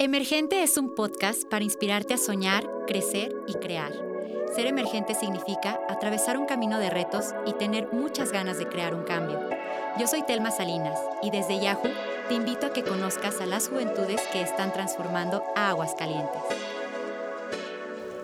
Emergente 0.00 0.62
es 0.62 0.76
un 0.76 0.94
podcast 0.94 1.42
para 1.50 1.64
inspirarte 1.64 2.14
a 2.14 2.18
soñar, 2.18 2.70
crecer 2.86 3.34
y 3.48 3.54
crear. 3.54 3.90
Ser 4.54 4.68
emergente 4.68 5.16
significa 5.16 5.80
atravesar 5.88 6.38
un 6.38 6.46
camino 6.46 6.78
de 6.78 6.88
retos 6.88 7.34
y 7.44 7.52
tener 7.54 7.88
muchas 7.90 8.30
ganas 8.30 8.58
de 8.58 8.68
crear 8.68 8.94
un 8.94 9.02
cambio. 9.02 9.40
Yo 9.98 10.06
soy 10.06 10.22
Telma 10.22 10.52
Salinas 10.52 10.96
y 11.20 11.32
desde 11.32 11.58
Yahoo 11.58 11.90
te 12.28 12.34
invito 12.34 12.66
a 12.66 12.72
que 12.72 12.84
conozcas 12.84 13.40
a 13.40 13.46
las 13.46 13.66
juventudes 13.66 14.20
que 14.32 14.40
están 14.40 14.72
transformando 14.72 15.42
a 15.56 15.70
Aguascalientes. 15.70 16.42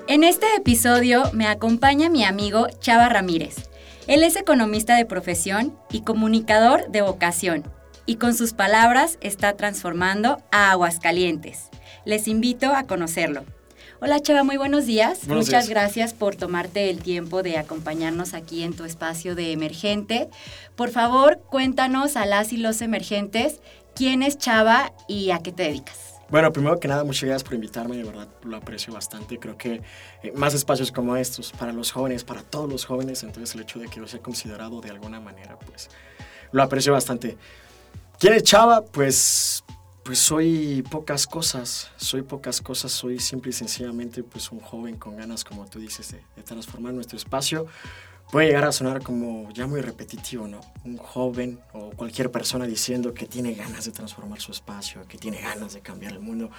En 0.06 0.22
este 0.22 0.46
episodio 0.56 1.24
me 1.32 1.48
acompaña 1.48 2.08
mi 2.08 2.22
amigo 2.22 2.68
Chava 2.78 3.08
Ramírez. 3.08 3.68
Él 4.06 4.22
es 4.22 4.36
economista 4.36 4.94
de 4.94 5.06
profesión 5.06 5.76
y 5.90 6.02
comunicador 6.02 6.88
de 6.92 7.02
vocación 7.02 7.64
y 8.06 8.16
con 8.16 8.34
sus 8.34 8.52
palabras 8.52 9.18
está 9.20 9.56
transformando 9.56 10.42
a 10.50 10.70
Aguascalientes. 10.70 11.70
Les 12.04 12.28
invito 12.28 12.74
a 12.74 12.84
conocerlo. 12.84 13.44
Hola 14.00 14.20
Chava, 14.20 14.44
muy 14.44 14.56
buenos 14.56 14.86
días. 14.86 15.26
Muchas 15.28 15.68
gracias 15.68 16.12
por 16.12 16.36
tomarte 16.36 16.90
el 16.90 17.02
tiempo 17.02 17.42
de 17.42 17.56
acompañarnos 17.56 18.34
aquí 18.34 18.62
en 18.62 18.74
tu 18.74 18.84
espacio 18.84 19.34
de 19.34 19.52
emergente. 19.52 20.28
Por 20.76 20.90
favor, 20.90 21.40
cuéntanos 21.48 22.16
a 22.16 22.26
las 22.26 22.52
y 22.52 22.58
los 22.58 22.82
emergentes 22.82 23.60
quién 23.94 24.22
es 24.22 24.36
Chava 24.36 24.92
y 25.08 25.30
a 25.30 25.38
qué 25.38 25.52
te 25.52 25.62
dedicas. 25.62 26.14
Bueno, 26.28 26.52
primero 26.52 26.80
que 26.80 26.88
nada, 26.88 27.04
muchas 27.04 27.24
gracias 27.24 27.44
por 27.44 27.54
invitarme, 27.54 27.96
de 27.96 28.04
verdad 28.04 28.28
lo 28.42 28.56
aprecio 28.56 28.92
bastante. 28.92 29.38
Creo 29.38 29.56
que 29.56 29.82
eh, 30.22 30.32
más 30.34 30.52
espacios 30.54 30.90
como 30.90 31.16
estos 31.16 31.52
para 31.52 31.72
los 31.72 31.92
jóvenes, 31.92 32.24
para 32.24 32.42
todos 32.42 32.68
los 32.68 32.84
jóvenes, 32.84 33.22
entonces 33.22 33.54
el 33.54 33.62
hecho 33.62 33.78
de 33.78 33.88
que 33.88 34.00
yo 34.00 34.06
sea 34.06 34.20
considerado 34.20 34.80
de 34.80 34.90
alguna 34.90 35.20
manera, 35.20 35.58
pues 35.58 35.90
lo 36.50 36.62
aprecio 36.62 36.92
bastante. 36.92 37.36
¿Quién 38.18 38.32
es 38.34 38.44
Chava? 38.44 38.84
Pues, 38.84 39.64
pues 40.04 40.20
soy 40.20 40.82
pocas 40.88 41.26
cosas, 41.26 41.90
soy 41.96 42.22
pocas 42.22 42.60
cosas, 42.60 42.92
soy 42.92 43.18
simple 43.18 43.50
y 43.50 43.52
sencillamente 43.52 44.22
pues 44.22 44.52
un 44.52 44.60
joven 44.60 44.96
con 44.96 45.16
ganas, 45.16 45.44
como 45.44 45.66
tú 45.66 45.80
dices, 45.80 46.12
de, 46.12 46.42
transformar 46.42 46.94
nuestro 46.94 47.18
espacio. 47.18 47.66
Puede 48.30 48.46
llegar 48.46 48.64
a 48.64 48.72
sonar 48.72 49.02
como 49.02 49.50
ya 49.52 49.66
muy 49.66 49.80
repetitivo, 49.80 50.48
¿no? 50.48 50.60
Un 50.84 50.96
joven 50.96 51.60
o 51.72 51.90
cualquier 51.90 52.30
persona 52.30 52.66
diciendo 52.66 53.12
que 53.12 53.26
tiene 53.26 53.54
ganas 53.54 53.84
de 53.84 53.90
transformar 53.90 54.40
su 54.40 54.52
espacio, 54.52 55.06
que 55.06 55.18
tiene 55.18 55.40
ganas 55.40 55.74
de 55.74 55.80
cambiar 55.80 56.12
el 56.12 56.20
mundo. 56.20 56.50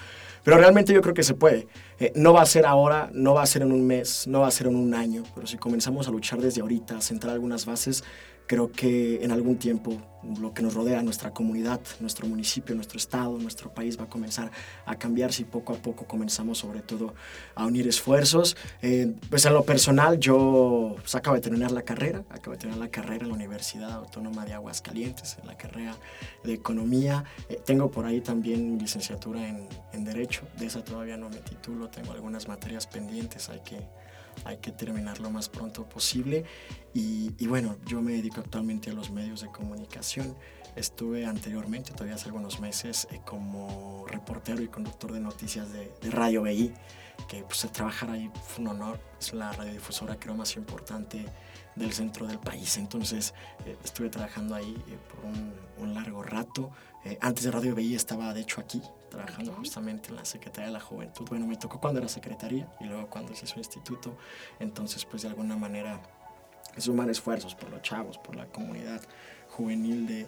Pero 0.44 0.58
realmente 0.58 0.92
yo 0.92 1.00
creo 1.00 1.14
que 1.14 1.24
se 1.24 1.34
puede. 1.34 1.66
Eh, 1.98 2.12
no 2.14 2.32
va 2.32 2.42
a 2.42 2.46
ser 2.46 2.66
ahora, 2.66 3.10
no 3.12 3.34
va 3.34 3.42
a 3.42 3.46
ser 3.46 3.62
en 3.62 3.72
un 3.72 3.84
mes, 3.86 4.26
no 4.26 4.40
va 4.40 4.48
a 4.48 4.50
ser 4.50 4.68
en 4.68 4.76
un 4.76 4.94
año, 4.94 5.24
pero 5.34 5.46
si 5.46 5.56
comenzamos 5.56 6.06
a 6.06 6.10
luchar 6.10 6.40
desde 6.40 6.60
ahorita, 6.60 6.98
a 6.98 7.00
sentar 7.00 7.30
algunas 7.30 7.66
bases, 7.66 8.04
Creo 8.46 8.70
que 8.70 9.24
en 9.24 9.32
algún 9.32 9.56
tiempo 9.56 10.00
lo 10.40 10.52
que 10.52 10.62
nos 10.62 10.74
rodea, 10.74 11.02
nuestra 11.02 11.30
comunidad, 11.30 11.80
nuestro 12.00 12.26
municipio, 12.26 12.74
nuestro 12.74 12.98
estado, 12.98 13.38
nuestro 13.38 13.72
país 13.72 13.98
va 13.98 14.04
a 14.04 14.08
comenzar 14.08 14.50
a 14.84 14.96
cambiar 14.96 15.32
si 15.32 15.44
poco 15.44 15.72
a 15.72 15.76
poco 15.76 16.06
comenzamos 16.06 16.58
sobre 16.58 16.80
todo 16.80 17.14
a 17.54 17.66
unir 17.66 17.86
esfuerzos. 17.86 18.56
Eh, 18.82 19.14
pues 19.30 19.44
en 19.46 19.54
lo 19.54 19.64
personal 19.64 20.18
yo 20.18 20.96
pues, 20.98 21.14
acabo 21.14 21.36
de 21.36 21.42
terminar 21.42 21.70
la 21.70 21.82
carrera, 21.82 22.24
acabo 22.30 22.52
de 22.52 22.58
terminar 22.58 22.80
la 22.80 22.90
carrera 22.90 23.24
en 23.24 23.28
la 23.28 23.34
Universidad 23.34 23.92
Autónoma 23.92 24.44
de 24.44 24.54
Aguascalientes, 24.54 25.36
en 25.40 25.46
la 25.46 25.56
carrera 25.56 25.96
de 26.44 26.54
Economía. 26.54 27.24
Eh, 27.48 27.60
tengo 27.64 27.90
por 27.90 28.04
ahí 28.04 28.20
también 28.20 28.78
licenciatura 28.78 29.46
en, 29.46 29.68
en 29.92 30.04
Derecho, 30.04 30.42
de 30.58 30.66
esa 30.66 30.82
todavía 30.82 31.16
no 31.16 31.28
me 31.28 31.38
titulo, 31.38 31.88
tengo 31.88 32.12
algunas 32.12 32.48
materias 32.48 32.86
pendientes, 32.86 33.48
hay 33.48 33.60
que 33.60 33.78
hay 34.44 34.58
que 34.58 34.72
terminar 34.72 35.20
lo 35.20 35.30
más 35.30 35.48
pronto 35.48 35.88
posible. 35.88 36.44
Y, 36.94 37.46
bueno, 37.46 37.76
yo 37.86 38.00
me 38.00 38.12
dedico 38.12 38.40
actualmente 38.40 38.90
a 38.90 38.94
los 38.94 39.10
medios 39.10 39.42
de 39.42 39.48
comunicación. 39.48 40.34
Estuve 40.76 41.26
anteriormente, 41.26 41.92
todavía 41.92 42.14
hace 42.14 42.26
algunos 42.26 42.60
meses, 42.60 43.06
eh, 43.10 43.20
como 43.24 44.06
reportero 44.08 44.62
y 44.62 44.68
conductor 44.68 45.12
de 45.12 45.20
noticias 45.20 45.68
de, 45.72 45.90
Radio 46.10 46.42
BI, 46.42 46.72
que 47.28 47.42
pues 47.42 47.70
trabajar 47.72 48.10
ahí 48.10 48.30
fue 48.46 48.64
un 48.64 48.70
honor. 48.70 49.00
Es 49.18 49.32
la 49.32 49.52
radiodifusora 49.52 50.16
creo 50.18 50.34
más 50.34 50.56
importante 50.56 51.24
del 51.74 51.92
centro 51.92 52.26
del 52.26 52.38
país. 52.38 52.76
Entonces 52.76 53.34
eh, 53.64 53.76
estuve 53.84 54.08
trabajando 54.08 54.54
ahí 54.54 54.76
eh, 54.88 54.98
por 55.10 55.24
un, 55.24 55.54
un, 55.78 55.94
largo 55.94 56.22
rato. 56.22 56.70
antes 57.20 57.44
de 57.44 57.50
Radio 57.50 57.74
BI 57.74 57.94
estaba 57.94 58.32
de 58.34 58.40
hecho 58.40 58.60
aquí, 58.60 58.82
trabajando 59.08 59.52
justamente 59.52 60.10
en 60.10 60.16
la 60.16 60.24
Secretaría 60.24 60.66
de 60.66 60.72
la 60.72 60.80
Juventud. 60.80 61.26
Bueno, 61.28 61.46
me 61.46 61.56
tocó 61.56 61.80
cuando 61.80 62.00
era 62.00 62.08
secretaría 62.08 62.68
y 62.80 62.84
luego 62.84 63.08
cuando 63.08 63.34
se 63.34 63.44
hizo 63.44 63.58
instituto. 63.58 64.16
Entonces, 64.58 65.04
pues 65.04 65.22
de 65.22 65.28
alguna 65.28 65.56
manera 65.56 66.00
sumar 66.78 67.08
esfuerzos 67.10 67.54
por 67.54 67.70
los 67.70 67.82
chavos, 67.82 68.18
por 68.18 68.36
la 68.36 68.46
comunidad 68.46 69.00
juvenil 69.50 70.06
de, 70.06 70.26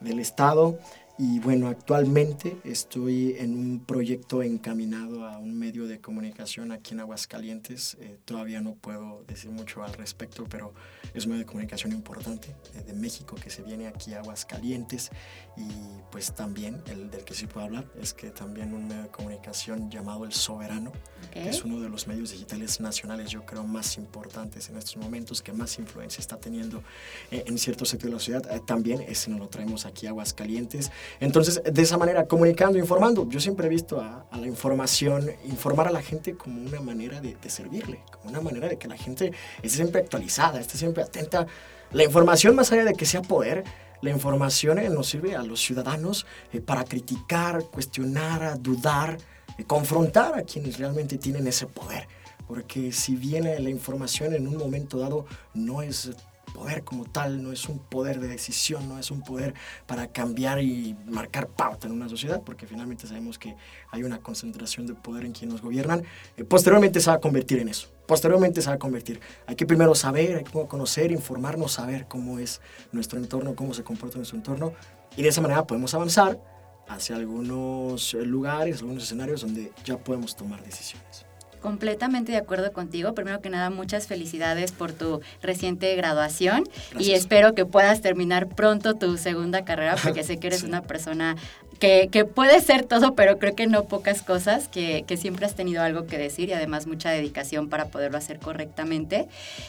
del 0.00 0.20
Estado. 0.20 0.78
Y 1.18 1.38
bueno, 1.38 1.68
actualmente 1.68 2.58
estoy 2.62 3.36
en 3.38 3.54
un 3.54 3.80
proyecto 3.86 4.42
encaminado 4.42 5.24
a 5.26 5.38
un 5.38 5.58
medio 5.58 5.86
de 5.86 5.98
comunicación 5.98 6.72
aquí 6.72 6.92
en 6.92 7.00
Aguascalientes. 7.00 7.96
Eh, 8.00 8.18
todavía 8.26 8.60
no 8.60 8.74
puedo 8.74 9.24
decir 9.26 9.50
mucho 9.50 9.82
al 9.82 9.94
respecto, 9.94 10.44
pero 10.50 10.74
es 11.14 11.24
un 11.24 11.30
medio 11.30 11.44
de 11.44 11.46
comunicación 11.46 11.92
importante 11.92 12.54
eh, 12.74 12.82
de 12.82 12.92
México 12.92 13.34
que 13.34 13.48
se 13.48 13.62
viene 13.62 13.86
aquí 13.86 14.12
a 14.12 14.18
Aguascalientes. 14.18 15.10
Y 15.56 15.66
pues 16.10 16.34
también 16.34 16.82
el 16.86 17.10
del 17.10 17.24
que 17.24 17.32
sí 17.32 17.46
puedo 17.46 17.64
hablar 17.64 17.86
es 17.98 18.12
que 18.12 18.28
también 18.28 18.74
un 18.74 18.86
medio 18.86 19.04
de 19.04 19.08
comunicación 19.08 19.90
llamado 19.90 20.26
El 20.26 20.34
Soberano, 20.34 20.92
que 21.32 21.48
es 21.48 21.64
uno 21.64 21.80
de 21.80 21.88
los 21.88 22.06
medios 22.08 22.32
digitales 22.32 22.78
nacionales, 22.78 23.30
yo 23.30 23.46
creo, 23.46 23.64
más 23.64 23.96
importantes 23.96 24.68
en 24.68 24.76
estos 24.76 24.98
momentos, 24.98 25.40
que 25.40 25.54
más 25.54 25.78
influencia 25.78 26.20
está 26.20 26.38
teniendo 26.38 26.82
eh, 27.30 27.44
en 27.46 27.56
ciertos 27.56 27.88
sectores 27.88 28.10
de 28.10 28.34
la 28.34 28.42
ciudad. 28.42 28.62
también 28.66 29.00
ese 29.00 29.30
nos 29.30 29.40
lo 29.40 29.48
traemos 29.48 29.86
aquí 29.86 30.06
a 30.06 30.10
Aguascalientes. 30.10 30.90
Entonces, 31.20 31.62
de 31.64 31.82
esa 31.82 31.98
manera, 31.98 32.26
comunicando, 32.26 32.78
informando. 32.78 33.28
Yo 33.28 33.40
siempre 33.40 33.66
he 33.66 33.70
visto 33.70 34.00
a, 34.00 34.26
la 34.32 34.46
información, 34.46 35.30
informar 35.44 35.88
a 35.88 35.90
la 35.90 36.02
gente 36.02 36.36
como 36.36 36.60
una 36.60 36.80
manera 36.80 37.20
de, 37.20 37.36
servirle, 37.48 38.00
como 38.10 38.30
una 38.30 38.40
manera 38.40 38.68
de 38.68 38.76
que 38.76 38.88
la 38.88 38.96
gente 38.96 39.32
esté 39.62 39.76
siempre 39.76 40.00
actualizada, 40.00 40.60
esté 40.60 40.76
siempre 40.78 41.02
atenta. 41.02 41.46
La 41.92 42.04
información, 42.04 42.54
más 42.54 42.72
allá 42.72 42.84
de 42.84 42.94
que 42.94 43.06
sea 43.06 43.22
poder, 43.22 43.64
la 44.02 44.10
información 44.10 44.78
eh, 44.78 44.88
nos 44.88 45.08
sirve 45.08 45.34
a 45.36 45.42
los 45.42 45.60
ciudadanos 45.60 46.26
eh, 46.52 46.60
para 46.60 46.84
criticar, 46.84 47.64
cuestionar, 47.64 48.60
dudar, 48.60 49.16
eh, 49.58 49.64
confrontar 49.64 50.38
a 50.38 50.42
quienes 50.42 50.78
realmente 50.78 51.18
tienen 51.18 51.46
ese 51.46 51.66
poder. 51.66 52.06
Porque 52.46 52.92
si 52.92 53.16
viene 53.16 53.58
la 53.58 53.70
información 53.70 54.34
en 54.34 54.46
un 54.46 54.56
momento 54.56 54.98
dado, 54.98 55.26
no 55.54 55.82
es 55.82 56.10
poder 56.54 56.84
como 56.84 57.04
tal, 57.04 57.42
no 57.42 57.52
es 57.52 57.68
un 57.68 57.78
poder 57.78 58.20
de 58.20 58.28
decisión, 58.28 58.88
no 58.88 58.98
es 58.98 59.10
un 59.10 59.22
poder 59.22 59.54
para 59.86 60.08
cambiar 60.08 60.62
y 60.62 60.96
marcar 61.06 61.48
pauta 61.48 61.86
en 61.86 61.92
una 61.92 62.08
sociedad, 62.08 62.42
porque 62.42 62.66
finalmente 62.66 63.06
sabemos 63.06 63.38
que 63.38 63.56
hay 63.90 64.02
una 64.02 64.18
concentración 64.18 64.86
de 64.86 64.94
poder 64.94 65.24
en 65.24 65.32
quienes 65.32 65.54
nos 65.54 65.62
gobiernan. 65.62 66.02
Eh, 66.36 66.44
posteriormente 66.44 67.00
se 67.00 67.10
va 67.10 67.16
a 67.16 67.20
convertir 67.20 67.58
en 67.58 67.68
eso, 67.68 67.88
posteriormente 68.06 68.62
se 68.62 68.68
va 68.68 68.76
a 68.76 68.78
convertir. 68.78 69.20
Hay 69.46 69.56
que 69.56 69.66
primero 69.66 69.94
saber, 69.94 70.36
hay 70.36 70.44
que 70.44 70.66
conocer, 70.66 71.12
informarnos, 71.12 71.72
saber 71.72 72.06
cómo 72.06 72.38
es 72.38 72.60
nuestro 72.92 73.18
entorno, 73.18 73.54
cómo 73.54 73.74
se 73.74 73.82
comporta 73.84 74.16
nuestro 74.16 74.38
entorno, 74.38 74.72
y 75.16 75.22
de 75.22 75.28
esa 75.28 75.40
manera 75.40 75.66
podemos 75.66 75.94
avanzar 75.94 76.40
hacia 76.88 77.16
algunos 77.16 78.14
lugares, 78.14 78.80
algunos 78.80 79.02
escenarios 79.02 79.40
donde 79.40 79.72
ya 79.84 79.98
podemos 79.98 80.36
tomar 80.36 80.62
decisiones. 80.62 81.25
Completamente 81.60 82.32
de 82.32 82.38
acuerdo 82.38 82.72
contigo. 82.72 83.14
Primero 83.14 83.40
que 83.40 83.50
nada, 83.50 83.70
muchas 83.70 84.06
felicidades 84.06 84.72
por 84.72 84.92
tu 84.92 85.20
reciente 85.42 85.94
graduación 85.96 86.64
y 86.98 87.12
espero 87.12 87.54
que 87.54 87.66
puedas 87.66 88.00
terminar 88.00 88.48
pronto 88.48 88.94
tu 88.94 89.16
segunda 89.16 89.64
carrera 89.64 89.96
porque 90.02 90.22
sé 90.22 90.38
que 90.38 90.48
eres 90.48 90.62
una 90.62 90.82
persona 90.82 91.36
que, 91.78 92.08
que, 92.10 92.24
puede 92.24 92.60
ser 92.60 92.84
todo, 92.84 93.14
pero 93.14 93.38
creo 93.38 93.54
que 93.54 93.66
no 93.66 93.84
pocas 93.84 94.22
cosas, 94.22 94.68
que, 94.68 95.04
que, 95.06 95.16
siempre 95.16 95.46
has 95.46 95.54
tenido 95.54 95.82
algo 95.82 96.06
que 96.06 96.18
decir 96.18 96.48
y 96.48 96.52
además 96.52 96.86
mucha 96.86 97.10
dedicación 97.10 97.68
para 97.68 97.86
poderlo 97.86 98.18
hacer 98.18 98.38
correctamente. 98.38 99.28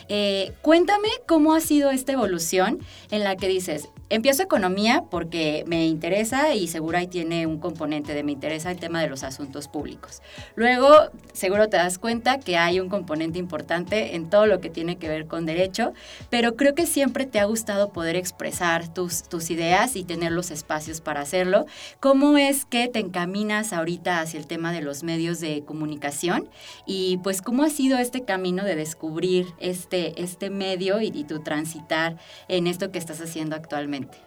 Eh, 0.09 0.53
cuéntame 0.61 1.09
cómo 1.25 1.53
ha 1.53 1.61
sido 1.61 1.91
esta 1.91 2.13
evolución 2.13 2.79
en 3.11 3.23
la 3.23 3.35
que 3.35 3.47
dices, 3.47 3.89
Empiezo 4.09 4.41
economía 4.41 5.03
porque 5.11 5.65
me 5.67 5.85
interesa 5.85 6.55
y 6.55 6.69
seguro 6.69 6.97
ahí 6.97 7.07
tiene 7.07 7.45
un 7.45 7.59
componente 7.59 8.13
de 8.13 8.23
me 8.23 8.31
interesa 8.31 8.71
el 8.71 8.79
tema 8.79 9.01
de 9.01 9.09
los 9.09 9.23
asuntos 9.23 9.67
públicos. 9.67 10.21
Luego, 10.55 10.87
seguro 11.33 11.67
te 11.67 11.75
das 11.75 11.97
cuenta 11.97 12.39
que 12.39 12.55
hay 12.55 12.79
un 12.79 12.87
componente 12.87 13.37
importante 13.37 14.15
en 14.15 14.29
todo 14.29 14.45
lo 14.45 14.61
que 14.61 14.69
tiene 14.69 14.95
que 14.95 15.09
ver 15.09 15.27
con 15.27 15.45
derecho, 15.45 15.91
pero 16.29 16.55
creo 16.55 16.73
que 16.73 16.85
siempre 16.85 17.25
te 17.25 17.41
ha 17.41 17.43
gustado 17.43 17.89
poder 17.89 18.15
expresar 18.15 18.87
tus, 18.93 19.23
tus 19.23 19.49
ideas 19.49 19.97
y 19.97 20.05
tener 20.05 20.31
los 20.31 20.51
espacios 20.51 21.01
para 21.01 21.19
hacerlo. 21.19 21.65
¿Cómo 21.99 22.37
es 22.37 22.65
que 22.65 22.87
te 22.87 22.99
encaminas 22.99 23.73
ahorita 23.73 24.21
hacia 24.21 24.39
el 24.39 24.45
tema 24.45 24.71
de 24.71 24.81
los 24.81 25.01
medios 25.01 25.39
de 25.39 25.63
comunicación? 25.65 26.47
Y 26.85 27.17
pues, 27.23 27.41
¿cómo 27.41 27.63
ha 27.63 27.71
sido 27.71 27.97
este 27.97 28.23
camino 28.23 28.63
de 28.63 28.75
descubrir 28.75 29.47
este, 29.59 30.21
este 30.21 30.51
medio 30.51 31.01
y, 31.01 31.23
tu 31.23 31.39
transitar 31.39 32.17
en 32.47 32.67
esto 32.67 32.91
que 32.91 32.99
estás 32.99 33.19
haciendo 33.19 33.55
actualmente? 33.55 34.19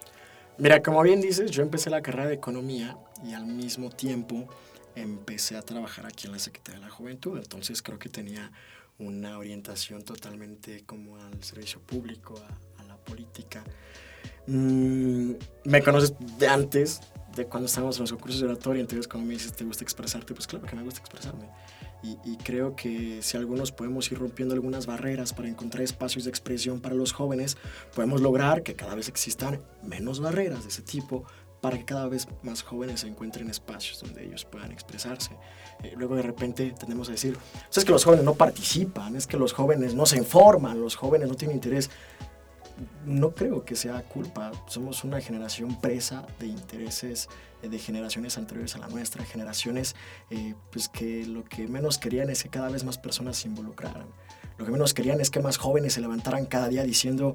Mira, 0.59 0.83
como 0.83 1.01
bien 1.03 1.21
dices, 1.21 1.53
yo 1.53 1.63
empecé 1.63 1.91
la 1.91 2.03
carrera 2.03 2.27
de 2.27 2.35
economía 2.35 2.99
y 3.25 3.35
al 3.35 3.47
mismo 3.47 3.89
tiempo 3.91 4.49
empecé 4.97 5.57
a 5.57 5.63
trabajar 5.63 6.07
aquí 6.07 6.27
en 6.27 6.33
la 6.33 6.41
Secretaría 6.41 6.81
de 6.81 6.87
la 6.87 6.93
Juventud. 6.93 7.39
Entonces 7.39 7.83
creo 7.83 8.01
que 8.01 8.09
tenía 8.09 8.51
una 8.99 9.39
orientación 9.39 10.03
totalmente 10.03 10.83
como 10.85 11.19
al 11.19 11.43
servicio 11.45 11.81
público, 11.81 12.35
a, 12.79 12.83
la 12.83 12.97
política. 12.97 13.63
Mm, 14.49 15.35
me 15.65 15.83
conoces 15.83 16.15
de 16.37 16.49
antes, 16.49 17.01
de 17.35 17.47
cuando 17.47 17.67
estábamos 17.67 17.97
en 17.97 18.03
los 18.03 18.13
concursos 18.13 18.41
de 18.41 18.47
oratoria, 18.47 18.81
entonces 18.81 19.07
cuando 19.09 19.27
me 19.27 19.35
dices, 19.35 19.53
¿te 19.53 19.65
gusta 19.65 19.85
expresarte? 19.85 20.35
Pues 20.35 20.47
claro 20.47 20.67
que 20.67 20.77
me 20.77 20.83
gusta 20.83 21.01
expresarme. 21.01 21.49
Y, 22.03 22.17
y, 22.25 22.37
creo 22.39 22.75
que 22.75 23.19
si 23.21 23.37
algunos 23.37 23.73
podemos 23.73 24.11
ir 24.11 24.19
rompiendo 24.19 24.55
algunas 24.55 24.87
barreras 24.87 25.35
para 25.35 25.49
encontrar 25.49 25.83
espacios 25.83 26.25
de 26.25 26.31
expresión 26.31 26.81
para 26.81 26.95
los 26.95 27.13
jóvenes, 27.13 27.59
podemos 27.95 28.23
lograr 28.23 28.63
que 28.63 28.75
cada 28.75 28.95
vez 28.95 29.09
existan 29.09 29.61
menos 29.83 30.19
barreras 30.19 30.63
de 30.63 30.71
ese 30.71 30.81
tipo 30.81 31.27
para 31.61 31.77
que 31.77 31.85
cada 31.85 32.09
vez 32.09 32.27
más 32.43 32.63
jóvenes 32.63 33.05
encuentren 33.05 33.51
espacios 33.51 34.01
donde 34.01 34.25
ellos 34.25 34.45
puedan 34.45 34.73
expresarse. 34.73 35.37
Eh, 35.83 35.95
luego 35.97 36.17
de 36.17 36.23
repente 36.23 36.75
tenemos 36.79 37.09
a 37.09 37.13
decir, 37.13 37.37
es 37.75 37.85
que 37.85 37.93
los 37.93 38.05
jóvenes 38.05 38.25
no 38.25 38.35
participan, 38.35 39.17
es 39.17 39.27
que 39.27 39.37
los 39.37 39.53
jóvenes 39.53 39.95
no 39.95 40.07
se 40.07 40.17
informan, 40.17 40.81
los 40.81 40.97
jóvenes 40.97 41.29
no 41.29 41.35
tienen 41.35 41.57
interés 41.57 41.91
no 43.05 43.31
creo 43.33 43.65
que 43.65 43.77
sea 43.77 44.03
culpa. 44.03 44.53
Somos 44.67 45.05
una 45.05 45.21
generación 45.21 45.81
presa 45.81 46.27
de 46.39 46.47
intereses 46.47 47.29
eh, 47.63 47.69
de 47.69 47.79
generaciones 47.79 48.39
anteriores 48.39 48.75
a 48.75 48.79
la 48.79 48.89
nuestra, 48.89 49.25
generaciones 49.25 49.95
eh, 50.31 50.55
pues 50.71 50.89
que 50.89 51.27
lo 51.27 51.45
que 51.45 51.69
menos 51.69 51.99
querían 51.99 52.31
es 52.31 52.43
que 52.43 52.49
cada 52.49 52.69
vez 52.69 52.85
más 52.85 52.99
personas 52.99 53.37
se 53.37 53.49
involucraran. 53.49 54.07
Lo 54.59 54.65
que 54.65 54.73
menos 54.73 54.95
querían 54.95 55.21
es 55.21 55.31
que 55.31 55.41
más 55.41 55.57
jóvenes 55.57 55.95
se 55.95 56.01
levantaran 56.01 56.47
cada 56.47 56.69
día 56.69 56.83
diciendo, 56.83 57.33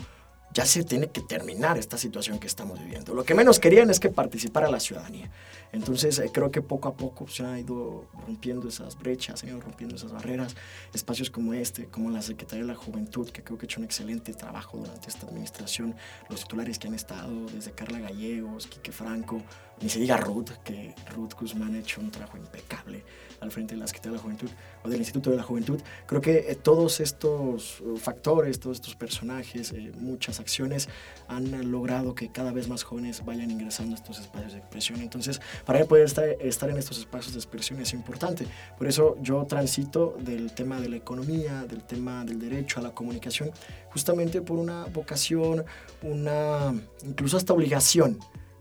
ya 0.56 0.66
se 0.66 0.86
tiene 0.86 1.08
que 1.08 1.22
terminar 1.22 1.78
esta 1.78 1.98
situación 1.98 2.40
que 2.40 2.48
estamos 2.48 2.80
viviendo. 2.80 3.14
Lo 3.14 3.26
que 3.26 3.36
menos 3.36 3.60
querían 3.60 3.90
es 3.90 4.00
que 4.00 4.10
participara 4.10 4.72
la 4.72 4.80
ciudadanía. 4.80 5.30
Entonces 5.74 6.18
eh, 6.20 6.32
creo 6.34 6.50
que 6.50 6.62
poco 6.62 6.88
a 6.88 6.96
poco 6.96 7.28
se 7.28 7.46
ha 7.46 7.60
ido 7.60 8.06
rompiendo 8.26 8.70
esas 8.70 8.98
brechas, 8.98 9.42
se 9.42 9.46
han 9.46 9.52
ido 9.52 9.62
rompiendo 9.62 9.98
esas 9.98 10.14
barreras. 10.14 10.56
Espacios 10.94 11.30
como 11.30 11.54
este, 11.54 11.88
como 11.88 12.10
la 12.10 12.22
Secretaría 12.22 12.64
de 12.64 12.72
la 12.72 12.78
Juventud, 12.78 13.30
que 13.30 13.44
creo 13.44 13.58
que 13.58 13.66
ha 13.66 13.68
hecho 13.68 13.82
un 13.82 13.86
excelente 13.86 14.34
trabajo 14.34 14.78
durante 14.78 15.10
esta 15.10 15.28
administración, 15.28 15.94
los 16.30 16.44
titulares 16.44 16.80
que 16.80 16.88
han 16.88 16.94
estado, 16.94 17.48
desde 17.48 17.72
Carla 17.72 18.00
Gallegos, 18.00 18.68
Quique 18.68 18.94
Franco, 18.94 19.42
ni 19.82 19.90
se 19.90 20.00
diga 20.00 20.18
Ruth, 20.18 20.52
que 20.64 20.96
Ruth 21.14 21.34
Guzmán 21.40 21.76
ha 21.76 21.80
hecho 21.80 22.00
un 22.02 22.10
trabajo 22.10 22.38
impecable 22.38 23.04
al 23.42 23.52
frente 23.52 23.76
de 23.76 23.80
la 23.80 23.88
Secretaría 23.88 24.14
de 24.14 24.18
la 24.18 24.24
Juventud 24.24 24.50
o 24.84 24.90
del 24.90 25.00
Instituto 25.00 25.30
de 25.32 25.38
la 25.38 25.44
Juventud. 25.44 25.80
Creo 26.06 26.22
que 26.22 26.46
eh, 26.50 26.56
todos 26.56 27.00
estos 27.00 27.82
uh, 27.82 27.98
factores, 27.98 28.60
todos 28.60 28.78
estos 28.78 28.96
personajes, 28.96 29.72
eh, 29.74 29.92
muchas 30.00 30.40
acciones 30.40 30.88
han 31.28 31.72
logrado 31.72 32.16
que 32.16 32.32
cada 32.32 32.52
vez 32.52 32.68
más 32.68 32.84
jóvenes 32.84 33.24
vayan 33.26 33.52
ingresando 33.52 33.94
a 33.94 33.98
estos 33.98 34.20
espacios 34.20 34.54
de 34.54 34.60
expresión. 34.60 35.02
Entonces, 35.02 35.42
para 35.66 35.84
poder 35.86 36.06
estar, 36.06 36.26
estar 36.40 36.70
en 36.70 36.78
estos 36.78 37.00
espacios 37.00 37.34
de 37.34 37.40
expresión 37.40 37.82
es 37.82 37.94
importante. 37.94 38.48
Por 38.78 38.88
eso 38.88 39.18
yo 39.22 39.46
transito 39.46 40.16
del 40.20 40.54
tema 40.54 40.80
de 40.80 40.90
la 40.90 40.96
economía, 40.96 41.66
del 41.66 41.84
tema 41.84 42.24
del 42.24 42.40
derecho 42.40 42.80
a 42.80 42.84
la 42.84 42.92
comunicación, 42.92 43.52
justamente 43.92 44.42
por 44.42 44.58
una 44.58 44.86
vocación, 44.86 45.66
una 46.02 46.74
incluso 47.04 47.38
hasta 47.38 47.54
obligación 47.54 48.18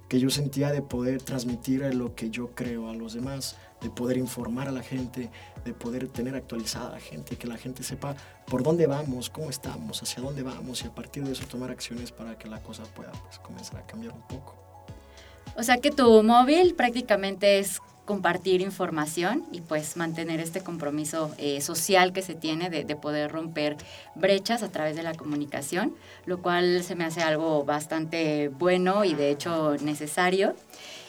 que 0.08 0.20
yo 0.20 0.30
sentía 0.30 0.70
de 0.70 0.82
poder 0.82 1.22
transmitir 1.22 1.82
lo 1.94 2.14
que 2.14 2.30
yo 2.30 2.54
creo 2.54 2.88
a 2.88 2.94
los 2.94 3.14
demás, 3.14 3.56
de 3.80 3.90
poder 3.90 4.16
informar 4.16 4.68
a 4.68 4.72
la 4.72 4.82
gente, 4.82 5.30
de 5.64 5.72
poder 5.74 6.08
tener 6.08 6.34
actualizada 6.34 6.88
a 6.88 6.92
la 6.92 7.00
gente, 7.00 7.36
que 7.36 7.46
la 7.46 7.56
gente 7.56 7.82
sepa 7.82 8.14
por 8.46 8.62
dónde 8.62 8.86
vamos, 8.86 9.30
cómo 9.30 9.50
estamos, 9.50 10.02
hacia 10.02 10.22
dónde 10.22 10.42
vamos 10.42 10.82
y 10.82 10.86
a 10.86 10.94
partir 10.94 11.24
de 11.24 11.32
eso 11.32 11.44
tomar 11.46 11.70
acciones 11.70 12.12
para 12.12 12.38
que 12.38 12.48
la 12.48 12.62
cosa 12.62 12.82
pueda 12.94 13.12
pues, 13.12 13.38
comenzar 13.38 13.80
a 13.80 13.86
cambiar 13.86 14.14
un 14.14 14.22
poco. 14.22 14.56
O 15.56 15.62
sea 15.62 15.78
que 15.78 15.90
tu 15.90 16.22
móvil 16.22 16.74
prácticamente 16.74 17.58
es 17.58 17.80
compartir 18.04 18.60
información 18.60 19.44
y 19.50 19.60
pues 19.60 19.96
mantener 19.96 20.40
este 20.40 20.60
compromiso 20.60 21.34
eh, 21.38 21.60
social 21.60 22.12
que 22.12 22.22
se 22.22 22.34
tiene 22.34 22.68
de, 22.68 22.84
de, 22.84 22.96
poder 22.96 23.30
romper 23.30 23.76
brechas 24.14 24.62
a 24.62 24.70
través 24.70 24.94
de 24.96 25.02
la 25.02 25.14
comunicación, 25.14 25.94
lo 26.26 26.42
cual 26.42 26.82
se 26.82 26.94
me 26.94 27.04
hace 27.04 27.22
algo 27.22 27.64
bastante 27.64 28.48
bueno 28.48 29.04
y 29.04 29.14
de 29.14 29.30
hecho 29.30 29.76
necesario. 29.80 30.54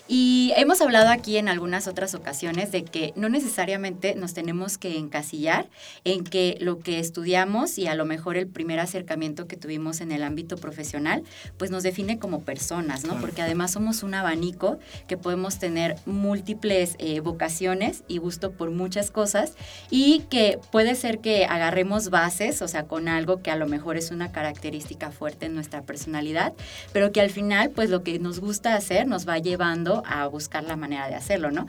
Y 0.08 0.54
hemos 0.56 0.82
hablado 0.82 1.10
aquí 1.10 1.38
en 1.38 1.50
algunas 1.50 1.88
otras 1.88 2.14
ocasiones 2.14 2.72
de 2.72 2.84
que 2.84 3.12
no 3.16 3.28
necesariamente 3.28 4.14
nos 4.14 4.36
tenemos 4.36 4.78
que 4.78 4.98
encasillar 4.98 5.68
en 6.04 6.24
que 6.24 6.58
lo 6.62 6.78
que 6.78 7.00
estudiamos 7.00 7.80
y 7.80 7.88
a 7.88 7.96
lo 7.96 8.06
mejor 8.06 8.38
el 8.38 8.48
primer 8.48 8.80
acercamiento 8.80 9.48
que 9.48 9.58
tuvimos 9.58 10.02
en 10.02 10.12
el 10.12 10.24
ámbito 10.24 10.58
profesional, 10.58 11.24
pues 11.58 11.72
nos 11.72 11.82
define 11.82 12.20
como 12.20 12.42
personas, 12.42 13.04
¿no? 13.04 13.20
Porque 13.20 13.42
además 13.42 13.72
somos 13.72 14.04
un 14.04 14.14
abanico 14.14 14.78
que 15.08 15.18
podemos 15.18 15.58
tener 15.58 15.96
múltiples 16.06 16.96
eh, 17.00 17.20
vocaciones 17.22 18.04
y 18.08 18.20
gusto 18.20 18.52
por 18.52 18.70
muchas 18.70 19.10
cosas 19.10 19.54
y 19.90 20.20
que 20.30 20.60
puede 20.72 20.94
ser 20.94 21.18
que 21.18 21.46
agarremos 21.46 22.12
bases, 22.12 22.62
o 22.62 22.68
sea, 22.68 22.84
con 22.84 23.08
algo 23.08 23.42
que 23.42 23.50
a 23.50 23.56
lo 23.56 23.66
mejor 23.66 23.98
es 23.98 24.12
una 24.12 24.32
característica 24.32 25.10
fuerte 25.10 25.48
en 25.48 25.56
nuestra 25.56 25.82
personalidad, 25.82 26.54
pero 26.94 27.12
que 27.12 27.22
al 27.22 27.32
final, 27.32 27.72
pues 27.72 27.90
lo 27.90 28.04
que 28.04 28.20
nos 28.20 28.40
gusta 28.40 28.76
hacer 28.76 29.08
nos 29.08 29.28
va 29.28 29.40
llevando 29.40 29.95
a 30.06 30.28
buscar 30.28 30.64
la 30.64 30.76
manera 30.76 31.08
de 31.08 31.16
hacerlo, 31.16 31.52
¿no? 31.52 31.68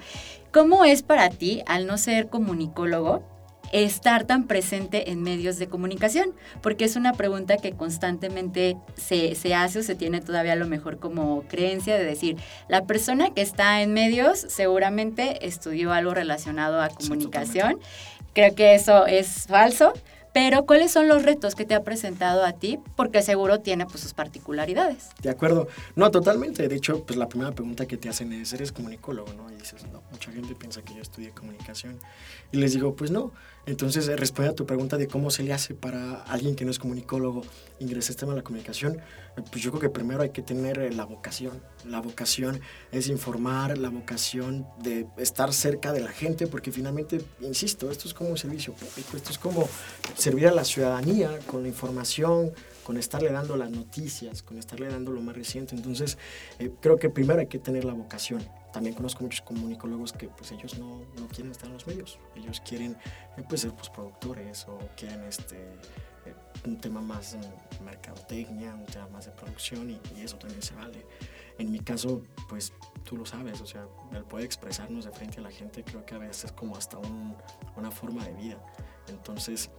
¿Cómo 0.52 0.84
es 0.84 1.02
para 1.02 1.28
ti, 1.31 1.62
al 1.67 1.87
no 1.87 1.99
ser 1.99 2.28
comunicólogo, 2.28 3.23
estar 3.73 4.25
tan 4.25 4.46
presente 4.46 5.11
en 5.11 5.23
medios 5.23 5.58
de 5.58 5.69
comunicación? 5.69 6.34
Porque 6.62 6.84
es 6.84 6.96
una 6.96 7.12
pregunta 7.12 7.56
que 7.56 7.73
constantemente 7.73 8.76
se, 8.96 9.34
se, 9.34 9.55
hace 9.55 9.81
o 9.81 9.82
se 9.82 9.94
tiene 9.94 10.20
todavía 10.20 10.52
a 10.52 10.56
lo 10.56 10.67
mejor 10.67 10.99
como 10.99 11.43
creencia 11.43 11.96
de 11.96 12.05
decir, 12.05 12.37
la 12.69 12.87
persona 12.87 13.34
que 13.34 13.43
está 13.43 13.82
en 13.82 13.93
medios 13.93 14.38
seguramente 14.49 15.46
estudió 15.46 15.93
algo 15.93 16.14
relacionado 16.14 16.81
a 16.81 16.88
comunicación. 16.88 17.78
Creo 18.32 18.55
que 18.55 18.75
eso 18.75 19.06
es 19.06 19.46
falso. 19.46 19.93
Pero, 20.36 20.66
¿cuáles 20.66 20.90
son 20.90 21.08
los 21.08 21.22
retos 21.22 21.54
que 21.54 21.64
te 21.64 21.74
ha 21.74 21.82
presentado 21.82 22.44
a 22.44 22.52
ti? 22.52 22.78
Porque 22.94 23.22
seguro 23.22 23.60
tiene 23.60 23.86
pues, 23.86 24.00
sus 24.00 24.12
particularidades. 24.12 25.08
De 25.22 25.30
acuerdo. 25.30 25.66
No, 25.94 26.10
totalmente. 26.10 26.68
De 26.68 26.76
hecho, 26.76 27.02
pues 27.06 27.18
la 27.18 27.26
primera 27.26 27.52
pregunta 27.52 27.86
que 27.86 27.96
te 27.96 28.10
hacen 28.10 28.34
es, 28.34 28.52
¿eres 28.52 28.70
comunicólogo? 28.70 29.32
¿no? 29.32 29.50
Y 29.50 29.54
dices, 29.54 29.86
no, 29.90 30.02
mucha 30.10 30.30
gente 30.30 30.54
piensa 30.54 30.82
que 30.82 30.92
yo 30.92 31.00
estudié 31.00 31.30
comunicación. 31.30 31.98
Y 32.52 32.58
les 32.58 32.74
digo, 32.74 32.94
pues 32.94 33.10
no. 33.10 33.32
Entonces, 33.66 34.06
eh, 34.06 34.14
responde 34.14 34.52
a 34.52 34.54
tu 34.54 34.64
pregunta 34.64 34.96
de 34.96 35.08
cómo 35.08 35.28
se 35.30 35.42
le 35.42 35.52
hace 35.52 35.74
para 35.74 36.22
alguien 36.22 36.54
que 36.54 36.64
no 36.64 36.70
es 36.70 36.78
comunicólogo 36.78 37.42
ingresar 37.80 38.10
este 38.10 38.20
tema 38.20 38.32
de 38.32 38.38
la 38.38 38.44
comunicación. 38.44 38.98
Eh, 39.36 39.42
pues 39.50 39.60
yo 39.60 39.72
creo 39.72 39.80
que 39.80 39.90
primero 39.90 40.22
hay 40.22 40.30
que 40.30 40.40
tener 40.40 40.78
eh, 40.78 40.92
la 40.92 41.04
vocación. 41.04 41.60
La 41.84 42.00
vocación 42.00 42.60
es 42.92 43.08
informar, 43.08 43.76
la 43.76 43.90
vocación 43.90 44.68
de 44.80 45.08
estar 45.16 45.52
cerca 45.52 45.92
de 45.92 46.00
la 46.00 46.12
gente, 46.12 46.46
porque 46.46 46.70
finalmente, 46.70 47.20
insisto, 47.40 47.90
esto 47.90 48.06
es 48.06 48.14
como 48.14 48.30
un 48.30 48.38
servicio 48.38 48.72
público, 48.72 49.16
esto 49.16 49.32
es 49.32 49.38
como 49.38 49.68
servir 50.16 50.46
a 50.46 50.52
la 50.52 50.64
ciudadanía 50.64 51.36
con 51.46 51.62
la 51.62 51.68
información, 51.68 52.52
con 52.84 52.96
estarle 52.98 53.32
dando 53.32 53.56
las 53.56 53.72
noticias, 53.72 54.44
con 54.44 54.58
estarle 54.58 54.86
dando 54.86 55.10
lo 55.10 55.20
más 55.22 55.34
reciente. 55.34 55.74
Entonces, 55.74 56.18
creo 56.80 56.98
que 56.98 57.10
primero 57.10 57.40
hay 57.40 57.48
que 57.48 57.58
tener 57.58 57.84
la 57.84 57.94
vocación 57.94 58.46
también 58.76 58.94
conozco 58.94 59.23
muchos 59.25 59.40
comunicólogos 59.40 60.12
que 60.12 60.28
pues 60.28 60.52
ellos 60.52 60.78
no, 60.78 61.00
no 61.19 61.28
quieren 61.28 61.50
estar 61.50 61.66
en 61.66 61.73
los 61.73 61.87
medios, 61.87 62.18
ellos 62.35 62.61
quieren 62.61 62.95
eh, 63.38 63.42
pues, 63.49 63.62
ser 63.62 63.73
productores 63.73 64.66
o 64.68 64.76
quieren 64.95 65.25
este, 65.25 65.56
eh, 66.26 66.35
un 66.66 66.78
tema 66.78 67.00
más 67.00 67.33
de 67.33 67.38
mercadotecnia, 67.83 68.75
un 68.75 68.85
tema 68.85 69.09
más 69.09 69.25
de 69.25 69.33
producción 69.33 69.88
y, 69.88 69.99
y, 70.14 70.21
eso 70.21 70.37
también 70.37 70.61
se 70.61 70.75
vale. 70.75 71.06
En 71.56 71.71
mi 71.73 71.78
caso, 71.80 72.23
pues 72.50 72.75
tú 73.02 73.16
lo 73.16 73.25
sabes, 73.25 73.62
o 73.62 73.66
sea, 73.66 73.87
el 74.12 74.25
poder 74.25 74.45
expresarnos 74.45 75.06
de 75.06 75.11
frente 75.11 75.38
a 75.38 75.45
la 75.45 75.50
gente 75.50 75.83
creo 75.83 76.04
que 76.04 76.14
a 76.14 76.18
veces 76.18 76.45
es 76.45 76.52
como 76.52 76.76
hasta 76.76 76.99
un, 76.99 77.35
una 77.76 77.90
forma 77.90 78.26
de 78.26 78.35
vida. 78.35 78.59
Entonces, 79.09 79.71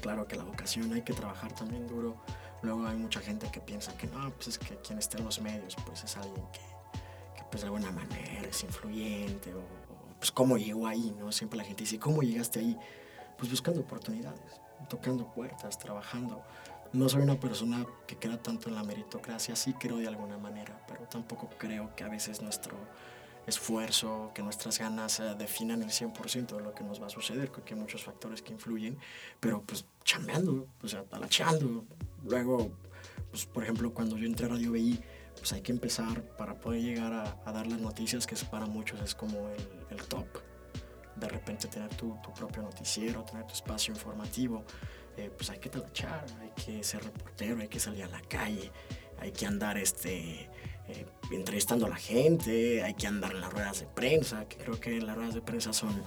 claro 0.00 0.26
que 0.26 0.34
la 0.34 0.42
vocación 0.42 0.92
hay 0.92 1.02
que 1.02 1.12
trabajar 1.12 1.52
también 1.52 1.86
duro. 1.86 2.16
Luego 2.62 2.84
hay 2.84 2.96
mucha 2.96 3.20
gente 3.20 3.48
que 3.52 3.60
piensa 3.60 3.96
que 3.96 4.08
no, 4.08 4.28
pues 4.32 4.48
es 4.48 4.58
que 4.58 4.74
quien 4.78 4.98
está 4.98 5.18
en 5.18 5.24
los 5.24 5.40
medios, 5.40 5.76
pues 5.86 6.02
es 6.02 6.16
alguien 6.16 6.44
que 6.52 6.67
pues 7.50 7.62
de 7.62 7.66
alguna 7.66 7.90
manera 7.90 8.48
es 8.48 8.62
influyente 8.64 9.54
o, 9.54 9.62
pues 10.18 10.32
cómo 10.32 10.58
llegó 10.58 10.86
ahí, 10.86 11.14
¿no? 11.18 11.30
Siempre 11.32 11.58
la 11.58 11.64
gente 11.64 11.84
dice, 11.84 11.98
¿cómo 11.98 12.22
llegaste 12.22 12.60
ahí? 12.60 12.76
Pues 13.36 13.50
buscando 13.50 13.80
oportunidades, 13.80 14.60
tocando 14.88 15.32
puertas, 15.32 15.78
trabajando. 15.78 16.42
No 16.92 17.08
soy 17.08 17.22
una 17.22 17.38
persona 17.38 17.86
que 18.06 18.16
queda 18.16 18.38
tanto 18.38 18.68
en 18.68 18.74
la 18.74 18.82
meritocracia, 18.82 19.54
sí 19.54 19.74
creo 19.74 19.98
de 19.98 20.08
alguna 20.08 20.38
manera, 20.38 20.84
pero 20.88 21.02
tampoco 21.02 21.48
creo 21.58 21.94
que 21.94 22.04
a 22.04 22.08
veces 22.08 22.42
nuestro 22.42 22.76
esfuerzo, 23.46 24.30
que 24.34 24.42
nuestras 24.42 24.78
ganas 24.78 25.20
eh, 25.20 25.34
definan 25.38 25.82
el 25.82 25.90
100% 25.90 26.56
de 26.56 26.60
lo 26.60 26.74
que 26.74 26.84
nos 26.84 27.00
va 27.00 27.06
a 27.06 27.10
suceder, 27.10 27.50
creo 27.50 27.64
que 27.64 27.74
hay 27.74 27.80
muchos 27.80 28.04
factores 28.04 28.42
que 28.42 28.52
influyen, 28.52 28.98
pero 29.40 29.62
pues 29.62 29.86
chambeando, 30.04 30.66
o 30.82 30.88
sea, 30.88 31.04
talacheando. 31.04 31.84
Luego, 32.24 32.70
pues 33.30 33.46
por 33.46 33.62
ejemplo, 33.62 33.92
cuando 33.92 34.16
yo 34.18 34.26
entré 34.26 34.46
a 34.46 34.50
Radio 34.50 34.72
BI, 34.72 35.00
pues 35.38 35.52
hay 35.52 35.60
que 35.62 35.72
empezar 35.72 36.22
para 36.36 36.54
poder 36.54 36.82
llegar 36.82 37.12
a, 37.12 37.52
dar 37.52 37.66
las 37.66 37.80
noticias, 37.80 38.26
que 38.26 38.36
para 38.50 38.66
muchos 38.66 39.00
es 39.00 39.14
como 39.14 39.48
el, 39.90 40.02
top. 40.04 40.26
De 41.16 41.28
repente 41.28 41.66
tener 41.68 41.88
tu, 41.94 42.16
tu, 42.22 42.32
propio 42.32 42.62
noticiero, 42.62 43.24
tener 43.24 43.44
tu 43.46 43.54
espacio 43.54 43.92
informativo, 43.92 44.64
eh, 45.16 45.30
pues 45.36 45.50
hay 45.50 45.58
que 45.58 45.68
trabachar, 45.68 46.24
hay 46.40 46.50
que 46.64 46.84
ser 46.84 47.02
reportero, 47.02 47.60
hay 47.60 47.68
que 47.68 47.80
salir 47.80 48.04
a 48.04 48.08
la 48.08 48.20
calle, 48.20 48.70
hay 49.18 49.32
que 49.32 49.46
andar 49.46 49.76
este, 49.78 50.48
eh, 50.88 51.06
entrevistando 51.32 51.86
a 51.86 51.88
la 51.88 51.96
gente, 51.96 52.82
hay 52.82 52.94
que 52.94 53.06
andar 53.06 53.32
en 53.32 53.40
las 53.40 53.52
ruedas 53.52 53.80
de 53.80 53.86
prensa, 53.86 54.48
que 54.48 54.58
creo 54.58 54.78
que 54.78 55.00
las 55.00 55.16
ruedas 55.16 55.34
de 55.34 55.42
prensa 55.42 55.72
son 55.72 56.02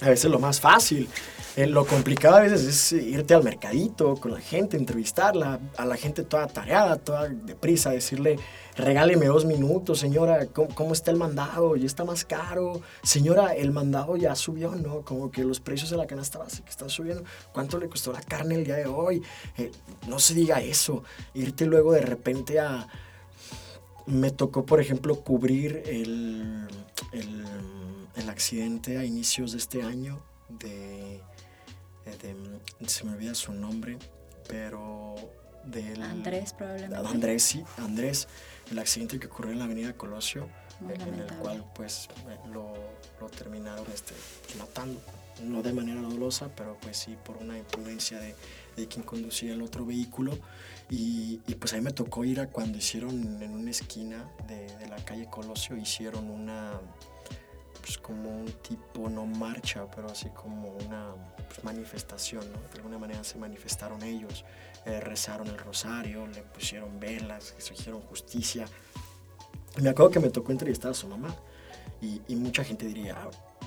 a 0.00 0.08
veces 0.08 0.30
lo 0.30 0.38
más 0.38 0.60
fácil. 0.60 1.08
Eh, 1.56 1.68
lo 1.68 1.86
complicado 1.86 2.34
a 2.34 2.40
veces 2.40 2.64
es 2.64 2.92
irte 2.92 3.32
al 3.32 3.44
mercadito 3.44 4.16
con 4.16 4.32
la 4.32 4.40
gente, 4.40 4.76
entrevistarla, 4.76 5.60
a 5.76 5.84
la 5.84 5.96
gente 5.96 6.24
toda 6.24 6.48
tareada, 6.48 6.96
toda 6.96 7.28
deprisa, 7.28 7.90
decirle, 7.90 8.40
regáleme 8.76 9.26
dos 9.26 9.44
minutos, 9.44 10.00
señora, 10.00 10.46
¿cómo, 10.46 10.92
está 10.92 11.12
el 11.12 11.16
mandado? 11.16 11.76
¿Ya 11.76 11.86
está 11.86 12.04
más 12.04 12.24
caro? 12.24 12.80
Señora, 13.04 13.54
el 13.54 13.70
mandado 13.70 14.16
ya 14.16 14.34
subió, 14.34 14.74
¿no? 14.74 15.02
Como 15.02 15.30
que 15.30 15.44
los 15.44 15.60
precios 15.60 15.90
de 15.90 15.96
la 15.96 16.08
canasta 16.08 16.40
básica 16.40 16.68
están 16.68 16.90
subiendo. 16.90 17.22
¿Cuánto 17.52 17.78
le 17.78 17.88
costó 17.88 18.12
la 18.12 18.22
carne 18.22 18.56
el 18.56 18.64
día 18.64 18.74
de 18.74 18.86
hoy? 18.86 19.22
Eh, 19.56 19.70
no 20.08 20.18
se 20.18 20.34
diga 20.34 20.60
eso. 20.60 21.04
Irte 21.34 21.66
luego 21.66 21.92
de 21.92 22.02
repente 22.02 22.58
a... 22.58 22.88
Me 24.06 24.32
tocó, 24.32 24.66
por 24.66 24.80
ejemplo, 24.80 25.20
cubrir 25.20 25.82
el, 25.86 26.66
el 28.16 28.28
accidente 28.28 28.98
a 28.98 29.04
inicios 29.04 29.52
de 29.52 29.58
este 29.58 29.82
año 29.82 30.22
de 30.48 31.20
se 32.86 33.04
me 33.04 33.12
olvida 33.12 33.34
su 33.34 33.52
nombre, 33.52 33.98
pero 34.48 35.14
del... 35.64 36.02
Andrés 36.02 36.52
probablemente. 36.52 37.08
Andrés, 37.08 37.42
sí, 37.42 37.64
Andrés, 37.78 38.28
el 38.70 38.78
accidente 38.78 39.18
que 39.18 39.26
ocurrió 39.26 39.52
en 39.52 39.58
la 39.58 39.64
avenida 39.64 39.94
Colosio, 39.94 40.48
en 40.80 41.14
el 41.14 41.26
cual 41.38 41.64
pues 41.74 42.08
lo, 42.52 42.74
lo 43.20 43.28
terminaron 43.28 43.86
este, 43.92 44.14
matando, 44.58 45.00
no 45.42 45.62
de 45.62 45.72
manera 45.72 46.00
dolosa, 46.02 46.50
pero 46.54 46.76
pues 46.80 46.96
sí 46.98 47.16
por 47.24 47.38
una 47.38 47.58
imprudencia 47.58 48.18
de, 48.20 48.34
de 48.76 48.86
quien 48.86 49.04
conducía 49.04 49.52
el 49.52 49.62
otro 49.62 49.86
vehículo. 49.86 50.38
Y, 50.90 51.40
y, 51.46 51.54
pues 51.54 51.72
ahí 51.72 51.80
me 51.80 51.92
tocó 51.92 52.26
ir 52.26 52.40
a 52.40 52.48
cuando 52.48 52.76
hicieron 52.76 53.42
en 53.42 53.50
una 53.52 53.70
esquina 53.70 54.30
de, 54.46 54.76
de 54.76 54.86
la 54.86 54.96
calle 54.96 55.26
Colosio, 55.30 55.78
hicieron 55.78 56.28
una 56.28 56.78
pues, 57.84 57.98
como 57.98 58.30
un 58.30 58.46
tipo, 58.62 59.10
no 59.10 59.26
marcha, 59.26 59.86
pero 59.94 60.08
así 60.10 60.30
como 60.30 60.74
una 60.86 61.14
pues, 61.46 61.62
manifestación, 61.64 62.50
¿no? 62.50 62.58
De 62.70 62.76
alguna 62.76 62.96
manera 62.96 63.22
se 63.22 63.36
manifestaron 63.36 64.02
ellos, 64.02 64.42
eh, 64.86 65.00
rezaron 65.00 65.48
el 65.48 65.58
rosario, 65.58 66.26
le 66.28 66.40
pusieron 66.44 66.98
velas, 66.98 67.52
exigieron 67.58 68.00
justicia. 68.00 68.64
me 69.82 69.90
acuerdo 69.90 70.12
que 70.12 70.20
me 70.20 70.30
tocó 70.30 70.50
entrevistar 70.50 70.92
a 70.92 70.94
su 70.94 71.06
mamá 71.08 71.36
y, 72.00 72.22
y 72.26 72.36
mucha 72.36 72.64
gente 72.64 72.86
diría, 72.86 73.18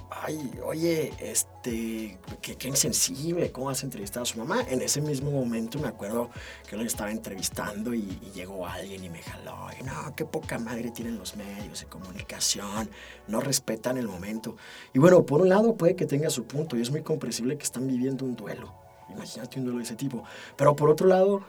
ay, 0.10 0.52
oye, 0.64 1.14
este, 1.20 2.18
qué, 2.42 2.68
insensible, 2.68 3.52
¿cómo 3.52 3.68
vas 3.68 3.82
a 3.84 3.86
entrevistar 3.86 4.24
a 4.24 4.26
su 4.26 4.38
mamá? 4.38 4.62
En 4.70 4.82
ese 4.82 5.02
mismo 5.02 5.32
momento 5.32 5.80
me 5.80 5.88
acuerdo 5.88 6.30
que 6.70 6.78
lo 6.78 6.84
estaba 6.84 7.12
entrevistando 7.12 7.94
y, 7.94 8.20
llegó 8.34 8.68
alguien 8.68 9.04
y 9.04 9.10
me 9.10 9.22
jaló, 9.22 9.68
y 9.80 9.84
no, 9.84 10.16
qué 10.16 10.26
poca 10.26 10.60
madre 10.60 10.92
tienen 10.92 11.18
los 11.18 11.36
medios 11.36 11.80
de 11.82 11.88
comunicación, 11.88 12.90
no 13.28 13.40
respetan 13.40 13.98
el 13.98 14.08
momento. 14.08 14.56
Y 14.94 15.00
bueno, 15.00 15.26
por 15.26 15.42
un 15.42 15.50
lado 15.50 15.76
puede 15.76 15.96
que 15.96 16.06
tenga 16.06 16.30
su 16.30 16.46
punto 16.46 16.78
y 16.78 16.82
es 16.82 16.92
muy 16.92 17.02
comprensible 17.02 17.58
que 17.58 17.64
están 17.64 17.88
viviendo 17.88 18.26
un 18.26 18.36
duelo, 18.36 18.74
imagínate 19.10 19.60
un 19.60 19.66
duelo 19.66 19.80
de 19.80 19.86
ese 19.86 19.96
tipo, 19.96 20.24
pero 20.56 20.76
por 20.76 20.90
otro 20.90 21.08
lado, 21.08 21.42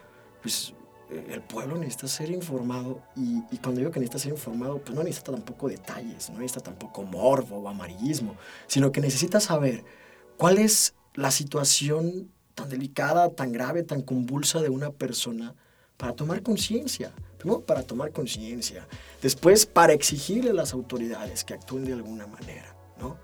pues 0.42 0.74
el 1.10 1.40
pueblo 1.42 1.76
necesita 1.76 2.08
ser 2.08 2.30
informado 2.30 3.02
y, 3.16 3.40
cuando 3.58 3.80
digo 3.80 3.90
que 3.90 4.00
necesita 4.00 4.18
ser 4.18 4.32
informado, 4.32 4.78
pues 4.78 4.94
no 4.94 5.02
necesita 5.02 5.32
tampoco 5.32 5.68
detalles, 5.68 6.30
no 6.30 6.38
necesita 6.38 6.60
tampoco 6.60 7.02
morbo 7.02 7.56
o 7.56 7.68
amarillismo, 7.68 8.36
sino 8.66 8.92
que 8.92 9.00
necesita 9.00 9.40
saber 9.40 9.84
cuál 10.36 10.58
es 10.58 10.94
la 11.14 11.30
situación 11.30 12.30
tan 12.54 12.68
delicada, 12.68 13.30
tan 13.30 13.52
grave, 13.52 13.82
tan 13.82 14.02
convulsa 14.02 14.60
de 14.60 14.68
una 14.68 14.90
persona 14.90 15.54
para 15.96 16.12
tomar 16.12 16.42
conciencia. 16.42 17.12
Primero 17.38 17.60
para 17.60 17.84
tomar 17.84 18.10
conciencia, 18.10 18.88
después 19.22 19.64
para 19.64 19.92
exigirle 19.92 20.50
a 20.50 20.54
las 20.54 20.72
autoridades 20.72 21.44
que 21.44 21.54
actúen 21.54 21.84
de 21.84 21.92
alguna 21.92 22.26
manera, 22.26 22.74
¿no? 22.98 23.16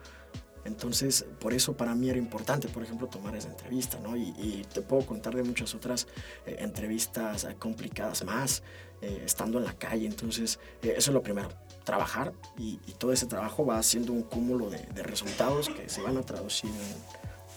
Entonces, 0.65 1.27
por 1.41 1.53
eso 1.53 1.77
para 1.77 1.95
mí 1.95 2.09
era 2.09 2.19
importante, 2.19 2.69
por 2.69 2.83
ejemplo, 2.83 3.07
tomar 3.07 3.37
esa 3.37 3.49
entrevista, 3.49 3.99
¿no? 4.01 4.17
Y, 4.17 4.65
te 4.73 4.81
puedo 4.81 5.05
contar 5.05 5.35
de 5.35 5.43
muchas 5.43 5.75
otras 5.75 6.07
eh, 6.47 6.57
entrevistas 6.61 7.45
eh, 7.45 7.55
complicadas 7.59 8.25
más, 8.25 8.63
eh, 9.03 9.23
estando 9.25 9.59
en 9.59 9.65
la 9.65 9.75
calle. 9.75 10.07
Entonces, 10.07 10.59
eso 10.83 11.11
es 11.11 11.15
lo 11.15 11.23
primero, 11.23 11.49
trabajar 11.85 12.33
y, 12.57 12.79
todo 12.99 13.13
ese 13.13 13.27
trabajo 13.27 13.67
va 13.67 13.79
haciendo 13.79 14.13
un 14.13 14.23
cúmulo 14.23 14.71
de, 14.71 14.79
resultados 15.03 15.69
que 15.69 15.89
se 15.89 16.01
van 16.01 16.17
a 16.17 16.23
traducir 16.23 16.71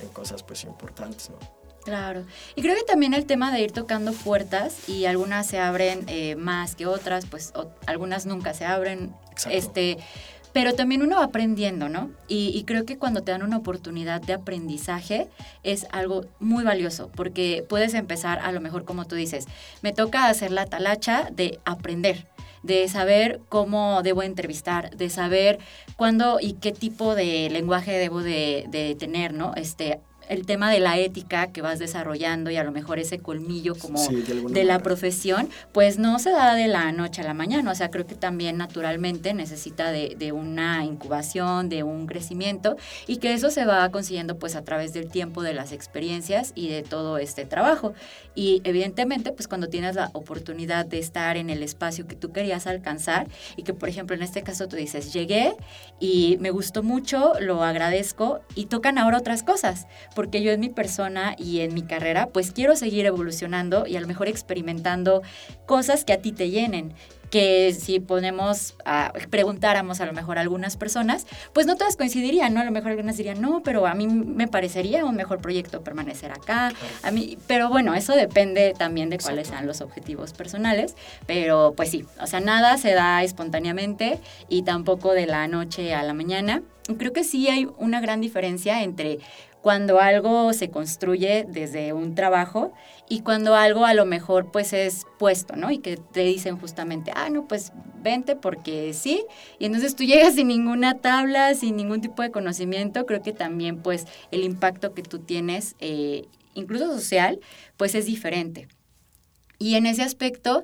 en, 0.01 0.09
cosas 0.09 0.43
pues 0.43 0.63
importantes, 0.63 1.29
¿no? 1.29 1.37
Claro. 1.83 2.25
Y 2.55 2.61
creo 2.61 2.75
que 2.75 2.83
también 2.83 3.13
el 3.13 3.25
tema 3.25 3.51
de 3.51 3.61
ir 3.61 3.71
tocando 3.71 4.11
puertas 4.11 4.89
y 4.89 5.05
algunas 5.05 5.47
se 5.47 5.59
abren 5.59 6.05
más 6.37 6.75
que 6.75 6.85
otras, 6.85 7.25
pues 7.25 7.53
algunas 7.85 8.25
nunca 8.25 8.53
se 8.53 8.65
abren. 8.65 9.15
Exacto. 9.31 9.57
Este, 9.57 9.97
pero 10.53 10.73
también 10.73 11.01
uno 11.01 11.17
va 11.17 11.25
aprendiendo, 11.25 11.89
¿no? 11.89 12.09
Y, 12.27 12.63
creo 12.63 12.85
que 12.85 12.97
cuando 12.97 13.21
te 13.21 13.31
dan 13.31 13.43
una 13.43 13.57
oportunidad 13.57 14.21
de 14.21 14.33
aprendizaje 14.33 15.27
es 15.63 15.87
algo 15.91 16.25
muy 16.39 16.63
valioso, 16.63 17.09
porque 17.15 17.63
puedes 17.67 17.93
empezar 17.93 18.39
a 18.39 18.51
lo 18.51 18.61
mejor 18.61 18.83
como 18.85 19.05
tú 19.05 19.15
dices, 19.15 19.45
me 19.81 19.93
toca 19.93 20.27
hacer 20.27 20.51
la 20.51 20.65
talacha 20.65 21.29
de 21.31 21.59
aprender 21.65 22.25
de 22.63 22.87
saber 22.89 23.39
cómo 23.47 24.01
debo 24.03 24.23
entrevistar, 24.23 24.89
de 24.97 25.09
saber 25.09 25.59
cuándo 25.95 26.39
y 26.41 26.53
qué 26.53 26.73
tipo 26.73 27.15
de 27.15 27.49
lenguaje 27.49 27.93
debo 27.93 28.21
de, 28.21 28.65
de 28.69 28.95
tener, 28.95 29.33
¿no? 29.33 29.53
Este, 29.55 30.01
el 30.29 30.45
tema 30.45 30.71
de 30.71 30.79
la 30.79 30.97
ética 30.97 31.47
que 31.47 31.61
vas 31.61 31.79
desarrollando 31.79 32.51
y 32.51 32.57
a 32.57 32.63
lo 32.63 32.71
mejor 32.71 32.99
ese 32.99 33.19
colmillo 33.19 33.75
como 33.75 33.99
de, 34.07 34.63
la 34.63 34.79
profesión, 34.79 35.49
pues 35.71 35.97
no 35.97 36.19
se 36.19 36.31
da 36.31 36.55
de 36.55 36.67
la 36.67 36.91
noche 36.91 37.21
a 37.21 37.25
la 37.25 37.33
mañana. 37.33 37.71
O 37.71 37.75
sea, 37.75 37.89
creo 37.89 38.05
que 38.05 38.15
también 38.15 38.57
naturalmente 38.57 39.33
necesita 39.33 39.91
de, 39.91 40.15
de, 40.17 40.31
una 40.31 40.83
incubación, 40.83 41.69
de 41.69 41.83
un 41.83 42.07
crecimiento 42.07 42.75
y 43.07 43.17
que 43.17 43.33
eso 43.33 43.49
se 43.49 43.65
va 43.65 43.89
consiguiendo 43.91 44.37
pues 44.37 44.55
a 44.55 44.63
través 44.63 44.93
del 44.93 45.09
tiempo, 45.09 45.41
de 45.41 45.53
las 45.53 45.71
experiencias 45.71 46.51
y 46.55 46.69
de 46.69 46.83
todo 46.83 47.17
este 47.17 47.45
trabajo. 47.45 47.93
Y 48.35 48.61
evidentemente 48.63 49.31
pues 49.31 49.47
cuando 49.47 49.67
tienes 49.67 49.95
la 49.95 50.09
oportunidad 50.13 50.85
de 50.85 50.99
estar 50.99 51.37
en 51.37 51.49
el 51.49 51.63
espacio 51.63 52.07
que 52.07 52.15
tú 52.15 52.31
querías 52.31 52.67
alcanzar 52.67 53.27
y 53.55 53.63
que 53.63 53.73
por 53.73 53.89
ejemplo 53.89 54.15
en 54.15 54.23
este 54.23 54.43
caso 54.43 54.67
tú 54.67 54.75
dices, 54.75 55.13
llegué 55.13 55.53
y 55.99 56.37
me 56.39 56.51
gustó 56.51 56.83
mucho, 56.83 57.33
lo 57.39 57.63
agradezco 57.63 58.41
y 58.55 58.65
tocan 58.65 58.97
ahora 58.97 59.17
otras 59.17 59.43
cosas 59.43 59.87
porque 60.17 60.41
yo 60.41 60.51
en 60.51 60.59
mi 60.59 60.69
persona 60.69 61.35
y 61.37 61.59
en 61.59 61.75
mi 61.75 61.83
carrera, 61.83 62.29
pues 62.29 62.51
quiero 62.51 62.75
seguir 62.75 63.05
evolucionando 63.05 63.85
y 63.85 63.97
a 63.97 64.01
lo 64.01 64.07
mejor 64.07 64.27
experimentando 64.27 65.21
cosas 65.67 66.05
que 66.05 66.13
a 66.13 66.17
ti 66.17 66.31
te 66.31 66.49
llenen 66.49 66.95
que 67.29 67.75
si 67.77 67.99
ponemos 67.99 68.75
a 68.85 69.11
preguntáramos 69.29 69.99
a 69.99 70.05
lo 70.05 70.13
mejor 70.13 70.37
a 70.37 70.41
algunas 70.41 70.77
personas, 70.77 71.27
pues 71.53 71.67
no 71.67 71.75
todas 71.75 71.97
coincidirían, 71.97 72.53
¿no? 72.53 72.61
A 72.61 72.63
lo 72.63 72.71
mejor 72.71 72.91
algunas 72.91 73.17
dirían, 73.17 73.41
"No, 73.41 73.61
pero 73.63 73.85
a 73.85 73.93
mí 73.93 74.07
me 74.07 74.47
parecería 74.47 75.05
un 75.05 75.15
mejor 75.15 75.39
proyecto 75.39 75.83
permanecer 75.83 76.31
acá." 76.31 76.71
A 77.03 77.11
mí, 77.11 77.37
pero 77.47 77.69
bueno, 77.69 77.93
eso 77.93 78.15
depende 78.15 78.73
también 78.77 79.09
de 79.09 79.17
cuáles 79.17 79.49
sean 79.49 79.67
los 79.67 79.81
objetivos 79.81 80.33
personales, 80.33 80.95
pero 81.25 81.73
pues 81.75 81.91
sí, 81.91 82.05
o 82.21 82.27
sea, 82.27 82.39
nada 82.39 82.77
se 82.77 82.93
da 82.93 83.23
espontáneamente 83.23 84.19
y 84.49 84.63
tampoco 84.63 85.13
de 85.13 85.27
la 85.27 85.47
noche 85.47 85.93
a 85.93 86.03
la 86.03 86.13
mañana. 86.13 86.63
Creo 86.97 87.11
que 87.11 87.25
sí 87.25 87.49
hay 87.49 87.67
una 87.77 87.99
gran 87.99 88.21
diferencia 88.21 88.81
entre 88.81 89.19
cuando 89.61 89.99
algo 89.99 90.53
se 90.53 90.69
construye 90.69 91.45
desde 91.47 91.93
un 91.93 92.15
trabajo 92.15 92.73
y 93.09 93.21
cuando 93.21 93.55
algo 93.55 93.85
a 93.85 93.93
lo 93.93 94.05
mejor 94.05 94.51
pues 94.51 94.73
es 94.73 95.05
puesto, 95.17 95.55
¿no? 95.55 95.71
Y 95.71 95.79
que 95.79 95.97
te 95.97 96.21
dicen 96.21 96.57
justamente, 96.57 97.11
ah, 97.15 97.29
no, 97.29 97.47
pues 97.47 97.71
vente 98.01 98.35
porque 98.35 98.93
sí. 98.93 99.25
Y 99.59 99.65
entonces 99.65 99.95
tú 99.95 100.03
llegas 100.03 100.35
sin 100.35 100.47
ninguna 100.47 100.95
tabla, 100.95 101.53
sin 101.55 101.75
ningún 101.75 102.01
tipo 102.01 102.21
de 102.21 102.31
conocimiento. 102.31 103.05
Creo 103.05 103.21
que 103.21 103.33
también 103.33 103.81
pues 103.81 104.05
el 104.31 104.43
impacto 104.43 104.93
que 104.93 105.03
tú 105.03 105.19
tienes, 105.19 105.75
eh, 105.79 106.25
incluso 106.53 106.93
social, 106.93 107.39
pues 107.77 107.95
es 107.95 108.05
diferente. 108.05 108.67
Y 109.59 109.75
en 109.75 109.85
ese 109.85 110.03
aspecto 110.03 110.63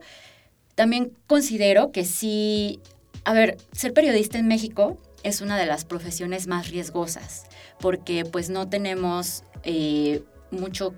también 0.75 1.11
considero 1.27 1.91
que 1.91 2.05
sí, 2.05 2.79
a 3.25 3.33
ver, 3.33 3.57
ser 3.71 3.93
periodista 3.93 4.37
en 4.37 4.47
México 4.47 4.97
es 5.23 5.41
una 5.41 5.57
de 5.57 5.65
las 5.65 5.85
profesiones 5.85 6.47
más 6.47 6.69
riesgosas 6.69 7.45
porque 7.83 8.23
pues 8.23 8.49
no 8.49 8.69
tenemos 8.69 9.43
eh, 9.65 10.23
mucho 10.51 10.93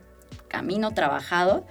camino 0.47 0.93
trabajado 0.93 1.65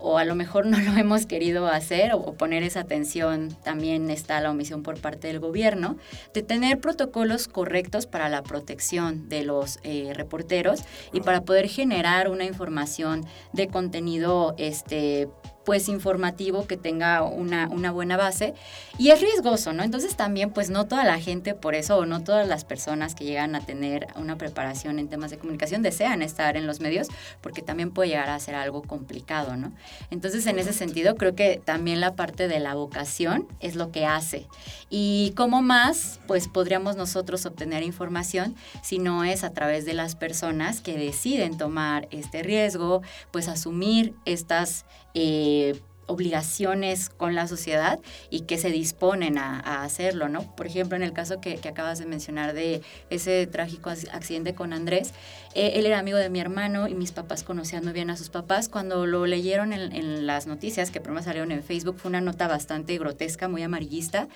o 0.00 0.18
a 0.18 0.24
lo 0.24 0.34
mejor 0.34 0.66
no 0.66 0.76
lo 0.80 0.98
hemos 0.98 1.24
querido 1.24 1.68
hacer 1.68 2.14
o, 2.14 2.34
poner 2.34 2.64
esa 2.64 2.80
atención, 2.80 3.56
también 3.62 4.10
está 4.10 4.40
la 4.40 4.50
omisión 4.50 4.82
por 4.82 5.00
parte 5.00 5.28
del 5.28 5.38
gobierno, 5.38 5.98
de 6.34 6.42
tener 6.42 6.80
protocolos 6.80 7.46
correctos 7.46 8.06
para 8.06 8.28
la 8.28 8.42
protección 8.42 9.28
de 9.28 9.44
los 9.44 9.78
eh, 9.84 10.14
reporteros 10.16 10.80
y 11.12 11.20
para 11.20 11.42
poder 11.42 11.68
generar 11.68 12.28
una 12.28 12.44
información 12.44 13.26
de 13.52 13.68
contenido 13.68 14.56
este, 14.58 15.28
pues 15.64 15.88
informativo 15.88 16.66
que 16.66 16.76
tenga 16.76 17.22
una, 17.22 17.68
una, 17.68 17.90
buena 17.90 18.16
base 18.16 18.54
y 18.98 19.10
es 19.10 19.20
riesgoso, 19.20 19.72
¿no? 19.72 19.82
Entonces 19.82 20.16
también 20.16 20.50
pues 20.50 20.70
no 20.70 20.86
toda 20.86 21.04
la 21.04 21.20
gente 21.20 21.54
por 21.54 21.74
eso 21.74 21.98
o 21.98 22.06
no 22.06 22.24
todas 22.24 22.48
las 22.48 22.64
personas 22.64 23.14
que 23.14 23.24
llegan 23.24 23.54
a 23.54 23.60
tener 23.60 24.08
una 24.16 24.36
preparación 24.36 24.98
en 24.98 25.08
temas 25.08 25.30
de 25.30 25.38
comunicación 25.38 25.82
desean 25.82 26.22
estar 26.22 26.56
en 26.56 26.66
los 26.66 26.80
medios 26.80 27.08
porque 27.40 27.62
también 27.62 27.90
puede 27.90 28.10
llegar 28.10 28.30
a 28.30 28.38
ser 28.40 28.54
algo 28.54 28.82
complicado, 28.82 29.56
¿no? 29.56 29.72
Entonces 30.10 30.46
en 30.46 30.58
ese 30.58 30.72
sentido 30.72 31.14
creo 31.16 31.34
que 31.34 31.60
también 31.62 32.00
la 32.00 32.14
parte 32.14 32.48
de 32.48 32.60
la 32.60 32.74
vocación 32.74 33.46
es 33.60 33.76
lo 33.76 33.90
que 33.92 34.06
hace 34.06 34.46
y 34.88 35.32
cómo 35.36 35.62
más 35.62 36.20
pues 36.26 36.48
podríamos 36.48 36.96
nosotros 36.96 37.44
obtener 37.46 37.82
información 37.82 38.54
si 38.82 38.98
no 38.98 39.24
es 39.24 39.44
a 39.44 39.52
través 39.52 39.84
de 39.84 39.94
las 39.94 40.16
personas 40.16 40.80
que 40.80 40.96
deciden 40.96 41.56
tomar 41.56 42.08
este 42.10 42.42
riesgo, 42.42 43.02
pues 43.30 43.48
asumir 43.48 44.14
estas 44.24 44.84
eh, 45.14 45.80
obligaciones 46.10 47.08
con 47.08 47.34
la 47.34 47.46
sociedad 47.46 48.00
y 48.28 48.40
que 48.40 48.58
se 48.58 48.70
disponen 48.70 49.38
a, 49.38 49.82
hacerlo, 49.82 50.28
¿no? 50.28 50.42
Por 50.56 50.66
ejemplo, 50.66 50.96
en 50.96 51.02
el 51.02 51.12
caso 51.12 51.40
que, 51.40 51.58
acabas 51.70 52.00
de 52.00 52.06
mencionar 52.06 52.52
de 52.52 52.82
ese 53.10 53.46
trágico 53.46 53.90
accidente 53.90 54.54
con 54.54 54.72
Andrés, 54.72 55.12
eh, 55.54 55.72
él 55.74 55.86
era 55.86 56.00
amigo 56.00 56.18
de 56.18 56.28
mi 56.28 56.40
hermano 56.40 56.88
y 56.88 56.94
mis 56.94 57.12
papás 57.12 57.44
conocían 57.44 57.84
muy 57.84 57.92
bien 57.92 58.10
a 58.10 58.16
sus 58.16 58.28
papás. 58.28 58.68
Cuando 58.68 59.06
lo 59.06 59.24
leyeron 59.26 59.72
en, 59.72 60.26
las 60.26 60.46
noticias 60.46 60.90
que 60.90 61.00
primero 61.00 61.22
salieron 61.22 61.52
en 61.52 61.62
Facebook, 61.62 61.96
fue 61.98 62.08
una 62.08 62.20
nota 62.20 62.48
bastante 62.48 62.98
grotesca, 62.98 63.46
muy 63.48 63.62
amarillista, 63.62 64.26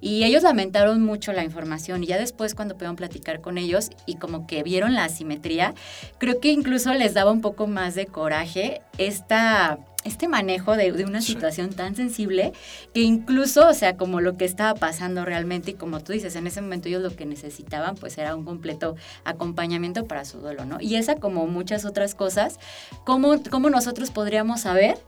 y 0.00 0.24
ellos 0.24 0.44
lamentaron 0.44 1.02
mucho 1.02 1.32
la 1.32 1.42
información 1.42 2.04
y 2.04 2.06
ya 2.06 2.18
después 2.18 2.54
cuando 2.54 2.74
pudieron 2.74 2.96
platicar 2.96 3.40
con 3.40 3.58
ellos 3.58 3.90
y 4.06 4.16
como 4.16 4.46
que 4.46 4.62
vieron 4.62 4.94
la 4.94 5.04
asimetría, 5.04 5.74
creo 6.18 6.38
que 6.38 6.52
incluso 6.52 6.94
les 6.94 7.14
daba 7.14 7.32
un 7.32 7.40
poco 7.40 7.66
más 7.66 7.94
de 7.96 8.06
coraje 8.06 8.80
esta 8.98 9.78
este 10.04 10.28
manejo 10.28 10.76
de, 10.76 10.92
una 11.04 11.20
situación 11.20 11.72
tan 11.72 11.96
sensible 11.96 12.52
que 12.92 13.00
incluso, 13.00 13.68
o 13.68 13.74
sea, 13.74 13.96
como 13.96 14.20
lo 14.20 14.36
que 14.36 14.44
estaba 14.44 14.74
pasando 14.74 15.24
realmente 15.24 15.72
y 15.72 15.74
como 15.74 16.00
tú 16.00 16.12
dices, 16.12 16.36
en 16.36 16.46
ese 16.46 16.60
momento 16.60 16.88
ellos 16.88 17.02
lo 17.02 17.16
que 17.16 17.26
necesitaban 17.26 17.96
pues 17.96 18.16
era 18.18 18.36
un 18.36 18.44
completo 18.44 18.96
acompañamiento 19.24 20.06
para 20.06 20.24
su 20.24 20.38
duelo, 20.38 20.64
¿no? 20.64 20.80
Y 20.80 20.96
esa 20.96 21.16
como 21.16 21.46
muchas 21.46 21.84
otras 21.84 22.14
cosas, 22.14 22.58
¿cómo, 23.04 23.42
cómo 23.50 23.70
nosotros 23.70 24.10
podríamos 24.10 24.62
saber 24.62 24.98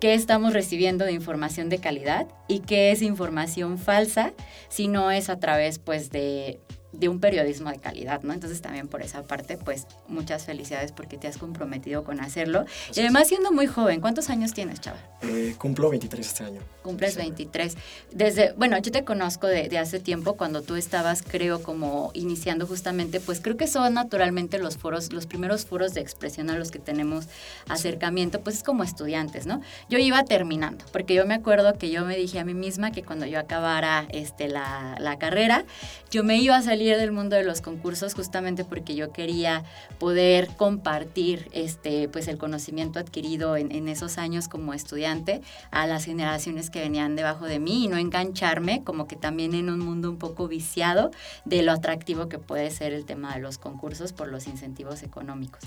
qué 0.00 0.14
estamos 0.14 0.52
recibiendo 0.52 1.04
de 1.04 1.12
información 1.12 1.68
de 1.68 1.78
calidad 1.78 2.26
y 2.48 2.58
qué 2.60 2.90
es 2.90 3.02
información 3.02 3.78
falsa 3.78 4.32
si 4.68 4.88
no 4.88 5.10
es 5.10 5.28
a 5.28 5.38
través 5.38 5.78
pues 5.78 6.10
de 6.10 6.58
de 6.92 7.08
un 7.08 7.20
periodismo 7.20 7.70
de 7.70 7.78
calidad, 7.78 8.22
¿no? 8.22 8.32
Entonces 8.32 8.60
también 8.60 8.86
por 8.86 9.02
esa 9.02 9.22
parte, 9.22 9.56
pues 9.56 9.86
muchas 10.08 10.44
felicidades 10.44 10.92
porque 10.92 11.16
te 11.16 11.26
has 11.26 11.38
comprometido 11.38 12.04
con 12.04 12.20
hacerlo. 12.20 12.66
y 12.94 13.00
además 13.00 13.28
siendo 13.28 13.50
muy 13.50 13.66
joven, 13.66 14.00
¿cuántos 14.00 14.28
años 14.30 14.52
tienes, 14.52 14.80
Chava? 14.80 14.98
Eh, 15.22 15.54
cumplo 15.58 15.88
23 15.88 16.26
este 16.26 16.44
año. 16.44 16.60
Cumples 16.82 17.16
23. 17.16 17.76
Desde, 18.12 18.52
bueno, 18.52 18.76
yo 18.78 18.92
te 18.92 19.04
conozco 19.04 19.46
de, 19.46 19.78
hace 19.78 20.00
tiempo 20.00 20.36
cuando 20.36 20.62
tú 20.62 20.76
estabas, 20.76 21.22
creo, 21.22 21.62
como 21.62 22.10
iniciando 22.12 22.66
justamente, 22.66 23.20
pues 23.20 23.40
creo 23.40 23.56
que 23.56 23.66
son 23.66 23.94
naturalmente 23.94 24.58
los 24.58 24.76
foros, 24.76 25.12
los 25.12 25.26
primeros 25.26 25.64
foros 25.64 25.94
de 25.94 26.00
expresión 26.00 26.50
a 26.50 26.58
los 26.58 26.70
que 26.70 26.78
tenemos 26.78 27.26
acercamiento, 27.68 28.40
pues 28.40 28.56
es 28.56 28.62
como 28.62 28.82
estudiantes, 28.82 29.46
¿no? 29.46 29.60
Yo 29.88 29.98
iba 29.98 30.24
terminando, 30.24 30.84
porque 30.92 31.14
yo 31.14 31.24
me 31.24 31.34
acuerdo 31.34 31.78
que 31.78 31.90
yo 31.90 32.04
me 32.04 32.16
dije 32.16 32.38
a 32.38 32.44
mí 32.44 32.54
misma 32.54 32.90
que 32.90 33.02
cuando 33.02 33.26
yo 33.26 33.38
acabara 33.38 34.06
este, 34.10 34.48
la, 34.48 34.96
la 34.98 35.18
carrera, 35.18 35.64
yo 36.10 36.24
me 36.24 36.36
iba 36.36 36.56
a 36.56 36.62
salir 36.62 36.81
del 36.90 37.12
mundo 37.12 37.36
de 37.36 37.44
los 37.44 37.60
concursos 37.60 38.14
justamente 38.14 38.64
porque 38.64 38.94
yo 38.94 39.12
quería 39.12 39.64
poder 39.98 40.48
compartir 40.56 41.48
este, 41.52 42.08
pues 42.08 42.28
el 42.28 42.38
conocimiento 42.38 42.98
adquirido 42.98 43.56
en, 43.56 43.72
en, 43.72 43.88
esos 43.88 44.18
años 44.18 44.48
como 44.48 44.74
estudiante 44.74 45.42
a 45.70 45.86
las 45.86 46.04
generaciones 46.04 46.70
que 46.70 46.80
venían 46.80 47.16
debajo 47.16 47.46
de 47.46 47.58
mí 47.58 47.84
y 47.84 47.88
no 47.88 47.96
engancharme 47.96 48.82
como 48.84 49.06
que 49.06 49.16
también 49.16 49.54
en 49.54 49.68
un 49.68 49.80
mundo 49.80 50.10
un 50.10 50.18
poco 50.18 50.48
viciado 50.48 51.10
de 51.44 51.62
lo 51.62 51.72
atractivo 51.72 52.28
que 52.28 52.38
puede 52.38 52.70
ser 52.70 52.92
el 52.92 53.04
tema 53.04 53.34
de 53.34 53.40
los 53.40 53.58
concursos 53.58 54.12
por 54.12 54.28
los 54.28 54.46
incentivos 54.46 55.02
económicos. 55.02 55.62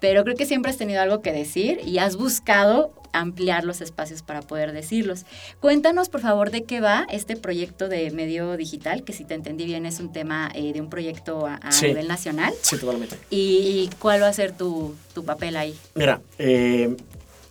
Pero 0.00 0.24
creo 0.24 0.36
que 0.36 0.46
siempre 0.46 0.70
has 0.70 0.78
tenido 0.78 1.00
algo 1.00 1.22
que 1.22 1.32
decir 1.32 1.80
y 1.84 1.98
has 1.98 2.16
buscado 2.16 2.92
ampliar 3.12 3.64
los 3.64 3.80
espacios 3.80 4.22
para 4.22 4.42
poder 4.42 4.72
decirlos. 4.72 5.24
Cuéntanos, 5.60 6.08
por 6.08 6.20
favor, 6.20 6.50
de 6.50 6.64
qué 6.64 6.80
va 6.80 7.06
este 7.10 7.36
proyecto 7.36 7.88
de 7.88 8.10
medio 8.10 8.56
digital, 8.56 9.04
que 9.04 9.12
si 9.12 9.24
te 9.24 9.34
entendí 9.34 9.64
bien 9.64 9.86
es 9.86 10.00
un 10.00 10.12
tema 10.12 10.50
eh, 10.58 10.72
de 10.72 10.80
un 10.80 10.90
proyecto 10.90 11.46
a, 11.46 11.60
nivel 11.82 12.08
nacional. 12.08 12.52
Sí, 12.62 12.76
totalmente. 12.78 13.16
¿Y, 13.30 13.88
cuál 14.00 14.20
va 14.22 14.26
a 14.26 14.32
ser 14.32 14.56
tu, 14.56 14.96
papel 15.24 15.56
ahí? 15.56 15.78
Mira, 15.94 16.20
eh, 16.36 16.96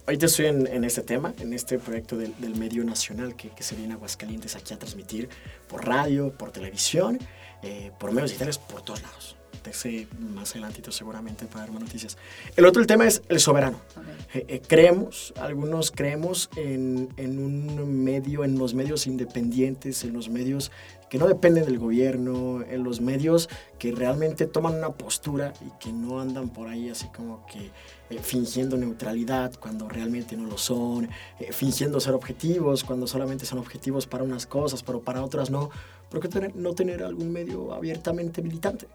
ahorita 0.06 0.26
estoy 0.26 0.48
en, 0.48 0.84
este 0.84 1.04
tema, 1.04 1.34
en 1.40 1.54
este 1.54 1.80
proyecto 1.80 2.18
del, 2.18 2.56
medio 2.56 2.84
nacional 2.84 3.38
que, 3.38 3.50
se 3.64 3.76
viene 3.76 3.94
a 3.94 3.96
Aguascalientes 3.96 4.58
aquí 4.58 4.74
a 4.74 4.78
transmitir 4.78 5.30
por 5.70 5.88
radio, 5.88 6.34
por 6.34 6.52
televisión, 6.52 7.18
eh, 7.64 7.92
por 7.98 8.12
medios 8.12 8.32
digitales, 8.32 8.58
por 8.58 8.82
todos 8.82 9.02
lados 9.02 9.38
más 10.20 10.52
adelantito 10.52 10.92
seguramente 10.92 11.46
para 11.46 11.62
dar 11.62 11.72
más 11.72 11.82
noticias. 11.82 12.18
El 12.56 12.66
otro 12.66 12.82
el 12.82 12.88
tema 12.88 13.06
es 13.08 13.22
el 13.30 13.40
soberano. 13.40 13.80
Eh, 14.34 14.46
eh, 14.48 14.62
creemos, 14.66 15.34
algunos 15.40 15.92
creemos 15.92 16.50
en, 16.56 17.10
en, 17.18 17.40
un 17.40 18.04
medio, 18.04 18.44
en 18.44 18.58
los 18.58 18.74
medios 18.74 19.08
independientes, 19.08 20.04
en 20.04 20.14
los 20.14 20.30
medios 20.30 20.72
que 21.10 21.18
no 21.18 21.28
dependen 21.28 21.66
del 21.66 21.80
gobierno, 21.80 22.62
en 22.70 22.84
los 22.84 23.00
medios 23.00 23.50
que 23.80 23.94
realmente 23.94 24.46
toman 24.46 24.76
una 24.76 24.90
postura 24.90 25.54
y 25.66 25.72
que 25.80 25.94
no 25.94 26.20
andan 26.20 26.50
por 26.50 26.68
ahí 26.68 26.90
así 26.90 27.08
como 27.16 27.46
que 27.46 27.72
eh, 28.10 28.20
fingiendo 28.22 28.76
neutralidad 28.76 29.54
cuando 29.58 29.88
realmente 29.88 30.36
no 30.36 30.46
lo 30.46 30.58
son, 30.58 31.10
fingiendo 31.52 32.00
ser 32.02 32.14
objetivos 32.14 32.84
cuando 32.84 33.08
solamente 33.08 33.46
son 33.46 33.60
objetivos 33.60 34.06
para 34.06 34.24
unas 34.24 34.46
cosas, 34.46 34.84
pero 34.84 35.02
para 35.02 35.24
otras 35.24 35.50
no. 35.50 35.70
¿Por 36.10 36.22
qué 36.22 36.28
tener, 36.28 36.56
no 36.56 36.74
tener 36.74 37.04
algún 37.04 37.32
medio 37.32 37.74
abiertamente 37.74 38.42
militante? 38.42 38.88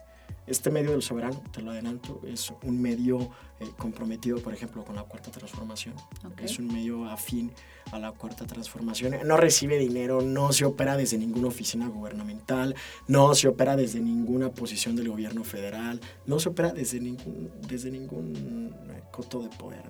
Este 0.47 0.71
medio 0.71 0.91
del 0.91 1.03
soberano, 1.03 1.41
te 1.53 1.63
lo 1.63 1.71
adelanto, 1.71 2.21
es 2.27 2.53
un 2.65 2.81
medio 2.83 3.31
eh, 3.61 3.69
comprometido, 3.79 4.39
por 4.39 4.53
ejemplo, 4.53 4.85
con 4.85 4.97
la 4.97 5.05
cuarta 5.05 5.31
transformación. 5.31 5.95
Es 6.43 6.59
un 6.59 6.67
medio 6.67 7.09
afín 7.09 7.53
a 7.93 7.99
la 7.99 8.11
cuarta 8.13 8.45
transformación. 8.45 9.17
No 9.25 9.37
recibe 9.37 9.79
dinero, 9.79 10.21
no 10.21 10.53
se 10.53 10.65
opera 10.65 10.97
desde 10.97 11.17
ninguna 11.17 11.49
oficina 11.49 11.87
gubernamental, 11.87 12.75
no 13.07 13.35
se 13.35 13.47
opera 13.47 13.77
desde 13.77 14.01
ninguna 14.01 14.51
posición 14.51 14.97
del 14.97 15.11
gobierno 15.11 15.45
federal, 15.45 16.01
no 16.27 16.41
se 16.41 16.49
opera 16.49 16.73
desde 16.73 16.99
ningún, 16.99 17.53
desde 17.69 17.91
ningún 17.91 18.75
coto 19.13 19.43
de 19.43 19.49
poder 19.51 19.83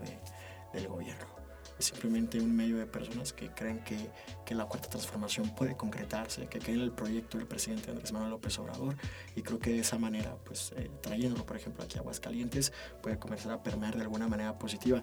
del 0.74 0.88
gobierno 0.88 1.31
simplemente 1.82 2.40
un 2.40 2.54
medio 2.54 2.78
de 2.78 2.86
personas 2.86 3.32
que 3.32 3.50
creen 3.50 3.82
que, 3.84 3.96
que, 4.44 4.54
la 4.54 4.66
cuarta 4.66 4.88
transformación 4.88 5.54
puede 5.54 5.76
concretarse, 5.76 6.46
que 6.46 6.58
creen 6.58 6.78
en 6.78 6.84
el 6.84 6.92
proyecto 6.92 7.38
del 7.38 7.46
presidente 7.46 7.90
Andrés 7.90 8.12
Manuel 8.12 8.30
López 8.30 8.58
Obrador 8.58 8.96
y 9.34 9.42
creo 9.42 9.58
que 9.58 9.70
de 9.70 9.80
esa 9.80 9.98
manera, 9.98 10.36
pues 10.44 10.72
eh, 10.76 10.90
trayéndolo 11.00 11.44
por 11.44 11.56
ejemplo 11.56 11.84
aquí 11.84 11.98
a 11.98 12.00
Aguascalientes, 12.00 12.72
puede 13.02 13.18
comenzar 13.18 13.52
a 13.52 13.62
permear 13.62 13.96
de 13.96 14.02
alguna 14.02 14.28
manera 14.28 14.58
positiva. 14.58 15.02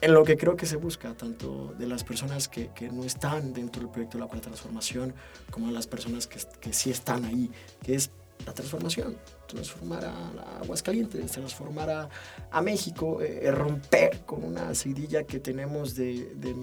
En 0.00 0.12
lo 0.12 0.24
que 0.24 0.36
creo 0.36 0.56
que 0.56 0.66
se 0.66 0.76
busca, 0.76 1.14
tanto 1.14 1.72
de 1.78 1.86
las 1.86 2.04
personas 2.04 2.48
que, 2.48 2.68
que, 2.74 2.90
no 2.90 3.04
están 3.04 3.52
dentro 3.52 3.82
del 3.82 3.90
proyecto 3.90 4.18
de 4.18 4.24
la 4.24 4.28
cuarta 4.28 4.48
transformación, 4.48 5.14
como 5.50 5.68
de 5.68 5.72
las 5.72 5.86
personas 5.86 6.26
que, 6.26 6.40
que 6.60 6.72
sí 6.72 6.90
están 6.90 7.24
ahí, 7.24 7.50
que 7.82 7.94
es 7.94 8.10
la 8.44 8.52
transformación, 8.52 9.16
transformar 9.46 10.04
a, 10.04 10.58
Aguascalientes, 10.60 11.32
transformar 11.32 12.10
a, 12.50 12.60
México, 12.62 13.20
eh, 13.20 13.50
romper 13.50 14.20
con 14.24 14.44
una 14.44 14.74
seguidilla 14.74 15.24
que 15.24 15.40
tenemos 15.40 15.94
de, 15.94 16.34
de, 16.36 16.54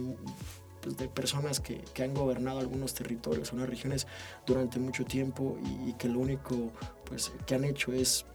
pues, 0.81 0.97
de 0.97 1.07
personas 1.07 1.59
que, 1.59 1.81
que, 1.93 2.03
han 2.03 2.13
gobernado 2.13 2.59
algunos 2.59 2.93
territorios, 2.93 3.53
unas 3.53 3.69
regiones 3.69 4.07
durante 4.45 4.79
mucho 4.79 5.05
tiempo 5.05 5.57
y, 5.63 5.89
y 5.89 5.93
que 5.93 6.07
lo 6.07 6.19
único 6.19 6.71
pues, 7.05 7.31
que 7.45 7.55
han 7.55 7.65
hecho 7.65 7.93
es 7.93 8.25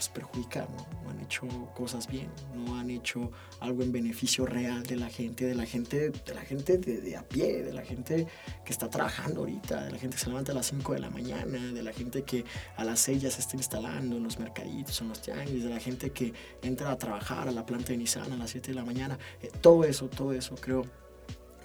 pues, 0.00 0.08
perjudicar, 0.08 0.68
¿no? 0.70 1.10
han 1.10 1.20
hecho 1.20 1.46
cosas 1.74 2.06
bien, 2.06 2.28
no 2.54 2.78
han 2.78 2.90
hecho 2.90 3.30
algo 3.60 3.82
en 3.82 3.92
beneficio 3.92 4.46
real 4.46 4.82
de 4.84 4.96
la 4.96 5.10
gente, 5.10 5.44
de 5.44 5.54
la 5.54 5.66
gente, 5.66 6.10
de 6.10 6.34
la 6.34 6.40
gente 6.40 6.78
de, 6.78 7.16
a 7.16 7.22
pie, 7.22 7.62
de 7.62 7.72
la 7.72 7.82
gente 7.82 8.26
que 8.64 8.72
está 8.72 8.88
trabajando 8.88 9.40
ahorita, 9.40 9.84
de 9.84 9.90
la 9.90 9.98
gente 9.98 10.16
que 10.16 10.22
se 10.22 10.28
levanta 10.28 10.52
a 10.52 10.54
las 10.54 10.66
5 10.66 10.94
de 10.94 11.00
la 11.00 11.10
mañana, 11.10 11.72
de 11.72 11.82
la 11.82 11.92
gente 11.92 12.22
que 12.22 12.44
a 12.76 12.84
las 12.84 13.00
6 13.00 13.22
ya 13.22 13.30
se 13.30 13.40
está 13.40 13.56
instalando 13.56 14.16
en 14.16 14.22
los 14.22 14.38
mercaditos, 14.38 15.00
en 15.02 15.08
los 15.08 15.20
tianguis, 15.20 15.64
de 15.64 15.70
la 15.70 15.80
gente 15.80 16.10
que 16.10 16.32
entra 16.62 16.90
a 16.90 16.96
trabajar 16.96 17.48
a 17.48 17.52
la 17.52 17.66
planta 17.66 17.88
de 17.88 17.98
Nissan 17.98 18.32
a 18.32 18.36
las 18.36 18.50
7 18.50 18.68
de 18.68 18.74
la 18.74 18.84
mañana. 18.84 19.18
Eh, 19.42 19.50
todo 19.60 19.84
eso, 19.84 20.08
todo 20.08 20.32
eso 20.32 20.54
creo 20.54 20.86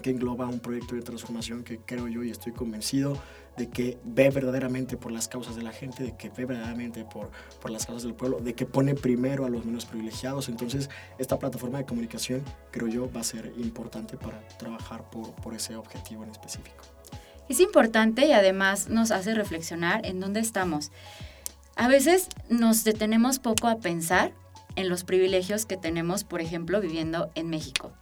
que 0.02 0.10
engloba 0.10 0.46
un 0.46 0.60
proyecto 0.60 0.94
de 0.94 1.02
transformación 1.02 1.64
que 1.64 1.78
creo 1.78 2.06
yo 2.08 2.22
y 2.22 2.30
estoy 2.30 2.52
convencido 2.52 3.18
de 3.56 3.68
que 3.68 3.98
ve 4.04 4.30
verdaderamente 4.30 4.96
por 4.96 5.12
las 5.12 5.28
causas 5.28 5.56
de 5.56 5.62
la 5.62 5.72
gente, 5.72 6.04
de 6.04 6.16
que 6.16 6.28
ve 6.28 6.44
verdaderamente 6.44 7.04
por, 7.04 7.30
por 7.60 7.70
las 7.70 7.86
causas 7.86 8.02
del 8.02 8.14
pueblo, 8.14 8.38
de 8.40 8.54
que 8.54 8.66
pone 8.66 8.94
primero 8.94 9.44
a 9.44 9.48
los 9.48 9.64
menos 9.64 9.86
privilegiados. 9.86 10.48
Entonces, 10.48 10.90
esta 11.18 11.38
plataforma 11.38 11.78
de 11.78 11.86
comunicación, 11.86 12.42
creo 12.70 12.88
yo, 12.88 13.10
va 13.12 13.20
a 13.20 13.24
ser 13.24 13.52
importante 13.56 14.16
para 14.16 14.46
trabajar 14.58 15.08
por, 15.10 15.34
por 15.34 15.54
ese 15.54 15.76
objetivo 15.76 16.24
en 16.24 16.30
específico. 16.30 16.84
Es 17.48 17.60
importante 17.60 18.26
y 18.26 18.32
además 18.32 18.88
nos 18.88 19.10
hace 19.10 19.34
reflexionar 19.34 20.04
en 20.04 20.20
dónde 20.20 20.40
estamos. 20.40 20.90
A 21.76 21.88
veces 21.88 22.28
nos 22.48 22.84
detenemos 22.84 23.38
poco 23.38 23.68
a 23.68 23.76
pensar 23.76 24.32
en 24.74 24.88
los 24.88 25.04
privilegios 25.04 25.66
que 25.66 25.76
tenemos, 25.76 26.24
por 26.24 26.40
ejemplo, 26.40 26.80
viviendo 26.80 27.30
en 27.34 27.48
México. 27.48 27.92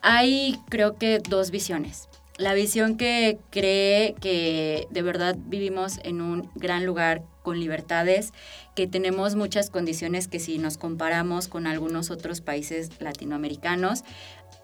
Hay 0.00 0.60
creo 0.68 0.96
que 0.96 1.18
dos 1.18 1.50
visiones. 1.50 2.08
La 2.38 2.54
visión 2.54 2.96
que 2.96 3.38
cree 3.50 4.14
que 4.20 4.86
de 4.90 5.02
verdad 5.02 5.36
vivimos 5.38 5.98
en 6.04 6.20
un 6.20 6.48
gran 6.54 6.86
lugar 6.86 7.22
con 7.42 7.58
libertades, 7.58 8.32
que 8.76 8.86
tenemos 8.86 9.34
muchas 9.34 9.70
condiciones 9.70 10.28
que 10.28 10.38
si 10.38 10.58
nos 10.58 10.78
comparamos 10.78 11.48
con 11.48 11.66
algunos 11.66 12.10
otros 12.12 12.40
países 12.40 12.90
latinoamericanos, 13.00 14.04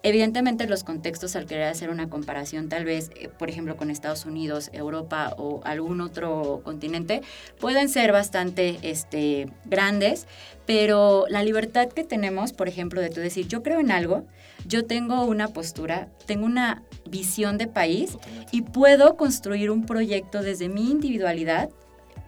Evidentemente 0.05 0.67
los 0.67 0.83
contextos 0.83 1.35
al 1.35 1.47
querer 1.47 1.63
hacer 1.63 1.89
una 1.89 2.11
comparación 2.11 2.69
tal 2.69 2.85
vez, 2.85 3.09
eh, 3.15 3.27
por 3.27 3.49
ejemplo, 3.49 3.75
con 3.75 3.89
Estados 3.89 4.27
Unidos, 4.27 4.69
Europa 4.71 5.33
o 5.39 5.61
algún 5.63 5.99
otro 5.99 6.61
continente, 6.63 7.23
pueden 7.59 7.89
ser 7.89 8.11
bastante 8.11 8.77
este, 8.83 9.49
grandes, 9.65 10.27
pero 10.67 11.25
la 11.27 11.41
libertad 11.41 11.89
que 11.89 12.03
tenemos, 12.03 12.53
por 12.53 12.67
ejemplo, 12.67 13.01
de 13.01 13.09
tú 13.09 13.19
decir, 13.19 13.47
yo 13.47 13.63
creo 13.63 13.79
en 13.79 13.89
algo, 13.89 14.27
yo 14.67 14.85
tengo 14.85 15.25
una 15.25 15.47
postura, 15.47 16.09
tengo 16.27 16.45
una 16.45 16.83
visión 17.09 17.57
de 17.57 17.67
país 17.67 18.17
y 18.51 18.61
puedo 18.61 19.15
construir 19.15 19.71
un 19.71 19.85
proyecto 19.85 20.41
desde 20.41 20.69
mi 20.69 20.89
individualidad 20.89 21.69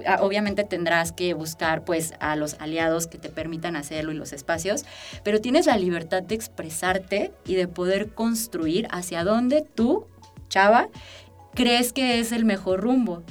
Ah, 0.05 0.19
obviamente 0.21 0.63
tendrás 0.63 1.11
que 1.11 1.33
buscar 1.33 1.83
pues 1.83 2.13
a 2.19 2.35
los 2.35 2.55
aliados 2.59 3.07
que 3.07 3.17
te 3.17 3.29
permitan 3.29 3.75
hacerlo 3.75 4.11
y 4.11 4.15
los 4.15 4.31
espacios, 4.31 4.85
pero 5.23 5.41
tienes 5.41 5.65
la 5.65 5.77
libertad 5.77 6.21
de 6.21 6.35
expresarte 6.35 7.31
y 7.45 7.55
de 7.55 7.67
poder 7.67 8.13
construir 8.13 8.87
hacia 8.91 9.23
dónde 9.23 9.63
tú, 9.63 10.05
chava, 10.49 10.89
crees 11.55 11.93
que 11.93 12.19
es 12.19 12.31
el 12.31 12.45
mejor 12.45 12.81
rumbo. 12.81 13.23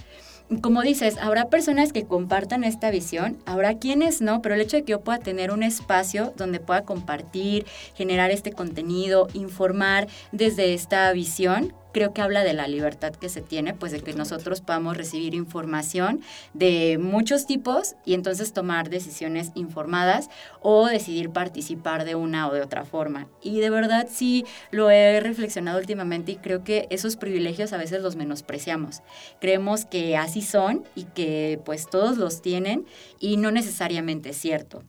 Como 0.61 0.83
dices, 0.83 1.19
habrá 1.19 1.49
personas 1.49 1.93
que 1.93 2.05
compartan 2.05 2.63
esta 2.63 2.93
visión, 2.93 3.37
habrá 3.47 3.79
quienes 3.79 4.21
no, 4.21 4.43
pero 4.43 4.55
el 4.55 4.61
hecho 4.61 4.77
de 4.77 4.85
que 4.85 4.93
yo 4.93 5.01
pueda 5.01 5.19
tener 5.19 5.51
un 5.51 5.65
espacio 5.65 6.33
donde 6.37 6.61
pueda 6.61 6.83
compartir, 6.83 7.67
generar 7.97 8.31
este 8.31 8.53
contenido, 8.53 9.27
informar 9.35 10.07
desde 10.31 10.73
esta 10.73 11.11
visión, 11.13 11.75
creo 11.97 12.13
que 12.13 12.21
habla 12.21 12.45
de 12.45 12.53
la 12.53 12.69
libertad 12.69 13.15
que 13.15 13.31
se 13.31 13.41
tiene, 13.41 13.73
pues 13.73 13.91
de 13.91 14.03
que 14.03 14.13
nosotros 14.13 14.61
podamos 14.61 14.99
recibir 14.99 15.35
información 15.35 16.21
de 16.53 16.99
muchos 17.01 17.47
tipos 17.47 17.95
y 18.05 18.13
entonces 18.13 18.53
tomar 18.53 18.91
decisiones 18.91 19.51
informadas 19.55 20.29
o 20.61 20.89
decidir 20.89 21.31
participar 21.31 22.05
de 22.05 22.15
una 22.15 22.49
o 22.49 22.53
de 22.53 22.61
otra 22.61 22.85
forma. 22.85 23.29
Y 23.41 23.61
de 23.61 23.71
verdad 23.71 24.09
sí 24.11 24.45
lo 24.71 24.91
he 24.91 25.21
reflexionado 25.21 25.79
últimamente 25.79 26.33
y 26.33 26.37
creo 26.37 26.65
que 26.65 26.87
esos 26.91 27.17
privilegios 27.17 27.73
a 27.73 27.79
veces 27.79 28.03
los 28.03 28.15
menospreciamos. 28.15 29.01
Creemos 29.41 29.87
que 29.87 30.19
así 30.19 30.43
son 30.43 30.85
y 30.95 31.05
que 31.05 31.59
pues 31.65 31.89
todos 31.89 32.19
los 32.19 32.43
tienen 32.43 32.85
y 33.21 33.39
no 33.39 33.51
necesariamente 33.51 34.29
es 34.29 34.37
cierto 34.37 34.83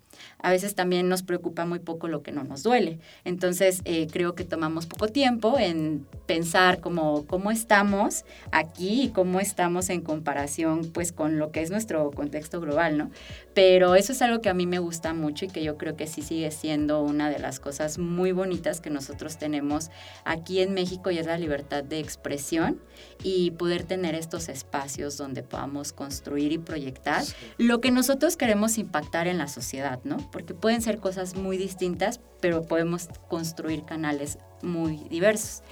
a 0.47 0.49
veces 0.49 0.75
también 0.75 1.09
nos 1.09 1.23
preocupa 1.23 1.65
muy 1.65 1.79
poco 1.79 2.07
lo 2.07 2.23
que 2.23 2.31
no 2.31 2.45
nos 2.45 2.63
duele. 2.63 2.99
Entonces, 3.25 3.81
eh, 3.83 4.07
creo 4.09 4.33
que 4.33 4.45
tomamos 4.45 4.85
poco 4.85 5.09
tiempo 5.09 5.59
en 5.59 6.07
pensar 6.25 6.79
cómo, 6.79 7.25
cómo 7.27 7.51
estamos 7.51 8.23
aquí 8.53 9.03
y 9.03 9.09
cómo 9.09 9.41
estamos 9.41 9.89
en 9.89 9.99
comparación 9.99 10.89
pues 10.93 11.11
con 11.11 11.37
lo 11.37 11.51
que 11.51 11.61
es 11.61 11.69
nuestro 11.69 12.11
contexto 12.11 12.61
global, 12.61 12.97
¿no? 12.97 13.11
Pero 13.53 13.95
eso 13.95 14.13
es 14.13 14.21
algo 14.21 14.39
que 14.39 14.47
a 14.47 14.53
mí 14.53 14.65
me 14.67 14.79
gusta 14.79 15.13
mucho 15.13 15.43
y 15.43 15.47
que 15.49 15.63
yo 15.63 15.77
creo 15.77 15.97
que 15.97 16.07
sí 16.07 16.21
sigue 16.21 16.49
siendo 16.51 17.01
una 17.01 17.29
de 17.29 17.39
las 17.39 17.59
cosas 17.59 17.97
muy 17.97 18.31
bonitas 18.31 18.79
que 18.79 18.89
nosotros 18.89 19.37
tenemos 19.37 19.89
aquí 20.23 20.61
en 20.61 20.73
México 20.73 21.11
y 21.11 21.17
es 21.17 21.25
la 21.25 21.37
libertad 21.37 21.83
de 21.83 21.99
expresión 21.99 22.79
y 23.21 23.51
poder 23.51 23.83
tener 23.83 24.15
estos 24.15 24.47
espacios 24.47 25.17
donde 25.17 25.43
podamos 25.43 25.91
construir 25.91 26.53
y 26.53 26.57
proyectar 26.57 27.25
lo 27.57 27.81
que 27.81 27.91
nosotros 27.91 28.37
queremos 28.37 28.77
impactar 28.77 29.27
en 29.27 29.37
la 29.37 29.47
sociedad, 29.47 29.99
¿no? 30.03 30.17
Porque 30.37 30.53
pueden 30.53 30.83
ser 30.83 30.99
cosas 30.99 31.35
muy 31.35 31.57
distintas, 31.57 32.19
pero 32.41 32.61
podemos 32.61 33.09
construir 33.27 33.85
canales 33.85 34.37
muy 34.61 34.97
diversos. 35.09 35.63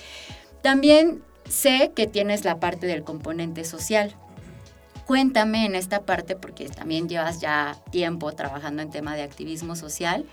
También 0.63 1.21
sé 1.47 1.91
que 1.95 2.07
tienes 2.07 2.45
la 2.45 2.59
parte 2.59 2.87
del 2.87 3.03
componente 3.03 3.63
social. 3.63 4.15
Cuéntame 5.05 5.67
en 5.67 5.75
esta 5.75 6.01
parte, 6.01 6.35
porque 6.35 6.67
también 6.67 7.07
llevas 7.07 7.41
ya 7.41 7.77
tiempo 7.91 8.31
trabajando 8.31 8.81
en 8.81 8.89
tema 8.89 9.15
de 9.15 9.21
activismo 9.21 9.75
social. 9.75 10.25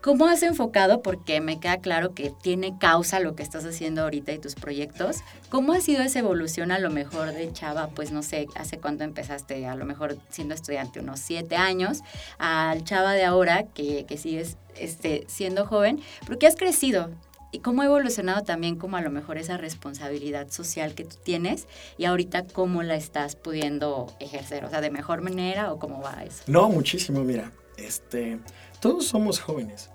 ¿Cómo 0.00 0.26
has 0.26 0.44
enfocado? 0.44 1.02
Porque 1.02 1.40
me 1.40 1.58
queda 1.58 1.78
claro 1.78 2.14
que 2.14 2.32
tiene 2.42 2.78
causa 2.78 3.18
lo 3.18 3.34
que 3.34 3.42
estás 3.42 3.64
haciendo 3.64 4.02
ahorita 4.02 4.32
y 4.32 4.38
tus 4.38 4.54
proyectos. 4.54 5.18
¿Cómo 5.48 5.72
ha 5.72 5.80
sido 5.80 6.02
esa 6.02 6.20
evolución 6.20 6.70
a 6.70 6.78
lo 6.78 6.90
mejor 6.90 7.32
de 7.32 7.52
Chava? 7.52 7.88
Pues 7.88 8.12
no 8.12 8.22
sé, 8.22 8.46
¿hace 8.54 8.78
cuánto 8.78 9.02
empezaste? 9.02 9.66
A 9.66 9.74
lo 9.74 9.84
mejor 9.84 10.16
siendo 10.30 10.54
estudiante, 10.54 11.00
unos 11.00 11.18
siete 11.18 11.56
años, 11.56 12.02
al 12.38 12.84
Chava 12.84 13.12
de 13.14 13.24
ahora, 13.24 13.64
que, 13.64 14.06
que 14.06 14.16
sigues 14.16 14.56
este, 14.76 15.24
siendo 15.26 15.66
joven, 15.66 16.00
pero 16.24 16.38
que 16.38 16.46
has 16.46 16.54
crecido. 16.54 17.10
¿Y 17.50 17.60
cómo 17.60 17.82
ha 17.82 17.86
evolucionado 17.86 18.42
también 18.42 18.76
como 18.76 18.98
a 18.98 19.00
lo 19.00 19.10
mejor 19.10 19.38
esa 19.38 19.56
responsabilidad 19.56 20.50
social 20.50 20.94
que 20.94 21.04
tú 21.04 21.16
tienes 21.24 21.66
y 21.96 22.04
ahorita 22.04 22.46
cómo 22.46 22.82
la 22.82 22.94
estás 22.94 23.36
pudiendo 23.36 24.14
ejercer? 24.20 24.64
O 24.64 24.70
sea, 24.70 24.80
¿de 24.80 24.90
mejor 24.90 25.22
manera 25.22 25.72
o 25.72 25.78
cómo 25.78 26.02
va 26.02 26.22
eso? 26.24 26.44
No, 26.46 26.68
muchísimo, 26.68 27.24
mira. 27.24 27.50
Este, 27.78 28.38
todos 28.80 29.06
somos 29.06 29.40
jóvenes. 29.40 29.90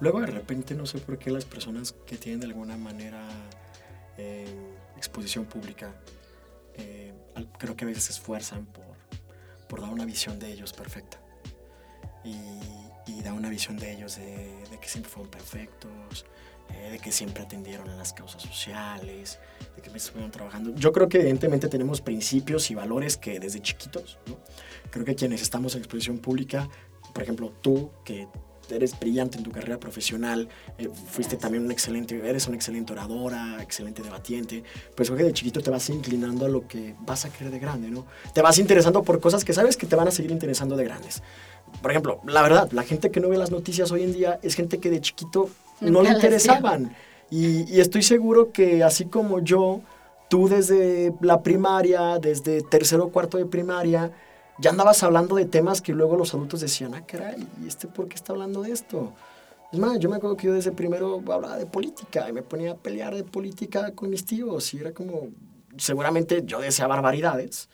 Luego 0.00 0.20
de 0.20 0.26
repente 0.26 0.74
no 0.74 0.86
sé 0.86 0.98
por 0.98 1.18
qué 1.18 1.30
las 1.30 1.44
personas 1.44 1.92
que 2.06 2.16
tienen 2.16 2.40
de 2.40 2.46
alguna 2.46 2.76
manera 2.76 3.28
eh, 4.16 4.46
exposición 4.96 5.44
pública, 5.44 5.94
eh, 6.74 7.12
creo 7.58 7.76
que 7.76 7.84
a 7.84 7.88
veces 7.88 8.04
se 8.04 8.12
esfuerzan 8.12 8.66
por, 9.68 9.80
dar 9.80 9.90
una 9.90 10.04
visión 10.04 10.38
de 10.38 10.52
ellos 10.52 10.72
perfecta. 10.72 11.18
Y, 12.24 12.36
y 13.08 13.22
dar 13.22 13.32
una 13.32 13.48
visión 13.48 13.76
de 13.76 13.92
ellos 13.92 14.16
de, 14.16 14.78
que 14.80 14.88
siempre 14.88 15.10
fueron 15.10 15.30
perfectos, 15.30 16.26
eh, 16.70 16.90
de 16.90 16.98
que 16.98 17.10
siempre 17.10 17.42
atendieron 17.42 17.88
a 17.88 17.96
las 17.96 18.12
causas 18.12 18.42
sociales, 18.42 19.38
de 19.74 19.82
que 19.82 19.96
estuvieron 19.96 20.30
trabajando. 20.30 20.74
Yo 20.74 20.92
creo 20.92 21.08
que 21.08 21.18
evidentemente 21.18 21.68
tenemos 21.68 22.00
principios 22.00 22.70
y 22.70 22.74
valores 22.74 23.16
que 23.16 23.40
desde 23.40 23.60
chiquitos, 23.60 24.18
creo 24.90 25.04
que 25.04 25.14
quienes 25.14 25.42
estamos 25.42 25.74
en 25.74 25.80
exposición 25.80 26.18
pública 26.18 26.68
por 27.12 27.22
ejemplo, 27.22 27.52
tú 27.60 27.90
que 28.04 28.28
eres 28.74 28.98
brillante 28.98 29.38
en 29.38 29.44
tu 29.44 29.50
carrera 29.50 29.78
profesional, 29.78 30.48
eh, 30.78 30.88
fuiste 30.88 31.36
también 31.36 31.64
un 31.64 31.70
excelente, 31.70 32.20
eres 32.28 32.46
una 32.46 32.56
excelente 32.56 32.92
oradora, 32.92 33.62
excelente 33.62 34.02
debatiente, 34.02 34.62
pues 34.94 35.10
que 35.10 35.16
de 35.22 35.32
chiquito 35.32 35.60
te 35.60 35.70
vas 35.70 35.88
inclinando 35.90 36.46
a 36.46 36.48
lo 36.48 36.66
que 36.66 36.94
vas 37.00 37.24
a 37.24 37.30
querer 37.30 37.52
de 37.52 37.58
grande, 37.58 37.90
¿no? 37.90 38.06
Te 38.34 38.42
vas 38.42 38.58
interesando 38.58 39.02
por 39.02 39.20
cosas 39.20 39.44
que 39.44 39.52
sabes 39.52 39.76
que 39.76 39.86
te 39.86 39.96
van 39.96 40.08
a 40.08 40.10
seguir 40.10 40.30
interesando 40.30 40.76
de 40.76 40.84
grandes. 40.84 41.22
Por 41.82 41.90
ejemplo, 41.90 42.20
la 42.26 42.42
verdad, 42.42 42.70
la 42.72 42.82
gente 42.82 43.10
que 43.10 43.20
no 43.20 43.28
ve 43.28 43.36
las 43.36 43.50
noticias 43.50 43.90
hoy 43.90 44.02
en 44.02 44.12
día 44.12 44.38
es 44.42 44.54
gente 44.54 44.78
que 44.78 44.90
de 44.90 45.00
chiquito 45.00 45.50
no 45.80 46.02
le 46.02 46.10
interesaban. 46.10 46.94
Y, 47.30 47.70
y 47.72 47.80
estoy 47.80 48.02
seguro 48.02 48.52
que 48.52 48.82
así 48.82 49.04
como 49.04 49.40
yo, 49.40 49.82
tú 50.28 50.48
desde 50.48 51.12
la 51.20 51.42
primaria, 51.42 52.18
desde 52.18 52.62
tercero 52.62 53.06
o 53.06 53.10
cuarto 53.10 53.36
de 53.36 53.44
primaria, 53.44 54.12
ya 54.58 54.70
andabas 54.70 55.02
hablando 55.02 55.36
de 55.36 55.44
temas 55.44 55.80
que 55.80 55.92
luego 55.92 56.16
los 56.16 56.34
adultos 56.34 56.60
decían, 56.60 56.94
ah, 56.94 57.06
caray, 57.06 57.46
¿y 57.62 57.68
este 57.68 57.86
por 57.86 58.08
qué 58.08 58.16
está 58.16 58.32
hablando 58.32 58.62
de 58.62 58.72
esto? 58.72 59.12
Es 59.72 59.78
más, 59.78 59.98
yo 59.98 60.08
me 60.08 60.16
acuerdo 60.16 60.36
que 60.36 60.46
yo 60.46 60.54
desde 60.54 60.72
primero 60.72 61.22
hablaba 61.30 61.56
de 61.56 61.66
política 61.66 62.28
y 62.28 62.32
me 62.32 62.42
ponía 62.42 62.72
a 62.72 62.76
pelear 62.76 63.14
de 63.14 63.24
política 63.24 63.92
con 63.92 64.10
mis 64.10 64.24
tíos 64.24 64.72
y 64.74 64.78
era 64.78 64.92
como, 64.92 65.28
seguramente 65.76 66.42
yo 66.44 66.60
decía 66.60 66.86
barbaridades, 66.86 67.68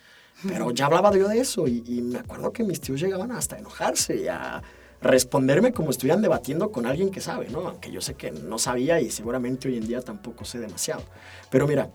pero 0.47 0.71
ya 0.71 0.87
hablaba 0.87 1.15
yo 1.15 1.27
de 1.29 1.39
eso 1.39 1.67
y, 1.67 1.83
y 1.87 2.01
me 2.01 2.19
acuerdo 2.19 2.51
que 2.51 2.63
mis 2.63 2.81
tíos 2.81 2.99
llegaban 2.99 3.31
hasta 3.31 3.55
a 3.55 3.59
enojarse 3.59 4.17
y 4.17 4.27
a 4.27 4.61
responderme 5.01 5.71
como 5.71 5.91
estuvieran 5.91 6.21
debatiendo 6.21 6.71
con 6.71 6.85
alguien 6.85 7.09
que 7.11 7.21
sabe, 7.21 7.49
¿no? 7.49 7.67
Aunque 7.67 7.91
yo 7.91 8.01
sé 8.01 8.15
que 8.15 8.31
no 8.31 8.57
sabía 8.57 8.99
y 8.99 9.11
seguramente 9.11 9.67
hoy 9.67 9.77
en 9.77 9.87
día 9.87 10.01
tampoco 10.01 10.45
sé 10.45 10.59
demasiado. 10.59 11.03
Pero 11.49 11.67
mira, 11.67 11.89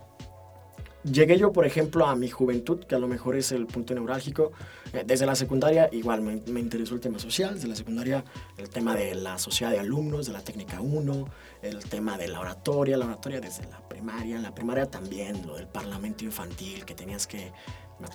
Llegué 1.04 1.38
yo, 1.38 1.52
por 1.52 1.64
ejemplo, 1.64 2.06
a 2.06 2.14
mi 2.14 2.28
juventud, 2.28 2.80
que 2.80 2.94
a 2.94 2.98
lo 2.98 3.08
mejor 3.08 3.34
es 3.36 3.52
el 3.52 3.66
punto 3.66 3.94
neurálgico. 3.94 4.52
Eh, 4.92 5.02
desde 5.06 5.24
la 5.24 5.34
secundaria, 5.34 5.88
igual 5.92 6.20
me, 6.20 6.42
me, 6.46 6.60
interesó 6.60 6.94
el 6.94 7.00
tema 7.00 7.18
social. 7.18 7.54
Desde 7.54 7.68
la 7.68 7.76
secundaria, 7.76 8.22
el 8.58 8.68
tema 8.68 8.94
de 8.94 9.14
la 9.14 9.38
sociedad 9.38 9.72
de 9.72 9.78
alumnos, 9.78 10.26
de 10.26 10.32
la 10.32 10.40
técnica 10.40 10.80
1, 10.80 11.28
el 11.62 11.78
tema 11.84 12.18
de 12.18 12.28
la 12.28 12.40
oratoria, 12.40 12.98
la 12.98 13.06
oratoria 13.06 13.40
desde 13.40 13.64
la 13.64 13.80
primaria. 13.88 14.36
En 14.36 14.42
la 14.42 14.54
primaria 14.54 14.86
también, 14.86 15.46
lo 15.46 15.56
del 15.56 15.68
parlamento 15.68 16.24
infantil, 16.24 16.84
que 16.84 16.94
tenías 16.94 17.26
que... 17.26 17.50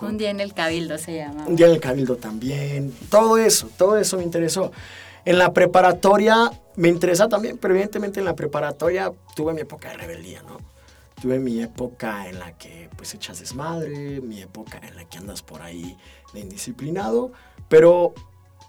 Un 0.01 0.17
día 0.17 0.31
en 0.31 0.39
el 0.39 0.53
cabildo 0.53 0.97
se 0.97 1.17
llama. 1.17 1.45
Un 1.47 1.55
día 1.55 1.67
en 1.67 1.73
el 1.73 1.79
cabildo 1.79 2.17
también. 2.17 2.93
Todo 3.09 3.37
eso, 3.37 3.69
todo 3.77 3.97
eso 3.97 4.17
me 4.17 4.23
interesó. 4.23 4.71
En 5.25 5.39
la 5.39 5.53
preparatoria 5.53 6.51
me 6.75 6.89
interesa 6.89 7.27
también, 7.27 7.57
pero 7.57 7.73
evidentemente 7.73 8.19
en 8.19 8.25
la 8.25 8.35
preparatoria 8.35 9.11
tuve 9.35 9.53
mi 9.53 9.61
época 9.61 9.89
de 9.89 9.97
rebeldía, 9.97 10.43
¿no? 10.43 10.74
Tuve 11.21 11.39
mi 11.39 11.61
época 11.61 12.29
en 12.29 12.39
la 12.39 12.57
que 12.57 12.89
pues 12.95 13.13
echas 13.13 13.39
desmadre, 13.39 14.21
mi 14.21 14.41
época 14.41 14.79
en 14.85 14.95
la 14.95 15.05
que 15.05 15.17
andas 15.17 15.41
por 15.41 15.61
ahí 15.61 15.97
de 16.33 16.41
indisciplinado, 16.41 17.31
pero 17.69 18.13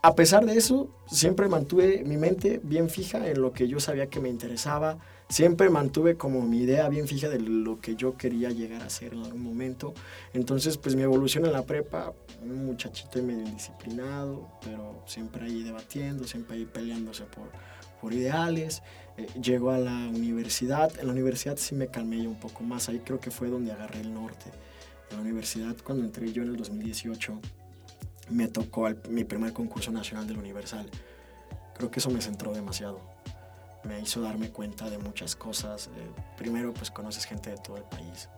a 0.03 0.15
pesar 0.15 0.47
de 0.47 0.57
eso, 0.57 0.89
siempre 1.11 1.49
mantuve 1.49 2.05
mi 2.05 2.17
mente 2.17 2.61
bien 2.63 2.89
fija 2.91 3.27
en 3.29 3.41
lo 3.41 3.53
que 3.53 3.67
yo 3.67 3.81
sabía 3.81 4.09
que 4.09 4.21
me 4.21 4.29
interesaba, 4.29 4.99
siempre 5.29 5.69
mantuve 5.71 6.17
como 6.17 6.43
mi 6.43 6.59
idea 6.59 6.89
bien 6.89 7.09
fija 7.09 7.29
de 7.29 7.41
lo 7.41 7.81
que 7.81 7.97
yo 7.97 8.17
quería 8.17 8.51
llegar 8.51 8.83
a 8.83 8.91
ser 8.91 9.15
en 9.15 9.25
algún 9.25 9.43
momento. 9.43 9.95
Entonces, 10.33 10.77
pues 10.77 10.95
mi 10.95 11.03
evolución 11.03 11.45
en 11.47 11.53
la 11.53 11.65
prepa, 11.65 12.13
un 12.41 12.67
muchachito 12.67 13.21
medio 13.23 13.47
indisciplinado, 13.47 14.49
pero 14.63 15.03
siempre 15.07 15.47
ahí 15.47 15.63
debatiendo, 15.65 16.25
siempre 16.25 16.57
ahí 16.57 16.67
peleándose 16.67 17.25
por, 17.25 17.51
por 18.07 18.15
ideales. 18.15 18.85
Eh, 19.17 19.27
llego 19.43 19.73
a 19.73 19.79
la 19.79 19.91
universidad. 19.91 20.97
En 21.01 21.09
la 21.09 21.13
universidad 21.13 21.57
sí 21.57 21.75
me 21.75 21.89
calmé 21.89 22.29
un 22.29 22.37
poco 22.37 22.63
más. 22.63 22.89
Ahí 22.89 23.01
creo 23.01 23.19
que 23.19 23.33
fue 23.33 23.49
donde 23.49 23.73
agarré 23.73 24.01
el 24.01 24.15
norte. 24.15 24.53
En 25.11 25.17
la 25.17 25.23
universidad, 25.23 25.75
cuando 25.83 26.05
entré 26.05 26.33
yo 26.33 26.45
en 26.45 26.51
el 26.51 26.57
2018, 26.57 27.41
me 28.31 28.47
tocó 28.47 28.89
mi 29.11 29.25
primer 29.25 29.53
concurso 29.53 29.91
nacional 29.91 30.25
del 30.29 30.39
Universal. 30.39 30.89
Creo 31.75 31.91
que 31.91 31.99
eso 31.99 32.11
me 32.11 32.21
centró 32.21 32.53
demasiado. 32.53 33.01
Me 33.83 33.99
hizo 34.01 34.21
darme 34.21 34.51
cuenta 34.51 34.89
de 34.89 34.99
muchas 34.99 35.35
cosas. 35.35 35.89
Eh, 35.89 35.91
primero, 36.39 36.73
pues 36.73 36.93
conoces 36.93 37.25
gente 37.25 37.51
de 37.51 37.57
todo 37.57 37.77
el 37.77 37.85
país. 37.85 38.29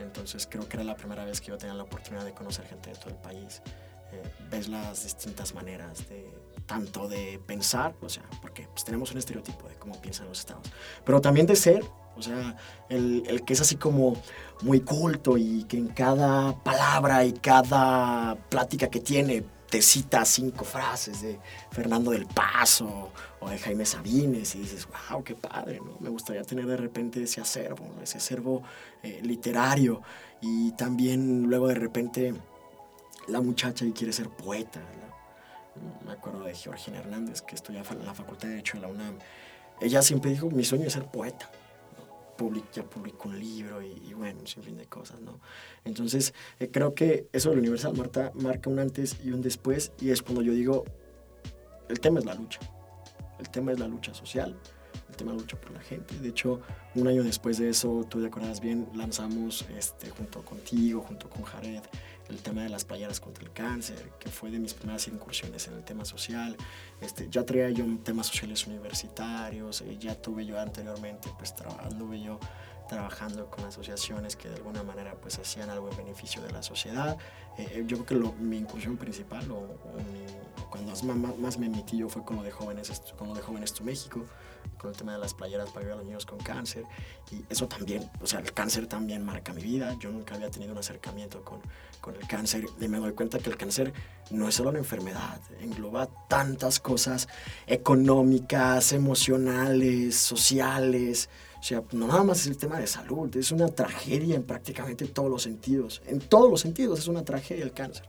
Entonces 0.00 0.48
creo 0.50 0.68
que 0.68 0.76
era 0.76 0.82
la 0.82 0.96
primera 0.96 1.24
vez 1.24 1.40
que 1.40 1.52
yo 1.52 1.56
tenía 1.56 1.76
la 1.76 1.84
oportunidad 1.84 2.24
de 2.24 2.32
conocer 2.32 2.66
gente 2.66 2.90
de 2.90 2.96
todo 2.96 3.10
el 3.10 3.20
país. 3.20 3.62
Eh, 4.10 4.22
ves 4.50 4.66
las 4.66 5.04
distintas 5.04 5.54
maneras 5.54 6.08
de 6.08 6.28
tanto 6.66 7.08
de 7.08 7.40
pensar, 7.46 7.94
o 8.00 8.08
sea, 8.08 8.22
porque 8.40 8.68
pues, 8.68 8.84
tenemos 8.84 9.10
un 9.12 9.18
estereotipo 9.18 9.68
de 9.68 9.74
cómo 9.76 10.00
piensan 10.00 10.28
los 10.28 10.40
estados, 10.40 10.70
pero 11.04 11.20
también 11.20 11.46
de 11.46 11.56
ser, 11.56 11.84
o 12.16 12.22
sea, 12.22 12.56
el, 12.88 13.24
el, 13.26 13.44
que 13.44 13.52
es 13.52 13.60
así 13.60 13.76
como 13.76 14.16
muy 14.62 14.80
culto 14.80 15.36
y 15.36 15.64
que 15.64 15.76
en 15.76 15.88
cada 15.88 16.54
palabra 16.62 17.24
y 17.24 17.32
cada 17.32 18.36
plática 18.48 18.88
que 18.88 19.00
tiene 19.00 19.44
te 19.74 19.82
cita 19.82 20.24
cinco 20.24 20.64
frases 20.64 21.22
de 21.22 21.40
Fernando 21.72 22.12
del 22.12 22.26
Paso 22.26 23.10
o 23.40 23.50
de 23.50 23.58
Jaime 23.58 23.84
Sabines 23.84 24.54
y 24.54 24.60
dices, 24.60 24.86
wow, 25.10 25.24
qué 25.24 25.34
padre, 25.34 25.80
¿no? 25.84 25.96
Me 25.98 26.10
gustaría 26.10 26.44
tener 26.44 26.66
de 26.66 26.76
repente 26.76 27.20
ese 27.20 27.40
acervo, 27.40 27.84
ese 28.00 28.18
acervo 28.18 28.62
eh, 29.02 29.20
literario 29.24 30.00
y 30.40 30.70
también 30.72 31.48
luego 31.48 31.66
de 31.66 31.74
repente 31.74 32.34
la 33.26 33.40
muchacha 33.40 33.84
y 33.84 33.90
quiere 33.90 34.12
ser 34.12 34.28
poeta, 34.28 34.80
Me 36.04 36.12
acuerdo 36.12 36.44
de 36.44 36.54
Georgina 36.54 36.98
Hernández, 36.98 37.42
que 37.42 37.54
estudia 37.54 37.82
en 37.90 38.04
la 38.04 38.14
Facultad 38.14 38.48
de 38.48 38.54
Derecho 38.54 38.76
de 38.76 38.82
la 38.82 38.88
UNAM. 38.88 39.18
Ella 39.80 40.02
siempre 40.02 40.30
dijo, 40.30 40.50
mi 40.50 40.64
sueño 40.64 40.86
es 40.86 40.92
ser 40.92 41.06
poeta 41.06 41.50
ya 42.72 42.82
publicó 42.82 43.28
un 43.28 43.38
libro 43.38 43.80
y, 43.82 44.12
bueno, 44.14 44.40
un 44.40 44.46
sinfín 44.46 44.76
de 44.76 44.86
cosas, 44.86 45.20
¿no? 45.20 45.40
Entonces, 45.84 46.34
eh, 46.58 46.68
creo 46.70 46.94
que 46.94 47.28
eso 47.32 47.50
de 47.50 47.58
Universal 47.58 47.96
Marta 47.96 48.32
marca 48.34 48.70
un 48.70 48.78
antes 48.78 49.16
y 49.22 49.30
un 49.30 49.40
después 49.40 49.92
y 50.00 50.10
es 50.10 50.22
cuando 50.22 50.42
yo 50.42 50.52
digo, 50.52 50.84
el 51.88 52.00
tema 52.00 52.18
es 52.18 52.24
la 52.24 52.34
lucha, 52.34 52.60
el 53.38 53.48
tema 53.50 53.72
es 53.72 53.78
la 53.78 53.88
lucha 53.88 54.14
social, 54.14 54.56
el 55.08 55.16
tema 55.16 55.32
es 55.32 55.36
la 55.36 55.42
lucha 55.42 55.60
por 55.60 55.70
la 55.72 55.80
gente. 55.80 56.18
De 56.18 56.28
hecho, 56.28 56.60
un 56.94 57.06
año 57.06 57.22
después 57.22 57.58
de 57.58 57.68
eso, 57.68 58.04
tú 58.08 58.20
te 58.20 58.26
acuerdas 58.26 58.60
bien, 58.60 58.88
lanzamos 58.94 59.64
este, 59.76 60.10
junto 60.10 60.42
contigo, 60.44 61.02
junto 61.02 61.28
con 61.30 61.44
Jared, 61.44 61.82
el 62.28 62.38
tema 62.38 62.62
de 62.62 62.68
las 62.68 62.84
playeras 62.84 63.20
contra 63.20 63.44
el 63.44 63.52
cáncer, 63.52 64.12
que 64.18 64.30
fue 64.30 64.50
de 64.50 64.58
mis 64.58 64.74
primeras 64.74 65.06
incursiones 65.08 65.68
en 65.68 65.74
el 65.74 65.84
tema 65.84 66.04
social. 66.04 66.56
Este, 67.00 67.28
ya 67.30 67.44
traía 67.44 67.70
yo 67.70 67.84
temas 68.02 68.26
sociales 68.26 68.66
universitarios, 68.66 69.82
eh, 69.82 69.96
ya 69.98 70.14
tuve 70.14 70.46
yo 70.46 70.58
anteriormente, 70.58 71.28
pues 71.38 71.54
trabajando 71.54 72.14
yo 72.14 72.38
trabajando 72.88 73.46
con 73.46 73.64
asociaciones 73.64 74.36
que 74.36 74.48
de 74.48 74.56
alguna 74.56 74.82
manera 74.82 75.14
pues 75.14 75.38
hacían 75.38 75.70
algo 75.70 75.90
en 75.90 75.96
beneficio 75.96 76.42
de 76.42 76.52
la 76.52 76.62
sociedad. 76.62 77.16
Eh, 77.56 77.66
eh, 77.72 77.84
yo 77.86 78.04
creo 78.04 78.34
que 78.34 78.42
mi 78.42 78.58
incursión 78.58 78.96
principal 78.96 79.50
o, 79.50 79.66
cuando 80.70 80.92
más, 80.92 81.38
más, 81.38 81.58
me 81.58 81.66
emití 81.66 81.98
yo 81.98 82.08
fue 82.08 82.24
con 82.24 82.36
lo 82.36 82.42
de 82.42 82.50
jóvenes, 82.50 83.02
con 83.16 83.28
lo 83.28 83.34
de 83.34 83.42
jóvenes 83.42 83.72
tu 83.72 83.84
México, 83.84 84.26
con 84.78 84.90
el 84.90 84.96
tema 84.96 85.12
de 85.12 85.18
las 85.18 85.34
playeras 85.34 85.70
para 85.70 85.80
ayudar 85.80 85.94
a 85.94 85.96
los 85.98 86.06
niños 86.06 86.26
con 86.26 86.38
cáncer 86.38 86.84
y 87.30 87.44
eso 87.48 87.66
también, 87.68 88.10
o 88.20 88.26
sea, 88.26 88.40
el 88.40 88.52
cáncer 88.52 88.86
también 88.86 89.24
marca 89.24 89.52
mi 89.52 89.62
vida. 89.62 89.96
Yo 90.00 90.10
nunca 90.10 90.34
había 90.34 90.50
tenido 90.50 90.72
un 90.72 90.78
acercamiento 90.78 91.42
con, 91.42 91.60
con 92.00 92.14
el 92.16 92.26
cáncer 92.26 92.66
y 92.80 92.88
me 92.88 92.98
doy 92.98 93.12
cuenta 93.12 93.38
que 93.38 93.50
el 93.50 93.56
cáncer 93.56 93.92
no 94.30 94.48
es 94.48 94.54
solo 94.54 94.70
una 94.70 94.78
enfermedad, 94.78 95.40
engloba 95.60 96.08
tantas 96.28 96.80
cosas 96.80 97.28
económicas, 97.66 98.92
emocionales, 98.92 100.16
sociales 100.16 101.28
o 101.64 101.66
sea, 101.66 101.82
no 101.92 102.06
nada 102.06 102.22
más 102.22 102.42
es 102.42 102.48
el 102.48 102.58
tema 102.58 102.78
de 102.78 102.86
salud, 102.86 103.34
es 103.34 103.50
una 103.50 103.68
tragedia 103.68 104.36
en 104.36 104.42
prácticamente 104.42 105.06
todos 105.06 105.30
los 105.30 105.44
sentidos. 105.44 106.02
En 106.06 106.20
todos 106.20 106.50
los 106.50 106.60
sentidos 106.60 106.98
es 106.98 107.08
una 107.08 107.24
tragedia 107.24 107.64
el 107.64 107.72
cáncer. 107.72 108.06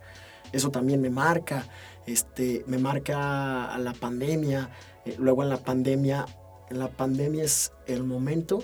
Eso 0.52 0.72
también 0.72 1.00
me 1.00 1.10
marca, 1.10 1.66
este, 2.06 2.66
me 2.68 2.80
marca 2.80 3.74
a 3.74 3.78
la 3.78 3.94
pandemia. 3.94 4.72
Eh, 5.06 5.16
luego 5.20 5.42
en 5.42 5.48
la 5.48 5.64
pandemia, 5.64 6.26
la 6.70 6.90
pandemia 6.90 7.44
es 7.44 7.72
el 7.88 8.04
momento 8.04 8.64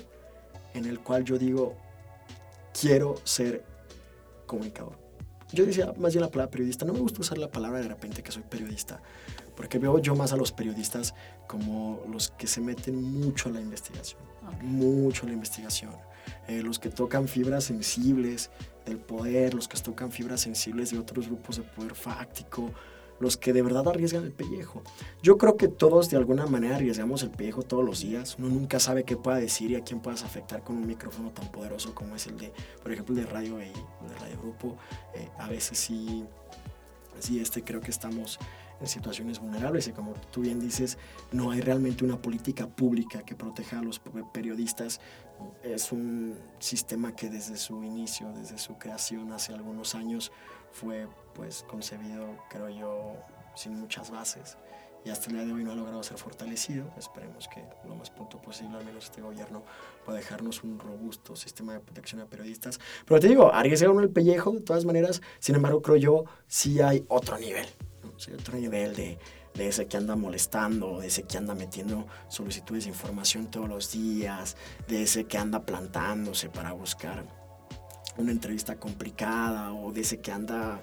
en 0.74 0.86
el 0.86 1.00
cual 1.00 1.24
yo 1.24 1.38
digo, 1.38 1.76
quiero 2.80 3.16
ser 3.24 3.64
comunicador. 4.46 5.00
Yo 5.54 5.66
decía 5.66 5.94
más 5.98 6.14
bien 6.14 6.22
la 6.22 6.32
palabra 6.32 6.50
periodista. 6.52 6.86
No 6.86 6.94
me 6.94 7.00
gusta 7.00 7.22
usar 7.22 7.38
la 7.38 7.52
palabra 7.52 7.80
de 7.80 7.88
repente 7.88 8.24
que 8.24 8.32
soy 8.32 8.44
periodista, 8.44 9.02
porque 9.56 9.80
veo 9.80 10.00
yo 10.00 10.16
más 10.16 10.32
a 10.32 10.38
los 10.38 10.52
periodistas 10.52 11.14
como 11.48 12.02
los 12.10 12.30
que 12.30 12.48
se 12.48 12.62
meten 12.62 13.02
mucho 13.04 13.50
a 13.50 13.52
la 13.52 13.60
investigación 13.60 14.32
mucho 14.62 15.26
la 15.26 15.34
investigación. 15.34 15.92
Eh, 16.48 16.62
los 16.62 16.80
que 16.80 16.90
tocan 16.90 17.28
fibras 17.28 17.66
sensibles 17.66 18.50
del 18.86 18.98
poder, 18.98 19.54
los 19.54 19.68
que 19.68 19.80
tocan 19.80 20.12
fibras 20.12 20.42
sensibles 20.42 20.92
de 20.92 21.00
otros 21.00 21.28
grupos 21.28 21.58
de 21.58 21.64
poder 21.64 21.96
fáctico, 21.96 22.72
los 23.22 23.38
que 23.38 23.54
de 23.54 23.62
verdad 23.62 23.88
arriesgan 23.88 24.24
el 24.24 24.32
pellejo. 24.32 24.82
Yo 25.22 25.38
creo 25.38 25.58
que 25.58 25.68
todos 25.68 26.10
de 26.10 26.18
alguna 26.18 26.46
manera 26.48 26.76
arriesgamos 26.76 27.24
el 27.24 27.30
pellejo 27.30 27.62
todos 27.64 27.86
los 27.86 28.02
días. 28.02 28.36
Uno 28.40 28.50
nunca 28.50 28.80
sabe 28.80 29.04
qué 29.04 29.16
pueda 29.16 29.38
decir 29.38 29.72
y 29.72 29.76
a 29.76 29.84
quién 29.84 30.00
puedas 30.00 30.24
afectar 30.24 30.64
con 30.64 30.78
un 30.78 30.88
micrófono 30.88 31.32
tan 31.32 31.52
poderoso 31.52 31.94
como 31.94 32.16
es 32.16 32.28
el 32.28 32.38
de, 32.38 32.52
por 32.82 32.92
ejemplo, 32.92 33.16
el 33.16 33.24
de 33.24 33.32
Radio 33.32 33.58
de 33.58 33.72
Radio 34.20 34.40
Grupo. 34.42 34.78
Eh, 35.14 35.30
a 35.38 35.48
veces 35.48 35.78
sí, 35.78 36.26
sí 37.20 37.40
este, 37.40 37.64
creo 37.64 37.82
que 37.82 37.92
estamos 37.92 38.40
en 38.82 38.88
situaciones 38.88 39.40
vulnerables 39.40 39.88
y 39.88 39.92
como 39.92 40.14
tú 40.32 40.42
bien 40.42 40.60
dices, 40.60 40.98
no 41.32 41.52
hay 41.52 41.62
realmente 41.62 42.04
una 42.04 42.20
política 42.20 42.68
pública 42.68 43.24
que 43.24 43.36
proteja 43.36 43.80
a 43.80 43.84
los 43.84 44.02
periodistas. 44.34 45.00
Es 45.64 45.92
un 45.92 46.36
sistema 46.60 47.16
que 47.16 47.30
desde 47.30 47.58
su 47.58 47.84
inicio, 47.84 48.32
desde 48.34 48.58
su 48.58 48.78
creación 48.78 49.32
hace 49.32 49.54
algunos 49.54 49.96
años, 49.96 50.32
fue 50.72 51.08
pues 51.34 51.64
concebido, 51.68 52.38
creo 52.50 52.70
yo, 52.70 53.16
sin 53.56 53.80
muchas 53.80 54.12
bases 54.12 54.58
y 55.04 55.10
hasta 55.10 55.30
el 55.30 55.36
día 55.38 55.46
de 55.46 55.54
hoy 55.54 55.64
no 55.64 55.72
ha 55.72 55.76
logrado 55.76 56.04
ser 56.04 56.18
fortalecido. 56.18 56.86
Esperemos 56.98 57.48
que 57.48 57.64
lo 57.88 57.96
más 57.96 58.12
pronto 58.12 58.40
posible, 58.40 58.78
al 58.78 58.86
menos 58.86 59.06
este 59.06 59.22
gobierno, 59.22 59.64
pueda 60.06 60.20
dejarnos 60.20 60.64
un 60.64 60.78
robusto 60.78 61.36
sistema 61.36 61.74
de 61.74 61.80
protección 61.80 62.22
a 62.22 62.26
periodistas. 62.26 62.80
Pero 63.06 63.20
te 63.20 63.28
digo, 63.28 63.52
arriesga 63.52 63.90
uno 63.90 64.02
el 64.02 64.12
pellejo, 64.12 64.52
de 64.52 64.62
todas 64.62 64.86
maneras, 64.86 65.22
sin 65.40 65.56
embargo, 65.56 65.82
creo 65.82 65.98
yo, 65.98 66.26
sí 66.48 66.82
hay 66.82 67.04
otro 67.08 67.38
nivel 67.40 67.68
otro 68.36 68.58
nivel 68.58 68.96
de, 68.96 69.18
de 69.56 69.68
ese 69.68 69.88
que 69.88 69.98
anda 69.98 70.16
molestando, 70.16 71.00
de 71.00 71.08
ese 71.08 71.24
que 71.24 71.38
anda 71.38 71.56
metiendo 71.56 72.06
solicitudes 72.28 72.84
de 72.84 72.92
información 72.92 73.50
todos 73.50 73.68
los 73.68 73.92
días, 73.92 74.58
de 74.88 75.04
ese 75.04 75.26
que 75.26 75.38
anda 75.38 75.64
plantándose 75.66 76.50
para 76.50 76.72
buscar 76.74 77.26
una 78.18 78.32
entrevista 78.32 78.76
complicada 78.76 79.74
o 79.74 79.94
ese 79.94 80.20
que 80.20 80.32
anda 80.32 80.82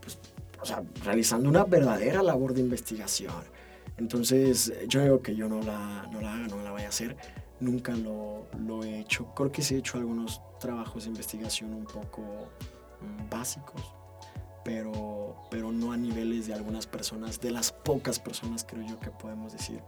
pues, 0.00 0.18
o 0.60 0.64
sea, 0.64 0.82
realizando 1.04 1.48
una 1.48 1.64
verdadera 1.64 2.22
labor 2.22 2.54
de 2.54 2.60
investigación. 2.60 3.42
Entonces, 3.96 4.72
yo 4.88 5.02
digo 5.02 5.22
que 5.22 5.34
yo 5.34 5.48
no 5.48 5.60
la, 5.62 6.08
no 6.10 6.20
la 6.20 6.34
haga, 6.34 6.48
no 6.48 6.62
la 6.62 6.70
vaya 6.70 6.86
a 6.86 6.88
hacer. 6.88 7.16
Nunca 7.60 7.92
lo, 7.92 8.46
lo 8.58 8.82
he 8.82 8.98
hecho. 9.00 9.26
Creo 9.34 9.52
que 9.52 9.60
sí 9.62 9.74
he 9.74 9.78
hecho 9.78 9.98
algunos 9.98 10.40
trabajos 10.58 11.04
de 11.04 11.10
investigación 11.10 11.74
un 11.74 11.84
poco 11.84 12.22
mm, 13.00 13.28
básicos, 13.28 13.82
pero, 14.64 15.36
pero 15.50 15.70
no 15.72 15.92
a 15.92 15.96
niveles 15.96 16.46
de 16.46 16.54
algunas 16.54 16.86
personas, 16.86 17.40
de 17.40 17.50
las 17.50 17.72
pocas 17.72 18.18
personas 18.18 18.64
creo 18.64 18.86
yo 18.86 19.00
que 19.00 19.10
podemos 19.10 19.52
decir 19.52 19.80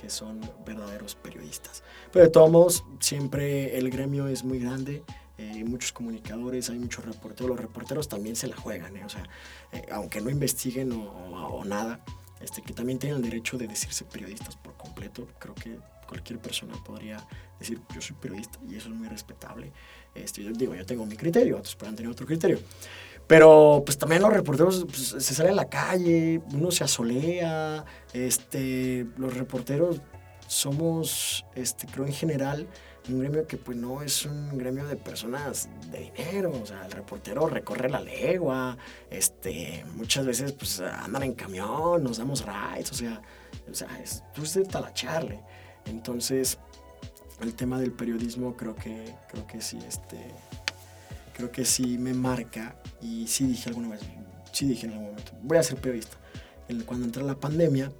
que 0.00 0.10
son 0.10 0.40
verdaderos 0.64 1.14
periodistas. 1.14 1.82
Pero 2.12 2.26
de 2.26 2.30
todos 2.30 2.50
modos, 2.50 2.84
siempre 3.00 3.76
el 3.78 3.90
gremio 3.90 4.28
es 4.28 4.44
muy 4.44 4.58
grande, 4.58 5.02
eh, 5.38 5.64
muchos 5.64 5.92
comunicadores, 5.92 6.70
hay 6.70 6.78
muchos 6.78 7.04
reporteros, 7.04 7.50
los 7.50 7.60
reporteros 7.60 8.08
también 8.08 8.36
se 8.36 8.46
la 8.46 8.56
juegan, 8.56 8.96
¿eh? 8.96 9.04
o 9.04 9.08
sea, 9.08 9.24
eh, 9.72 9.86
aunque 9.92 10.20
no 10.20 10.30
investiguen 10.30 10.92
o, 10.92 11.02
o, 11.02 11.64
nada, 11.64 12.04
este, 12.40 12.62
que 12.62 12.72
también 12.72 12.98
tienen 12.98 13.18
el 13.18 13.22
derecho 13.22 13.58
de 13.58 13.66
decirse 13.66 14.04
periodistas 14.04 14.56
por 14.56 14.76
completo, 14.76 15.28
creo 15.38 15.54
que 15.54 15.78
cualquier 16.06 16.38
persona 16.38 16.74
podría 16.84 17.26
decir 17.58 17.80
yo 17.94 18.00
soy 18.00 18.16
periodista 18.16 18.58
y 18.68 18.76
eso 18.76 18.88
es 18.88 18.94
muy 18.94 19.08
respetable. 19.08 19.72
Este, 20.14 20.42
yo 20.42 20.52
digo, 20.52 20.74
yo 20.74 20.86
tengo 20.86 21.04
mi 21.04 21.16
criterio, 21.16 21.58
otros 21.58 21.76
pueden 21.76 21.96
tener 21.96 22.10
otro 22.10 22.26
criterio. 22.26 22.58
Pero 23.26 23.82
pues 23.84 23.98
también 23.98 24.22
los 24.22 24.32
reporteros 24.32 24.84
pues, 24.84 25.16
se 25.18 25.34
salen 25.34 25.52
a 25.52 25.56
la 25.56 25.68
calle, 25.68 26.40
uno 26.52 26.70
se 26.70 26.84
asolea, 26.84 27.84
este, 28.12 29.06
los 29.16 29.36
reporteros 29.36 30.00
somos, 30.46 31.44
este, 31.54 31.86
creo 31.86 32.06
en 32.06 32.12
general, 32.12 32.68
un 33.08 33.20
gremio 33.20 33.46
que 33.46 33.56
pues 33.56 33.76
no 33.76 34.02
es 34.02 34.24
un 34.24 34.56
gremio 34.58 34.86
de 34.86 34.96
personas 34.96 35.68
de 35.90 36.10
dinero, 36.16 36.52
o 36.62 36.66
sea, 36.66 36.84
el 36.86 36.92
reportero 36.92 37.46
recorre 37.46 37.88
la 37.88 38.00
legua, 38.00 38.76
este, 39.10 39.84
muchas 39.94 40.26
veces 40.26 40.52
pues 40.52 40.80
andan 40.80 41.22
en 41.22 41.34
camión, 41.34 42.02
nos 42.02 42.18
damos 42.18 42.44
rides, 42.44 42.90
o 42.92 42.94
sea, 42.94 43.22
o 43.70 43.74
sea, 43.74 43.88
es, 44.02 44.22
tú 44.34 44.42
es 44.42 44.54
de 44.54 44.64
talacharle. 44.64 45.40
Entonces, 45.86 46.58
el 47.40 47.54
tema 47.54 47.78
del 47.78 47.92
periodismo 47.92 48.56
creo 48.56 48.74
que, 48.74 49.14
creo 49.28 49.46
que 49.46 49.60
sí, 49.60 49.78
este, 49.86 50.18
creo 51.34 51.50
que 51.52 51.64
sí 51.64 51.98
me 51.98 52.14
marca 52.14 52.76
y 53.00 53.26
sí 53.26 53.46
dije 53.46 53.68
alguna 53.68 53.90
vez, 53.90 54.00
sí 54.52 54.66
dije 54.66 54.86
en 54.86 54.92
algún 54.92 55.08
momento, 55.08 55.32
voy 55.42 55.58
a 55.58 55.62
ser 55.62 55.78
periodista. 55.78 56.16
Cuando 56.84 57.06
entró 57.06 57.24
la 57.24 57.36
pandemia, 57.36 57.92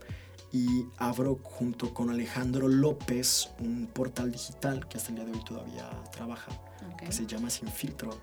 y 0.52 0.87
abro 0.98 1.38
junto 1.42 1.92
con 1.92 2.11
Alejandro 2.11 2.68
López 2.68 3.50
un 3.59 3.87
portal 3.87 4.30
digital 4.30 4.87
que 4.88 4.96
hasta 4.96 5.11
el 5.11 5.16
día 5.16 5.24
de 5.24 5.32
hoy 5.32 5.44
todavía 5.44 5.90
trabaja, 6.12 6.52
que 6.98 7.12
se 7.12 7.26
llama 7.26 7.50
Sin 7.50 7.68
Filtro. 7.68 8.18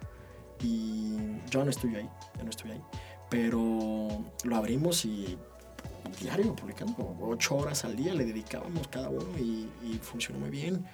Y 0.61 1.17
yo 1.49 1.63
no 1.63 1.69
estoy 1.69 1.95
ahí, 1.95 2.09
no 2.41 2.49
estoy 2.49 2.71
ahí, 2.71 2.81
pero 3.29 4.07
lo 4.43 4.55
abrimos 4.55 5.03
y 5.05 5.37
diario 6.21 6.55
publicando, 6.55 7.17
ocho 7.21 7.55
horas 7.55 7.83
al 7.85 7.95
día 7.95 8.13
le 8.13 8.25
dedicábamos 8.25 8.87
cada 8.87 9.09
uno 9.09 9.37
y, 9.37 9.69
y 9.83 9.99
funcionó 10.01 10.39
muy 10.39 10.49
bien. 10.49 10.85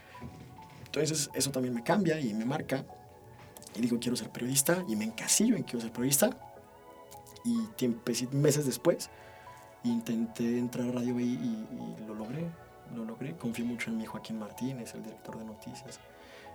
Entonces 0.85 1.29
eso 1.33 1.51
también 1.51 1.73
me 1.73 1.83
cambia 1.83 2.19
y 2.19 2.33
me 2.33 2.45
marca. 2.45 2.83
Y 3.75 3.81
digo, 3.81 3.99
quiero 3.99 4.17
ser 4.17 4.31
periodista 4.31 4.83
y 4.87 4.95
me 4.95 5.05
encasillo 5.05 5.55
en 5.55 5.63
quiero 5.63 5.81
ser 5.81 5.91
periodista. 5.91 6.37
Y 7.45 7.69
meses 8.35 8.65
después 8.65 9.09
intenté 9.83 10.57
entrar 10.57 10.89
a 10.89 10.91
Radio 10.91 11.15
B 11.15 11.23
y, 11.23 11.65
lo 12.07 12.13
logré. 12.13 12.45
Lo 12.95 13.05
logré. 13.05 13.35
Confío 13.37 13.65
mucho 13.65 13.89
en 13.89 13.97
mi 13.97 14.05
Joaquín 14.05 14.39
Martínez, 14.39 14.93
el 14.95 15.03
director 15.03 15.37
de 15.37 15.45
noticias. 15.45 15.99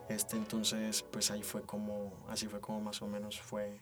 Este, 0.09 0.37
entonces, 0.37 1.03
pues 1.03 1.31
ahí 1.31 1.43
fue 1.43 1.63
como, 1.63 2.13
así 2.29 2.47
fue 2.47 2.61
como 2.61 2.81
más 2.81 3.01
o 3.03 3.07
menos 3.07 3.41
fue 3.41 3.81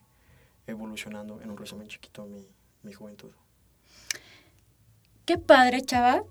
evolucionando 0.67 1.41
en 1.41 1.51
un 1.51 1.57
resumen 1.57 1.89
chiquito 1.89 2.27
mi, 2.27 2.47
mi 2.83 2.93
juventud. 2.93 3.31
Qué 5.25 5.39
padre, 5.39 5.83
chava, 5.83 6.25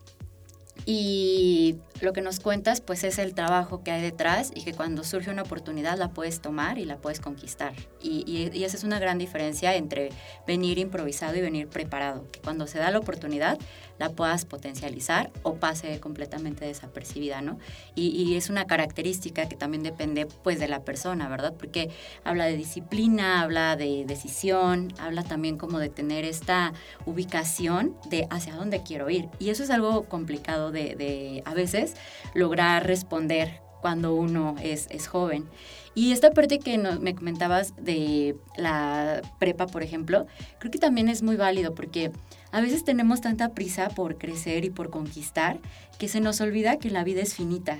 y 0.85 1.77
lo 2.01 2.13
que 2.13 2.21
nos 2.21 2.39
cuentas 2.39 2.81
pues 2.81 3.03
es 3.03 3.19
el 3.19 3.33
trabajo 3.33 3.83
que 3.83 3.91
hay 3.91 4.01
detrás 4.01 4.51
y 4.53 4.63
que 4.63 4.73
cuando 4.73 5.03
surge 5.03 5.29
una 5.29 5.43
oportunidad 5.43 5.97
la 5.97 6.09
puedes 6.09 6.41
tomar 6.41 6.77
y 6.77 6.85
la 6.85 6.97
puedes 6.97 7.19
conquistar. 7.19 7.73
Y, 8.01 8.23
y, 8.27 8.63
esa 8.63 8.77
es 8.77 8.83
una 8.83 8.99
gran 8.99 9.17
diferencia 9.17 9.75
entre 9.75 10.09
venir 10.47 10.77
improvisado 10.77 11.35
y 11.35 11.41
venir 11.41 11.67
preparado. 11.67 12.29
Que 12.31 12.39
cuando 12.39 12.67
se 12.67 12.79
da 12.79 12.91
la 12.91 12.99
oportunidad 12.99 13.57
la 14.01 14.09
puedas 14.09 14.45
potencializar 14.45 15.29
o 15.43 15.57
pase 15.57 15.99
completamente 15.99 16.65
desapercibida, 16.65 17.41
¿no? 17.41 17.59
Y, 17.93 18.35
es 18.35 18.49
una 18.49 18.65
característica 18.65 19.47
que 19.47 19.55
también 19.55 19.83
depende 19.83 20.25
pues 20.25 20.59
de 20.59 20.67
la 20.67 20.83
persona, 20.83 21.29
¿verdad? 21.29 21.53
Porque 21.55 21.91
habla 22.23 22.45
de 22.45 22.57
disciplina, 22.57 23.41
habla 23.41 23.75
de 23.75 24.05
decisión, 24.07 24.91
habla 24.97 25.23
también 25.23 25.57
como 25.57 25.77
de 25.77 25.89
tener 25.89 26.25
esta 26.25 26.73
ubicación 27.05 27.95
de 28.09 28.25
hacia 28.31 28.55
dónde 28.55 28.81
quiero 28.81 29.09
ir. 29.11 29.29
Y 29.37 29.51
eso 29.51 29.63
es 29.63 29.69
algo 29.69 30.05
complicado 30.05 30.71
de, 30.71 31.43
a 31.45 31.53
veces 31.53 31.90
lograr 32.33 32.85
responder 32.85 33.61
cuando 33.81 34.13
uno 34.13 34.55
es, 34.61 34.87
es 34.91 35.07
joven. 35.07 35.45
Y 35.93 36.13
esta 36.13 36.31
parte 36.31 36.59
que 36.59 36.77
me 36.77 37.15
comentabas 37.15 37.73
de 37.75 38.37
la 38.55 39.21
prepa, 39.39 39.67
por 39.67 39.83
ejemplo, 39.83 40.25
creo 40.59 40.71
que 40.71 40.79
también 40.79 41.09
es 41.09 41.21
muy 41.21 41.35
válido 41.35 41.75
porque 41.75 42.11
a 42.51 42.61
veces 42.61 42.85
tenemos 42.85 43.19
tanta 43.19 43.49
prisa 43.49 43.89
por 43.89 44.17
crecer 44.17 44.63
y 44.63 44.69
por 44.69 44.89
conquistar 44.89 45.59
que 45.99 46.07
se 46.07 46.21
nos 46.21 46.39
olvida 46.39 46.77
que 46.77 46.89
la 46.89 47.03
vida 47.03 47.21
es 47.21 47.35
finita 47.35 47.77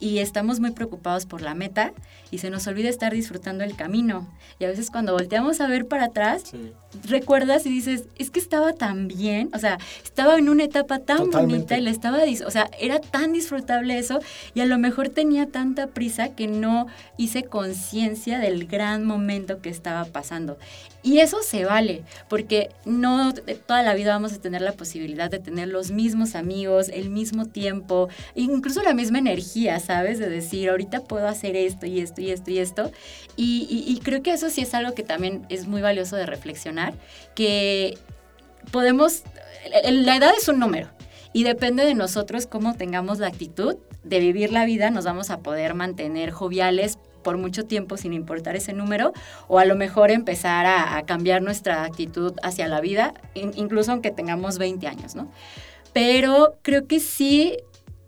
y 0.00 0.18
estamos 0.18 0.60
muy 0.60 0.70
preocupados 0.70 1.26
por 1.26 1.42
la 1.42 1.54
meta 1.54 1.92
y 2.30 2.38
se 2.38 2.50
nos 2.50 2.66
olvida 2.66 2.88
estar 2.88 3.12
disfrutando 3.12 3.64
el 3.64 3.74
camino. 3.74 4.28
Y 4.58 4.64
a 4.64 4.68
veces 4.68 4.90
cuando 4.90 5.12
volteamos 5.12 5.60
a 5.60 5.66
ver 5.66 5.86
para 5.86 6.06
atrás, 6.06 6.52
recuerdas 7.04 7.66
y 7.66 7.70
dices, 7.70 8.04
es 8.16 8.30
que 8.30 8.40
estaba 8.40 8.72
tan 8.72 9.08
bien, 9.08 9.50
o 9.54 9.58
sea, 9.58 9.78
estaba 10.04 10.38
en 10.38 10.48
una 10.48 10.64
etapa 10.64 10.98
tan 11.00 11.30
bonita 11.30 11.78
y 11.78 11.82
le 11.82 11.90
estaba, 11.90 12.18
o 12.46 12.50
sea, 12.50 12.70
era 12.78 13.00
tan 13.00 13.32
disfrutable 13.32 13.98
eso 13.98 14.20
y 14.54 14.60
a 14.60 14.66
lo 14.66 14.78
mejor 14.78 15.08
tenía 15.08 15.46
tanta 15.46 15.88
prisa 15.88 16.34
que 16.34 16.46
no 16.46 16.86
hice 17.16 17.44
conciencia 17.44 18.38
del 18.38 18.66
gran 18.66 19.04
momento 19.04 19.60
que 19.60 19.70
estaba 19.70 20.04
pasando. 20.04 20.58
Y 21.02 21.20
eso 21.20 21.42
se 21.42 21.64
vale, 21.64 22.02
porque 22.28 22.70
no 22.84 23.32
toda 23.66 23.82
la 23.82 23.94
vida 23.94 24.12
vamos 24.12 24.32
a 24.32 24.40
tener 24.40 24.62
la 24.62 24.72
posibilidad 24.72 25.30
de 25.30 25.38
tener 25.38 25.68
los 25.68 25.92
mismos 25.92 26.34
amigos, 26.34 26.88
el 26.88 27.08
mismo 27.08 27.46
tiempo, 27.46 28.08
incluso 28.34 28.82
la 28.82 28.94
misma 28.94 29.18
energía, 29.18 29.78
¿sabes? 29.78 30.18
De 30.18 30.28
decir, 30.28 30.68
ahorita 30.70 31.04
puedo 31.04 31.28
hacer 31.28 31.54
esto 31.54 31.86
y 31.86 32.00
esto 32.00 32.20
y 32.20 32.30
esto 32.30 32.50
y 32.50 32.58
esto. 32.58 32.92
Y, 33.36 34.00
creo 34.02 34.22
que 34.22 34.32
eso 34.32 34.50
sí 34.50 34.62
es 34.62 34.74
algo 34.74 34.94
que 34.94 35.04
también 35.04 35.46
es 35.48 35.68
muy 35.68 35.80
valioso 35.82 36.16
de 36.16 36.26
reflexionar, 36.26 36.94
que 37.36 37.96
podemos, 38.72 39.22
la 39.84 40.16
edad 40.16 40.32
es 40.36 40.48
un 40.48 40.58
número 40.58 40.88
y 41.32 41.44
depende 41.44 41.84
de 41.84 41.94
nosotros 41.94 42.46
cómo 42.46 42.74
tengamos 42.74 43.18
la 43.18 43.28
actitud 43.28 43.76
de 44.02 44.18
vivir 44.18 44.52
la 44.52 44.64
vida, 44.64 44.90
nos 44.90 45.04
vamos 45.04 45.30
a 45.30 45.40
poder 45.40 45.74
mantener 45.74 46.30
joviales 46.30 46.98
por 47.22 47.36
mucho 47.36 47.64
tiempo 47.64 47.96
sin 47.96 48.12
importar 48.12 48.56
ese 48.56 48.72
número, 48.72 49.12
o 49.46 49.58
a 49.58 49.64
lo 49.64 49.76
mejor 49.76 50.10
empezar 50.10 50.66
a, 50.66 51.02
cambiar 51.06 51.42
nuestra 51.42 51.84
actitud 51.84 52.34
hacia 52.42 52.68
la 52.68 52.80
vida, 52.80 53.14
incluso 53.34 53.92
aunque 53.92 54.10
tengamos 54.10 54.58
20 54.58 54.86
años, 54.86 55.14
¿no? 55.14 55.30
Pero 55.92 56.58
creo 56.62 56.86
que 56.86 57.00
sí 57.00 57.56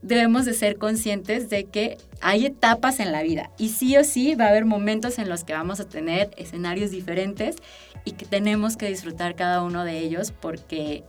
debemos 0.02 0.44
de 0.44 0.54
ser 0.54 0.76
conscientes 0.76 1.50
de 1.50 1.64
que 1.64 1.98
hay 2.20 2.46
etapas 2.46 3.00
en 3.00 3.12
la 3.12 3.22
vida 3.22 3.50
y 3.58 3.68
sí 3.70 3.96
o 3.96 4.04
sí 4.04 4.34
va 4.34 4.46
a 4.46 4.48
haber 4.48 4.64
momentos 4.64 5.18
en 5.18 5.28
los 5.28 5.44
que 5.44 5.52
vamos 5.52 5.80
a 5.80 5.88
tener 5.88 6.30
escenarios 6.36 6.90
diferentes 6.90 7.56
y 8.04 8.12
que 8.12 8.24
tenemos 8.24 8.76
que 8.76 8.88
disfrutar 8.88 9.36
cada 9.36 9.62
uno 9.62 9.84
de 9.84 9.98
ellos 9.98 10.32
porque 10.32 11.04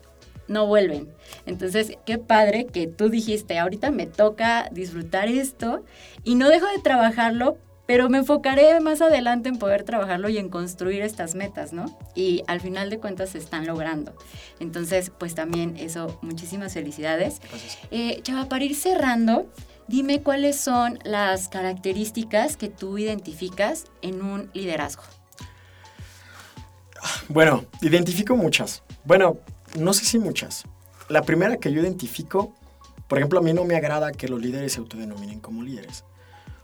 no 0.47 0.67
vuelven. 0.67 1.07
Entonces, 1.45 1.97
qué 2.05 2.17
padre 2.17 2.65
que 2.65 2.87
tú 2.87 3.09
dijiste, 3.09 3.57
ahorita 3.57 3.91
me 3.91 4.05
toca 4.05 4.69
disfrutar 4.71 5.29
esto 5.29 5.83
y 6.23 6.35
no 6.35 6.49
dejo 6.49 6.67
de 6.67 6.81
trabajarlo 6.83 7.57
pero 7.91 8.07
me 8.07 8.19
enfocaré 8.19 8.79
más 8.79 9.01
adelante 9.01 9.49
en 9.49 9.57
poder 9.57 9.83
trabajarlo 9.83 10.29
y 10.29 10.37
en 10.37 10.47
construir 10.47 11.01
estas 11.01 11.35
metas, 11.35 11.73
¿no? 11.73 11.93
Y 12.15 12.41
al 12.47 12.61
final 12.61 12.89
de 12.89 12.99
cuentas 12.99 13.31
se 13.31 13.37
están 13.37 13.67
logrando. 13.67 14.13
Entonces, 14.61 15.11
pues 15.19 15.35
también 15.35 15.75
eso, 15.75 16.17
muchísimas 16.21 16.73
felicidades. 16.73 17.41
Eh, 17.91 18.21
Chava, 18.23 18.47
para 18.47 18.63
ir 18.63 18.77
cerrando, 18.77 19.51
dime 19.89 20.21
cuáles 20.21 20.55
son 20.55 20.99
las 21.03 21.49
características 21.49 22.55
que 22.55 22.69
tú 22.69 22.97
identificas 22.97 23.87
en 24.01 24.21
un 24.21 24.49
liderazgo. 24.53 25.03
Bueno, 27.27 27.65
identifico 27.81 28.37
muchas. 28.37 28.83
Bueno, 29.03 29.39
no 29.77 29.91
sé 29.91 30.05
si 30.05 30.17
muchas. 30.17 30.63
La 31.09 31.23
primera 31.23 31.57
que 31.57 31.73
yo 31.73 31.81
identifico, 31.81 32.55
por 33.09 33.17
ejemplo, 33.17 33.39
a 33.39 33.43
mí 33.43 33.51
no 33.51 33.65
me 33.65 33.75
agrada 33.75 34.13
que 34.13 34.29
los 34.29 34.41
líderes 34.41 34.71
se 34.71 34.79
autodenominen 34.79 35.41
como 35.41 35.61
líderes. 35.61 36.05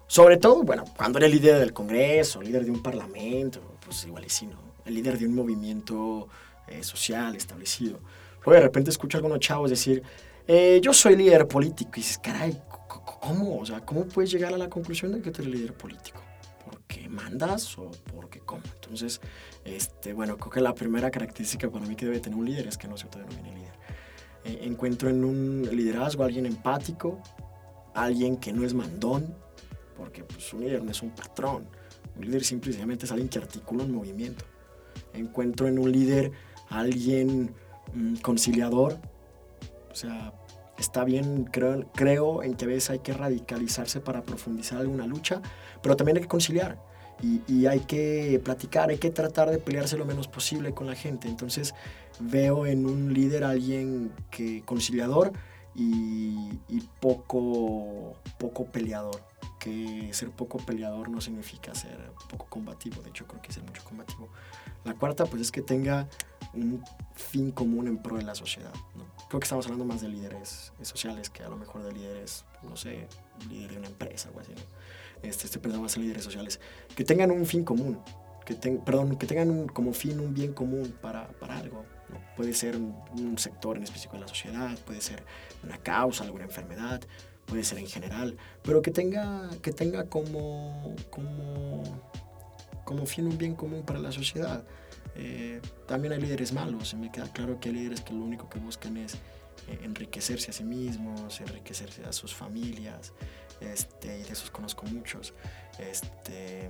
Sobre 0.08 0.38
todo, 0.38 0.64
bueno, 0.64 0.86
cuando 0.96 1.20
eres 1.20 1.32
líder 1.32 1.60
del 1.60 1.74
Congreso, 1.74 2.42
líder 2.42 2.64
de 2.64 2.72
un 2.72 2.82
parlamento, 2.82 3.60
pues 3.84 4.06
igual 4.06 4.26
y 4.26 4.30
sí, 4.30 4.48
¿no? 4.48 4.58
El 4.86 4.94
líder 4.94 5.20
de 5.20 5.28
un 5.28 5.36
movimiento 5.36 6.30
eh, 6.68 6.82
social 6.82 7.36
establecido. 7.36 8.00
Luego 8.46 8.54
de 8.54 8.62
repente 8.62 8.90
escucho 8.90 9.18
a 9.18 9.20
algunos 9.20 9.40
chavos 9.40 9.70
decir, 9.70 10.02
eh, 10.48 10.80
yo 10.82 10.94
soy 10.94 11.18
líder 11.18 11.46
político. 11.46 11.92
Y 11.96 12.00
dices, 12.00 12.20
caray, 12.20 12.58
¿cómo? 12.88 13.60
O 13.60 13.66
sea, 13.66 13.82
¿cómo 13.82 14.06
puedes 14.06 14.32
llegar 14.32 14.54
a 14.54 14.58
la 14.58 14.70
conclusión 14.70 15.12
de 15.12 15.22
que 15.22 15.30
tú 15.30 15.42
eres 15.42 15.54
líder 15.54 15.74
político? 15.74 16.22
¿Porque 16.64 17.10
mandas 17.10 17.78
o 17.78 17.92
porque 18.16 18.40
cómo? 18.40 18.64
Entonces, 18.76 19.20
este, 19.66 20.14
bueno, 20.14 20.38
creo 20.38 20.52
que 20.52 20.62
la 20.62 20.74
primera 20.74 21.12
característica 21.12 21.70
para 21.70 21.86
mí 21.86 21.98
que 21.98 22.06
debe 22.06 22.22
tener 22.22 22.40
un 22.40 22.46
líder 22.46 22.68
es 22.68 22.78
que 22.78 22.88
no 22.88 22.96
se 22.96 23.06
autodenomine 23.06 23.56
líder. 23.56 23.74
Eh, 24.46 24.60
encuentro 24.64 25.10
en 25.10 25.26
un 25.26 25.70
liderazgo 25.70 26.24
a 26.24 26.28
alguien 26.28 26.46
empático, 26.46 27.22
alguien 27.94 28.38
que 28.38 28.54
no 28.54 28.64
es 28.64 28.74
mandón, 28.74 29.36
porque 29.98 30.24
pues, 30.24 30.54
un 30.54 30.62
líder 30.62 30.84
no 30.84 30.92
es 30.92 31.02
un 31.02 31.10
patrón. 31.10 31.68
Un 32.16 32.26
líder 32.26 32.44
simplemente 32.44 33.06
es 33.06 33.12
alguien 33.12 33.30
que 33.30 33.40
articula 33.40 33.84
un 33.84 33.92
movimiento. 33.92 34.46
Encuentro 35.14 35.68
en 35.68 35.80
un 35.80 35.92
líder 35.92 36.32
a 36.70 36.80
alguien 36.80 37.54
mm, 37.94 38.18
conciliador. 38.18 38.98
O 39.92 39.96
sea, 39.96 40.34
está 40.78 41.04
bien, 41.04 41.46
creo, 41.46 41.90
creo 41.94 42.44
en 42.44 42.56
que 42.56 42.66
a 42.66 42.68
veces 42.68 42.92
hay 42.92 43.00
que 43.00 43.14
radicalizarse 43.14 44.00
para 44.00 44.22
profundizar 44.24 44.80
alguna 44.80 45.08
lucha, 45.08 45.42
pero 45.82 45.96
también 45.96 46.18
hay 46.18 46.24
que 46.24 46.30
conciliar. 46.30 46.78
Y, 47.22 47.42
y, 47.48 47.66
hay 47.66 47.80
que 47.80 48.40
platicar, 48.44 48.92
hay 48.92 49.00
que 49.00 49.10
tratar 49.10 49.50
de 49.50 49.58
pelearse 49.58 49.98
lo 49.98 50.06
menos 50.06 50.28
posible 50.28 50.76
con 50.76 50.86
la 50.86 50.94
gente. 50.94 51.28
Entonces 51.28 51.74
veo 52.20 52.68
en 52.68 52.86
un 52.86 53.12
líder 53.12 53.44
a 53.44 53.50
alguien 53.50 54.12
que 54.30 54.62
conciliador 54.66 55.34
y, 55.74 56.60
y 56.70 56.82
poco, 57.00 58.14
poco 58.38 58.66
peleador 58.66 59.20
que 59.68 60.14
ser 60.14 60.30
poco 60.32 60.58
peleador 60.58 61.10
no 61.10 61.20
significa 61.22 61.76
ser 61.76 62.12
poco 62.30 62.46
combativo, 62.50 63.02
de 63.02 63.10
hecho 63.10 63.28
creo 63.28 63.42
que 63.42 63.52
es 63.52 63.62
mucho 63.62 63.84
combativo. 63.84 64.30
La 64.86 64.94
cuarta 64.94 65.26
pues 65.26 65.42
es 65.42 65.52
que 65.52 65.62
tenga 65.62 66.08
un 66.54 66.84
fin 67.14 67.52
común 67.52 67.88
en 67.88 67.98
pro 67.98 68.18
de 68.18 68.24
la 68.24 68.36
sociedad. 68.36 68.74
Creo 69.28 69.40
que 69.40 69.46
estamos 69.46 69.66
hablando 69.66 69.86
más 69.86 70.02
de 70.02 70.10
líderes 70.10 70.72
sociales 70.82 71.30
que 71.30 71.44
a 71.44 71.50
lo 71.50 71.58
mejor 71.58 71.84
de 71.84 71.92
líderes, 71.92 72.46
no 72.64 72.78
sé, 72.78 73.08
líder 73.50 73.72
de 73.72 73.78
una 73.80 73.88
empresa 73.88 74.30
o 74.34 74.40
así. 74.40 74.54
Este, 75.22 75.46
estoy 75.46 75.62
pensando 75.62 75.84
más 75.84 75.96
en 75.98 76.04
líderes 76.04 76.24
sociales. 76.24 76.60
Que 76.96 77.04
tengan 77.04 77.32
un 77.32 77.46
fin 77.46 77.66
común, 77.66 78.00
que 78.46 78.56
perdón, 78.56 79.18
que 79.18 79.28
tengan 79.28 79.68
como 79.68 79.92
fin 79.92 80.20
un 80.20 80.34
bien 80.34 80.54
común 80.54 80.96
para, 81.02 81.28
para 81.28 81.58
algo. 81.58 81.84
Puede 82.38 82.54
ser 82.54 82.78
un, 82.78 82.96
un 83.12 83.38
sector 83.38 83.76
en 83.76 83.84
específico 83.84 84.14
de 84.16 84.22
la 84.22 84.28
sociedad, 84.30 84.78
puede 84.86 85.02
ser 85.02 85.24
una 85.64 85.78
causa, 85.78 86.24
alguna 86.24 86.46
enfermedad, 86.46 87.02
puede 87.48 87.64
ser 87.64 87.80
en 87.80 87.88
general, 87.88 88.38
pero 88.62 88.82
que 88.82 88.92
tenga, 88.92 89.50
que 89.62 89.72
tenga 89.72 90.06
como, 90.10 90.96
como, 91.10 91.84
como 92.84 93.06
fin 93.06 93.26
un 93.26 93.38
bien 93.38 93.56
común 93.56 93.84
para 93.84 94.00
la 94.00 94.12
sociedad. 94.12 94.64
Eh, 95.16 95.62
también 95.88 96.14
hay 96.14 96.22
líderes 96.22 96.54
malos, 96.54 96.94
me 96.94 97.12
queda 97.12 97.32
claro 97.32 97.60
que 97.60 97.70
hay 97.70 97.76
líderes 97.76 98.02
que 98.02 98.14
lo 98.14 98.24
único 98.24 98.50
que 98.50 98.60
buscan 98.60 98.98
es 98.98 99.16
eh, 99.16 99.80
enriquecerse 99.82 100.52
a 100.52 100.54
sí 100.54 100.64
mismos, 100.64 101.42
enriquecerse 101.42 102.04
a 102.06 102.14
sus 102.14 102.36
familias, 102.36 103.14
este, 103.62 104.20
y 104.20 104.24
de 104.24 104.32
esos 104.32 104.52
conozco 104.52 104.86
muchos. 104.86 105.34
Este, 105.80 106.70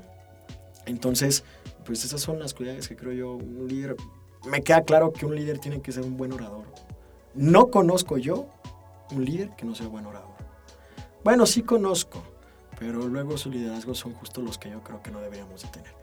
entonces, 0.86 1.44
pues 1.86 2.06
esas 2.06 2.22
son 2.22 2.40
las 2.40 2.54
cualidades 2.54 2.88
que 2.88 2.96
creo 2.96 3.12
yo, 3.12 3.36
un 3.36 3.68
líder, 3.68 3.98
me 4.50 4.64
queda 4.64 4.84
claro 4.84 5.12
que 5.12 5.26
un 5.26 5.36
líder 5.36 5.60
tiene 5.60 5.82
que 5.82 5.92
ser 5.92 6.04
un 6.04 6.16
buen 6.16 6.32
orador. 6.32 6.66
No 7.34 7.70
conozco 7.70 8.18
yo 8.18 8.48
un 9.12 9.26
líder 9.26 9.50
que 9.58 9.66
no 9.66 9.76
sea 9.76 9.88
buen 9.88 10.06
orador. 10.06 10.37
Bueno, 11.28 11.46
sí 11.46 11.64
conozco, 11.64 12.24
pero 12.80 13.06
luego 13.06 13.38
su 13.38 13.52
liderazgo 13.52 13.94
son 13.94 14.14
justo 14.14 14.42
los 14.42 14.58
que 14.58 14.70
yo 14.70 14.82
creo 14.82 15.04
que 15.04 15.12
no 15.12 15.20
deberíamos 15.20 15.62
de 15.62 15.68
tener. 15.68 15.94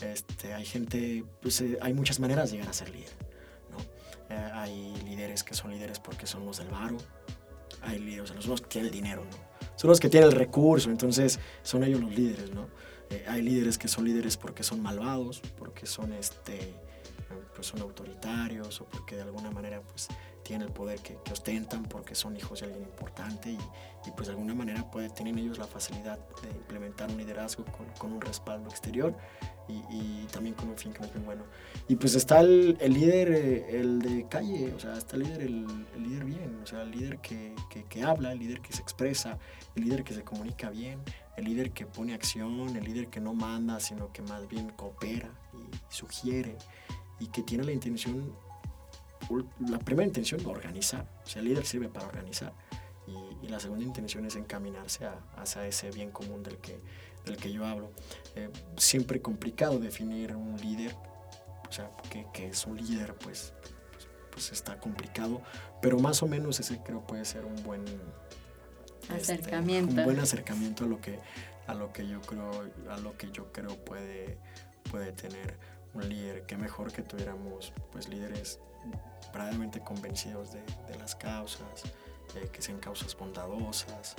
Este, 0.00 0.54
hay 0.54 0.64
gente, 0.64 1.24
pues 1.42 1.60
eh, 1.62 1.76
hay 1.82 1.92
muchas 1.92 2.20
maneras 2.20 2.52
de 2.52 2.58
llegar 2.58 2.70
a 2.70 2.72
ser 2.72 2.90
líder. 2.90 3.10
¿no? 3.72 3.78
Eh, 4.32 4.50
hay 4.54 4.94
líderes 5.04 5.42
que 5.42 5.54
son 5.54 5.72
líderes 5.72 5.98
porque 5.98 6.28
son 6.28 6.46
los 6.46 6.58
del 6.58 6.68
varo, 6.68 6.96
hay 7.82 7.98
líderes, 7.98 8.46
los 8.46 8.60
que 8.60 8.68
tienen 8.68 8.86
el 8.86 8.94
dinero, 8.94 9.24
¿no? 9.24 9.36
son 9.74 9.90
los 9.90 9.98
que 9.98 10.08
tienen 10.08 10.28
el 10.28 10.36
recurso, 10.36 10.92
entonces 10.92 11.40
son 11.64 11.82
ellos 11.82 12.00
los 12.00 12.14
líderes. 12.14 12.54
¿no? 12.54 12.68
Eh, 13.10 13.24
hay 13.26 13.42
líderes 13.42 13.78
que 13.78 13.88
son 13.88 14.04
líderes 14.04 14.36
porque 14.36 14.62
son 14.62 14.80
malvados, 14.80 15.42
porque 15.58 15.86
son, 15.86 16.12
este, 16.12 16.72
pues 17.52 17.66
son 17.66 17.80
autoritarios 17.80 18.80
o 18.80 18.84
porque 18.84 19.16
de 19.16 19.22
alguna 19.22 19.50
manera 19.50 19.80
pues, 19.80 20.06
tienen 20.48 20.66
el 20.66 20.72
poder 20.72 20.98
que, 21.00 21.18
ostentan 21.30 21.82
porque 21.84 22.14
son 22.14 22.34
hijos 22.34 22.60
de 22.60 22.66
alguien 22.66 22.82
importante 22.82 23.50
y, 23.50 23.58
y, 24.06 24.10
pues 24.16 24.28
de 24.28 24.32
alguna 24.32 24.54
manera 24.54 24.82
tienen 25.14 25.38
ellos 25.38 25.58
la 25.58 25.66
facilidad 25.66 26.18
de 26.42 26.48
implementar 26.48 27.10
un 27.10 27.18
liderazgo 27.18 27.66
con, 27.66 27.84
con 27.98 28.12
un 28.14 28.20
respaldo 28.22 28.70
exterior 28.70 29.14
y, 29.68 29.74
y, 29.94 30.26
también 30.32 30.54
con 30.54 30.70
un 30.70 30.78
fin 30.78 30.94
que 30.94 31.00
no 31.00 31.04
es 31.04 31.14
muy 31.16 31.24
bueno. 31.24 31.44
Y 31.86 31.96
pues 31.96 32.14
está 32.14 32.40
el, 32.40 32.78
el 32.80 32.94
líder, 32.94 33.28
eh, 33.30 33.78
el 33.78 33.98
de 33.98 34.26
calle, 34.26 34.72
o 34.74 34.80
sea, 34.80 34.96
está 34.96 35.16
el 35.16 35.24
líder, 35.24 35.42
el, 35.42 35.66
el 35.94 36.02
líder 36.02 36.24
bien, 36.24 36.60
o 36.62 36.66
sea, 36.66 36.80
el 36.80 36.92
líder 36.92 37.18
que, 37.18 37.54
que, 37.68 37.84
que, 37.84 38.02
habla, 38.02 38.32
el 38.32 38.38
líder 38.38 38.62
que 38.62 38.72
se 38.72 38.80
expresa, 38.80 39.36
el 39.74 39.84
líder 39.84 40.02
que 40.02 40.14
se 40.14 40.22
comunica 40.22 40.70
bien, 40.70 40.98
el 41.36 41.44
líder 41.44 41.72
que 41.72 41.84
pone 41.84 42.14
acción, 42.14 42.74
el 42.74 42.84
líder 42.84 43.08
que 43.08 43.20
no 43.20 43.34
manda, 43.34 43.80
sino 43.80 44.10
que 44.14 44.22
más 44.22 44.48
bien 44.48 44.70
coopera 44.70 45.28
y 45.52 45.94
sugiere 45.94 46.56
y 47.20 47.26
que 47.26 47.42
tiene 47.42 47.64
la 47.64 47.72
intención 47.72 48.32
la 49.60 49.78
primera 49.78 50.06
intención 50.06 50.40
es 50.40 50.46
organizar, 50.46 51.06
o 51.24 51.26
sea, 51.26 51.40
el 51.40 51.48
líder 51.48 51.66
sirve 51.66 51.88
para 51.88 52.06
organizar 52.06 52.52
y, 53.06 53.46
y 53.46 53.48
la 53.48 53.60
segunda 53.60 53.84
intención 53.84 54.24
es 54.26 54.36
encaminarse 54.36 55.06
a, 55.06 55.18
hacia 55.36 55.66
ese 55.66 55.90
bien 55.90 56.10
común 56.10 56.42
del 56.42 56.58
que, 56.58 56.80
del 57.24 57.36
que 57.36 57.52
yo 57.52 57.66
hablo. 57.66 57.90
Eh, 58.34 58.50
siempre 58.76 59.20
complicado 59.20 59.78
definir 59.78 60.34
un 60.34 60.56
líder, 60.60 60.94
o 61.68 61.72
sea, 61.72 61.90
que, 62.10 62.26
que 62.32 62.48
es 62.48 62.66
un 62.66 62.76
líder, 62.76 63.14
pues, 63.14 63.52
pues, 63.92 64.08
pues, 64.30 64.52
está 64.52 64.78
complicado, 64.78 65.42
pero 65.80 65.98
más 65.98 66.22
o 66.22 66.26
menos 66.26 66.60
ese 66.60 66.82
creo 66.82 67.06
puede 67.06 67.24
ser 67.24 67.44
un 67.44 67.62
buen 67.62 67.84
acercamiento, 69.10 69.90
este, 69.90 70.00
un 70.00 70.04
buen 70.04 70.20
acercamiento 70.20 70.84
a 70.84 70.88
lo 70.88 71.00
que 71.00 71.18
a 71.66 71.74
lo 71.74 71.92
que 71.92 72.06
yo 72.08 72.20
creo 72.22 72.50
a 72.88 72.96
lo 72.98 73.16
que 73.18 73.30
yo 73.30 73.52
creo 73.52 73.76
puede 73.84 74.38
puede 74.90 75.12
tener 75.12 75.58
un 75.94 76.08
líder. 76.08 76.44
Qué 76.46 76.56
mejor 76.56 76.92
que 76.92 77.02
tuviéramos 77.02 77.72
pues 77.92 78.08
líderes 78.08 78.60
verdaderamente 79.32 79.80
convencidos 79.80 80.52
de, 80.52 80.62
de 80.90 80.98
las 80.98 81.14
causas, 81.14 81.84
eh, 82.34 82.48
que 82.52 82.62
sean 82.62 82.78
causas 82.78 83.16
bondadosas, 83.16 84.14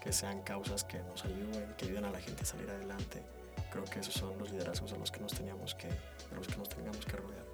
que 0.00 0.12
sean 0.12 0.40
causas 0.42 0.84
que 0.84 0.98
nos 0.98 1.24
ayuden, 1.24 1.74
que 1.76 1.84
ayuden 1.86 2.04
a 2.06 2.10
la 2.10 2.20
gente 2.20 2.42
a 2.42 2.46
salir 2.46 2.70
adelante. 2.70 3.22
Creo 3.70 3.84
que 3.84 4.00
esos 4.00 4.14
son 4.14 4.36
los 4.38 4.50
liderazgos 4.50 4.92
a 4.92 4.96
los 4.96 5.10
que 5.10 5.20
nos 5.20 5.32
teníamos 5.32 5.74
que, 5.74 5.88
a 5.88 6.34
los 6.34 6.48
que 6.48 6.56
nos 6.56 6.68
tengamos 6.68 7.04
que 7.04 7.12
rodear. 7.12 7.44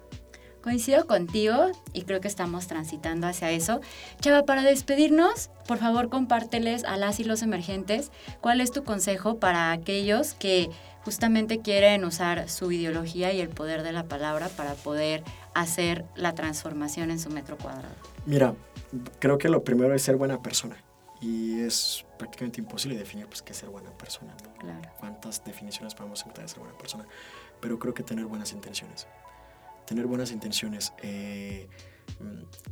Coincido 0.61 1.05
contigo 1.05 1.71
y 1.93 2.01
creo 2.01 2.19
que 2.19 2.27
estamos 2.27 2.67
transitando 2.67 3.27
hacia 3.27 3.51
eso. 3.51 3.79
Chava, 4.19 4.43
para 4.43 4.63
despedirnos, 4.63 5.49
por 5.67 5.77
favor 5.77 6.09
compárteles 6.09 6.83
a 6.83 6.97
las 6.97 7.19
y 7.19 7.23
los 7.23 7.41
emergentes 7.41 8.11
cuál 8.41 8.59
es 8.59 8.71
tu 8.71 8.83
consejo 8.83 9.37
para 9.37 9.71
aquellos 9.71 10.33
que 10.33 10.69
justamente 11.07 11.61
quieren 11.61 12.03
usar 12.03 12.49
su 12.49 12.69
ideología 12.69 13.31
y 13.31 13.39
el 13.39 13.47
poder 13.47 13.81
de 13.81 13.93
la 13.93 14.03
palabra 14.09 14.49
para 14.49 14.73
poder 14.73 15.23
hacer 15.53 16.03
la 16.17 16.35
transformación 16.35 17.11
en 17.11 17.17
su 17.17 17.29
metro 17.29 17.57
cuadrado. 17.57 17.95
Mira, 18.25 18.53
creo 19.17 19.37
que 19.37 19.47
lo 19.47 19.63
primero 19.63 19.95
es 19.95 20.01
ser 20.01 20.17
buena 20.17 20.41
persona 20.41 20.75
y 21.21 21.61
es 21.61 22.05
prácticamente 22.17 22.59
imposible 22.59 22.97
definir 22.97 23.25
pues, 23.27 23.41
qué 23.41 23.53
es 23.53 23.57
ser 23.57 23.69
buena 23.69 23.89
persona. 23.91 24.35
¿no? 24.43 24.53
Claro. 24.59 24.81
¿Cuántas 24.99 25.41
definiciones 25.45 25.95
podemos 25.95 26.19
encontrar 26.23 26.45
de 26.45 26.49
ser 26.49 26.59
buena 26.59 26.77
persona? 26.77 27.07
Pero 27.61 27.79
creo 27.79 27.93
que 27.93 28.03
tener 28.03 28.25
buenas 28.25 28.51
intenciones. 28.51 29.07
Tener 29.85 30.07
buenas 30.07 30.33
intenciones. 30.33 30.91
Eh, 31.01 31.69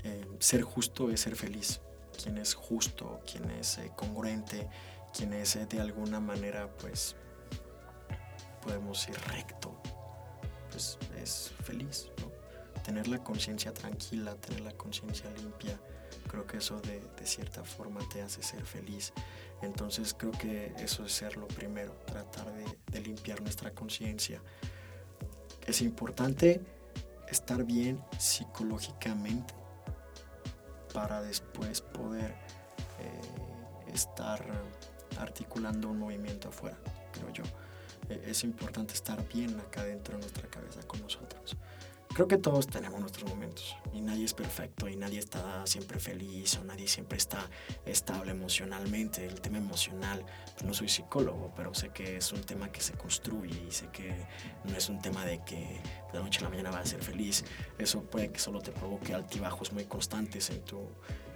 eh, 0.03 0.25
ser 0.39 0.63
justo 0.63 1.09
es 1.09 1.21
ser 1.21 1.37
feliz. 1.37 1.79
Quien 2.21 2.37
es 2.37 2.53
justo, 2.53 3.21
quien 3.31 3.49
es 3.51 3.77
eh, 3.77 3.93
congruente, 3.95 4.67
quien 5.15 5.31
es 5.31 5.57
de 5.69 5.79
alguna 5.79 6.19
manera, 6.19 6.67
pues, 6.81 7.15
podemos 8.65 9.07
ir 9.07 9.15
recto, 9.31 9.71
pues 10.71 10.97
es 11.21 11.53
feliz. 11.63 12.09
Tener 12.83 13.07
la 13.07 13.23
conciencia 13.23 13.73
tranquila, 13.73 14.35
tener 14.35 14.61
la 14.61 14.73
conciencia 14.73 15.29
limpia, 15.37 15.79
creo 16.27 16.45
que 16.45 16.57
eso 16.57 16.81
de, 16.81 16.99
de, 16.99 17.25
cierta 17.25 17.63
forma 17.63 18.01
te 18.11 18.21
hace 18.21 18.43
ser 18.43 18.63
feliz. 18.65 19.13
Entonces 19.61 20.13
creo 20.13 20.31
que 20.31 20.73
eso 20.79 21.05
es 21.05 21.13
ser 21.13 21.37
lo 21.37 21.47
primero, 21.47 21.93
tratar 22.05 22.51
de, 22.53 22.65
de 22.91 23.01
limpiar 23.01 23.41
nuestra 23.41 23.71
conciencia. 23.71 24.41
Es 25.65 25.81
importante 25.81 26.61
estar 27.29 27.63
bien 27.63 28.03
psicológicamente 28.17 29.53
para 30.93 31.21
después 31.21 31.81
poder 31.81 32.31
eh, 32.99 33.91
estar 33.93 34.43
articulando 35.19 35.89
un 35.89 35.99
movimiento 35.99 36.49
afuera, 36.49 36.77
creo 37.11 37.31
yo. 37.31 37.43
Eh, 38.09 38.27
es 38.27 38.43
importante 38.43 38.93
estar 38.93 39.27
bien 39.29 39.59
acá 39.59 39.83
dentro 39.83 40.15
de 40.15 40.21
nuestra 40.21 40.47
cabeza 40.47 40.81
con 40.87 41.01
nosotros 41.01 41.57
creo 42.15 42.29
que 42.29 42.37
todos 42.37 42.67
tenemos 42.67 42.97
nuestros 43.01 43.29
momentos 43.29 43.75
y 43.93 43.99
nadie 43.99 44.23
es 44.23 44.33
perfecto 44.33 44.87
y 44.87 44.95
nadie 44.95 45.19
está 45.19 45.67
siempre 45.67 45.99
feliz 45.99 46.57
o 46.57 46.63
nadie 46.63 46.87
siempre 46.87 47.17
está 47.17 47.49
estable 47.85 48.31
emocionalmente. 48.31 49.25
El 49.25 49.41
tema 49.41 49.57
emocional, 49.57 50.23
pues 50.53 50.63
no 50.63 50.73
soy 50.73 50.87
psicólogo, 50.87 51.51
pero 51.57 51.73
sé 51.73 51.89
que 51.89 52.15
es 52.15 52.31
un 52.31 52.39
tema 52.39 52.71
que 52.71 52.79
se 52.79 52.93
construye 52.93 53.61
y 53.67 53.71
sé 53.71 53.87
que 53.87 54.15
no 54.63 54.77
es 54.77 54.87
un 54.87 55.01
tema 55.01 55.25
de 55.25 55.43
que 55.43 55.57
de 55.57 56.13
la 56.13 56.21
noche 56.21 56.39
a 56.39 56.43
la 56.43 56.49
mañana 56.51 56.71
vas 56.71 56.83
a 56.83 56.85
ser 56.85 57.03
feliz. 57.03 57.43
Eso 57.77 58.01
puede 58.03 58.31
que 58.31 58.39
solo 58.39 58.61
te 58.61 58.71
provoque 58.71 59.13
altibajos 59.13 59.73
muy 59.73 59.83
constantes 59.83 60.49
en 60.51 60.61
tu, 60.61 60.87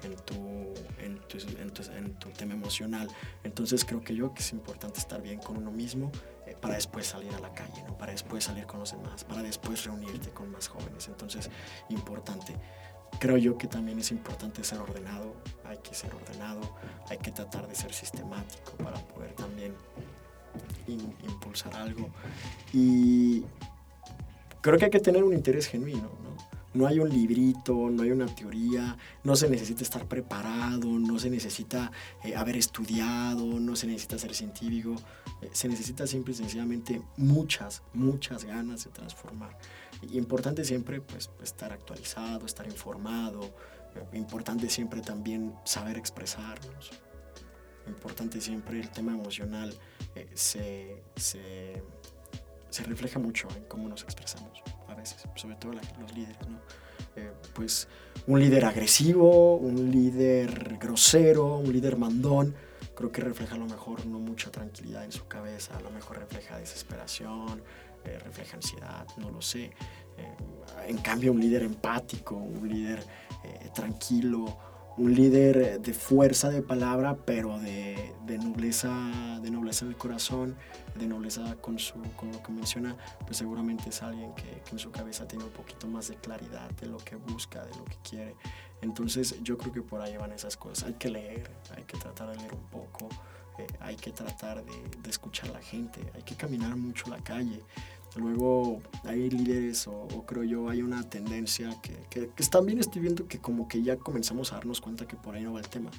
en 0.03 0.15
tu, 0.15 0.73
en 0.97 1.19
tu, 1.27 1.37
en 1.59 1.71
tu, 1.71 1.83
en 1.91 2.13
tu 2.19 2.29
tema 2.29 2.53
emocional. 2.53 3.09
Entonces 3.43 3.83
creo 3.83 4.01
que 4.01 4.15
yo 4.15 4.33
que 4.33 4.39
es 4.39 4.53
importante 4.53 4.99
estar 4.99 5.21
bien 5.21 5.39
con 5.39 5.57
uno 5.57 5.71
mismo 5.71 6.09
para 6.61 6.75
después 6.75 7.07
salir 7.07 7.33
a 7.33 7.39
la 7.39 7.53
calle, 7.53 7.83
¿no? 7.87 7.97
para 7.97 8.11
después 8.11 8.43
salir 8.43 8.65
con 8.65 8.79
los 8.79 8.91
demás, 8.91 9.23
para 9.23 9.41
después 9.41 9.83
reunirte 9.85 10.29
con 10.29 10.51
más 10.51 10.67
jóvenes. 10.67 11.07
Entonces, 11.07 11.49
importante. 11.89 12.55
Creo 13.19 13.37
yo 13.37 13.57
que 13.57 13.67
también 13.67 13.99
es 13.99 14.11
importante 14.11 14.63
ser 14.63 14.79
ordenado, 14.79 15.33
hay 15.65 15.77
que 15.77 15.95
ser 15.95 16.13
ordenado, 16.13 16.61
hay 17.09 17.17
que 17.17 17.31
tratar 17.31 17.67
de 17.67 17.75
ser 17.75 17.91
sistemático 17.91 18.73
para 18.83 18.99
poder 18.99 19.33
también 19.33 19.75
impulsar 20.87 21.75
algo. 21.75 22.09
Y 22.71 23.43
creo 24.61 24.77
que 24.77 24.85
hay 24.85 24.91
que 24.91 24.99
tener 24.99 25.23
un 25.23 25.33
interés 25.33 25.67
genuino, 25.67 26.09
¿no? 26.23 26.48
No 26.73 26.85
hay 26.85 26.99
un 26.99 27.09
librito, 27.09 27.89
no 27.89 28.03
hay 28.03 28.11
una 28.11 28.27
teoría, 28.27 28.95
no 29.23 29.35
se 29.35 29.49
necesita 29.49 29.81
estar 29.81 30.05
preparado, 30.07 30.87
no 30.87 31.17
se 31.17 31.29
necesita 31.29 31.91
eh, 32.23 32.35
haber 32.35 32.57
estudiado, 32.57 33.45
no 33.59 33.75
se 33.75 33.87
necesita 33.87 34.19
ser 34.19 34.35
científico, 34.35 34.95
eh, 35.41 35.49
se 35.51 35.67
necesita 35.67 36.05
simple 36.05 36.33
y 36.33 36.37
sencillamente 36.37 37.01
muchas, 37.17 37.81
muchas 37.93 38.43
ganas 38.43 38.83
de 38.83 38.91
transformar. 38.91 39.57
Y 40.03 40.17
importante 40.17 40.63
siempre 40.63 41.01
pues 41.01 41.31
estar 41.41 41.73
actualizado, 41.73 42.45
estar 42.45 42.67
informado, 42.67 43.45
eh, 43.95 44.17
importante 44.17 44.69
siempre 44.69 45.01
también 45.01 45.55
saber 45.65 45.97
expresarnos, 45.97 46.91
importante 47.87 48.39
siempre 48.41 48.79
el 48.79 48.89
tema 48.91 49.13
emocional 49.13 49.73
se, 50.35 51.01
se, 51.15 51.81
se, 52.69 52.83
refleja 52.83 53.19
mucho 53.19 53.47
en 53.55 53.63
cómo 53.65 53.87
nos 53.87 54.03
expresamos 54.03 54.61
a 54.87 54.95
veces, 54.95 55.23
sobre 55.35 55.55
todo 55.55 55.73
la, 55.73 55.81
los 55.99 56.13
líderes, 56.13 56.47
¿no? 56.47 56.59
Eh, 57.15 57.31
pues 57.53 57.87
un 58.27 58.39
líder 58.39 58.65
agresivo, 58.65 59.55
un 59.55 59.91
líder 59.91 60.77
grosero, 60.79 61.57
un 61.57 61.71
líder 61.71 61.97
mandón, 61.97 62.55
creo 62.95 63.11
que 63.11 63.21
refleja 63.21 63.55
a 63.55 63.57
lo 63.57 63.65
mejor 63.65 64.05
no 64.05 64.19
mucha 64.19 64.51
tranquilidad 64.51 65.03
en 65.03 65.11
su 65.11 65.27
cabeza, 65.27 65.75
a 65.77 65.81
lo 65.81 65.89
mejor 65.89 66.19
refleja 66.19 66.57
desesperación, 66.57 67.61
eh, 68.05 68.19
refleja 68.23 68.57
ansiedad, 68.57 69.07
no 69.17 69.31
lo 69.31 69.41
sé. 69.41 69.65
Eh, 69.65 70.37
en 70.87 70.97
cambio, 70.97 71.31
un 71.31 71.39
líder 71.39 71.63
empático, 71.63 72.35
un 72.35 72.67
líder 72.67 73.03
tranquilo, 73.73 74.57
un 74.97 75.13
líder 75.13 75.81
de 75.81 75.93
fuerza 75.93 76.49
de 76.49 76.61
palabra, 76.61 77.17
pero 77.25 77.59
de, 77.59 78.13
de, 78.25 78.37
nobleza, 78.37 78.89
de 79.41 79.49
nobleza 79.49 79.85
del 79.85 79.95
corazón, 79.95 80.57
de 80.95 81.07
nobleza 81.07 81.55
con, 81.61 81.79
su, 81.79 81.93
con 82.15 82.31
lo 82.31 82.43
que 82.43 82.51
menciona, 82.51 82.97
pues 83.25 83.37
seguramente 83.37 83.89
es 83.89 84.03
alguien 84.03 84.33
que, 84.35 84.61
que, 84.61 84.71
en 84.71 84.79
su 84.79 84.91
cabeza 84.91 85.27
tiene 85.27 85.45
un 85.45 85.51
poquito 85.51 85.87
más 85.87 86.09
de 86.09 86.15
claridad 86.15 86.69
de 86.71 86.87
lo 86.87 86.97
que 86.97 87.15
busca, 87.15 87.63
de 87.63 87.75
lo 87.77 87.85
que 87.85 87.97
quiere. 88.07 88.35
Entonces 88.81 89.41
yo 89.41 89.57
creo 89.57 89.71
que 89.71 89.81
por 89.81 90.01
ahí 90.01 90.17
van 90.17 90.31
esas 90.31 90.57
cosas. 90.57 90.87
Hay 90.87 90.93
que 90.93 91.09
leer, 91.09 91.49
hay 91.75 91.83
que 91.83 91.97
tratar 91.97 92.29
de 92.31 92.37
leer 92.37 92.53
un 92.53 92.67
poco, 92.69 93.09
eh, 93.57 93.67
hay 93.79 93.95
que 93.95 94.11
tratar 94.11 94.63
de, 94.63 94.97
de, 95.01 95.09
escuchar 95.09 95.49
a 95.49 95.53
la 95.53 95.61
gente, 95.61 96.01
hay 96.13 96.23
que 96.23 96.35
caminar 96.35 96.75
mucho 96.75 97.09
la 97.09 97.21
calle. 97.23 97.61
Luego 98.19 98.81
hay 99.03 99.29
líderes 99.29 99.87
o, 99.87 99.93
o 99.93 100.25
creo 100.25 100.43
yo 100.43 100.69
hay 100.69 100.81
una 100.81 101.09
tendencia 101.09 101.69
que, 101.81 101.95
que, 102.09 102.29
que, 102.29 102.43
también 102.45 102.79
estoy 102.79 103.01
viendo 103.01 103.27
que 103.27 103.39
como 103.39 103.67
que 103.67 103.81
ya 103.81 103.97
comenzamos 103.97 104.51
a 104.51 104.55
darnos 104.55 104.81
cuenta 104.81 105.07
que 105.07 105.15
por 105.15 105.35
ahí 105.35 105.43
no 105.43 105.53
va 105.53 105.59
el 105.59 105.69
tema. 105.69 105.89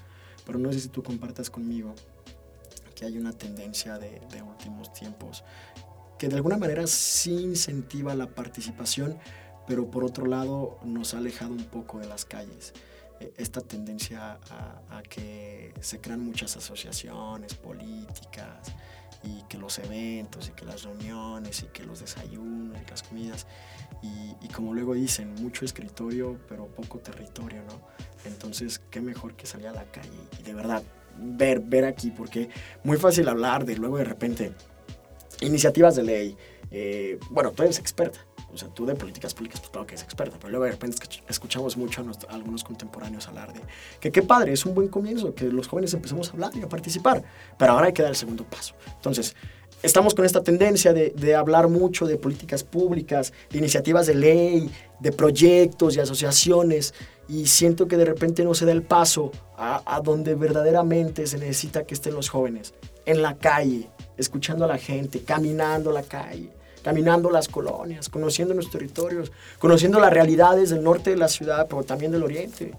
Pero 0.47 0.59
no 0.59 0.73
sé 0.73 0.81
si 0.81 0.89
tú 0.89 1.03
compartas 1.03 1.51
conmigo 1.51 1.95
que 2.95 3.07
hay 3.07 3.17
una 3.17 3.33
tendencia 3.33 3.99
de, 3.99 4.21
de 4.31 4.43
últimos 4.43 4.93
tiempos 4.93 5.43
que 6.21 6.29
de 6.29 6.37
alguna 6.37 6.59
manera 6.59 6.87
sí 6.87 7.33
incentiva 7.33 8.15
la 8.15 8.27
participación, 8.27 9.17
pero 9.67 9.91
por 9.91 10.05
otro 10.05 10.27
lado 10.27 10.79
nos 10.85 11.15
ha 11.15 11.19
alejado 11.19 11.53
un 11.53 11.65
poco 11.65 11.99
de 11.99 12.07
las 12.07 12.27
calles. 12.27 12.75
Esta 13.39 13.63
tendencia 13.63 14.39
a, 14.51 14.99
a 14.99 15.03
que 15.03 15.73
se 15.81 15.99
crean 15.99 16.21
muchas 16.21 16.59
asociaciones 16.59 17.55
políticas, 17.55 18.71
y 19.23 19.43
que 19.49 19.59
los 19.59 19.79
eventos 19.79 20.49
y 20.49 20.53
que 20.53 20.65
las 20.65 20.83
reuniones 20.83 21.63
y 21.63 21.67
que 21.67 21.85
los 21.85 22.01
desayunos 22.01 22.79
y 22.81 22.91
las 22.91 23.03
comidas 23.03 23.47
y, 24.03 24.35
y, 24.41 24.49
como 24.49 24.73
luego 24.73 24.95
dicen, 24.95 25.35
mucho 25.35 25.65
escritorio 25.65 26.39
pero 26.49 26.67
poco 26.69 26.99
territorio, 26.99 27.63
¿no? 27.65 27.81
Entonces, 28.25 28.81
qué 28.91 29.01
mejor 29.01 29.35
que 29.35 29.47
salir 29.47 29.69
a 29.69 29.73
la 29.73 29.85
calle 29.85 30.09
y 30.39 30.43
de 30.43 30.55
verdad 30.55 30.83
ver, 31.19 31.61
ver 31.61 31.85
aquí, 31.85 32.11
porque 32.11 32.49
muy 32.83 32.97
fácil 32.97 33.29
hablar 33.29 33.65
de 33.65 33.77
luego 33.77 33.99
de 33.99 34.05
repente 34.05 34.53
iniciativas 35.41 35.97
de 35.97 36.03
ley. 36.03 36.37
Eh, 36.71 37.19
bueno, 37.31 37.53
tú 37.53 37.63
eres 37.63 37.79
experta, 37.79 38.21
o 38.53 38.59
sea, 38.59 38.69
tú 38.69 38.87
de 38.87 38.95
políticas 38.95 39.35
públicas, 39.35 39.61
pues 39.61 39.71
claro 39.71 39.87
que 39.87 39.95
eres 39.95 40.05
experta, 40.05 40.37
pero 40.39 40.51
luego 40.51 40.65
de 40.65 40.73
repente 40.73 40.99
escuchamos 41.29 41.77
mucho 41.77 42.03
a, 42.03 42.33
a, 42.33 42.35
algunos 42.35 42.65
contemporáneos 42.65 43.29
hablar 43.29 43.53
de 43.53 43.61
que 44.01 44.11
qué 44.11 44.23
padre, 44.23 44.53
es 44.53 44.65
un 44.67 44.75
buen 44.75 44.89
comienzo, 44.89 45.35
que 45.35 45.47
los 45.47 45.69
jóvenes 45.69 45.95
empecemos 45.95 46.29
a 46.29 46.33
hablar 46.33 46.53
y 46.55 46.63
a 46.63 46.69
participar, 46.69 47.23
pero 47.59 47.73
ahora 47.73 47.87
hay 47.87 47.93
que 47.93 48.03
dar 48.03 48.11
el 48.11 48.17
segundo 48.17 48.45
paso. 48.45 48.75
Entonces, 48.97 49.37
estamos 49.83 50.15
con 50.15 50.25
esta 50.25 50.43
tendencia 50.43 50.93
de, 50.93 51.11
de 51.11 51.35
hablar 51.35 51.69
mucho 51.69 52.07
de 52.07 52.17
políticas 52.17 52.65
públicas, 52.65 53.33
de 53.51 53.59
iniciativas 53.59 54.07
de 54.07 54.15
ley, 54.15 54.71
de 54.99 55.13
proyectos 55.13 55.97
y 55.97 56.01
asociaciones, 56.01 56.95
y 57.29 57.47
siento 57.47 57.87
que 57.87 57.97
de 57.97 58.05
repente 58.05 58.43
no 58.43 58.55
se 58.55 58.67
da 58.67 58.73
el 58.73 58.83
paso 58.83 59.31
a, 59.57 59.83
a 59.87 60.01
donde 60.01 60.35
verdaderamente 60.35 61.27
se 61.27 61.39
necesita 61.39 61.85
que 61.85 61.95
estén 61.95 62.15
los 62.15 62.29
jóvenes, 62.29 62.75
en 63.07 63.23
la 63.23 63.37
calle, 63.37 63.89
escuchando 64.17 64.65
a 64.65 64.69
la 64.69 64.79
gente, 64.79 65.23
caminando 65.23 65.93
la 65.93 66.03
calle 66.03 66.51
caminando 66.83 67.31
las 67.31 67.49
colonias, 67.49 68.09
conociendo 68.09 68.55
nuestros 68.55 68.79
territorios, 68.81 69.33
conociendo 69.59 70.01
las 70.01 70.13
realidades 70.13 70.71
del 70.71 70.83
norte 70.83 71.11
de 71.11 71.17
la 71.17 71.29
ciudad, 71.29 71.67
pero 71.69 71.83
también 71.83 72.13
del 72.13 72.23
oriente, 72.23 72.75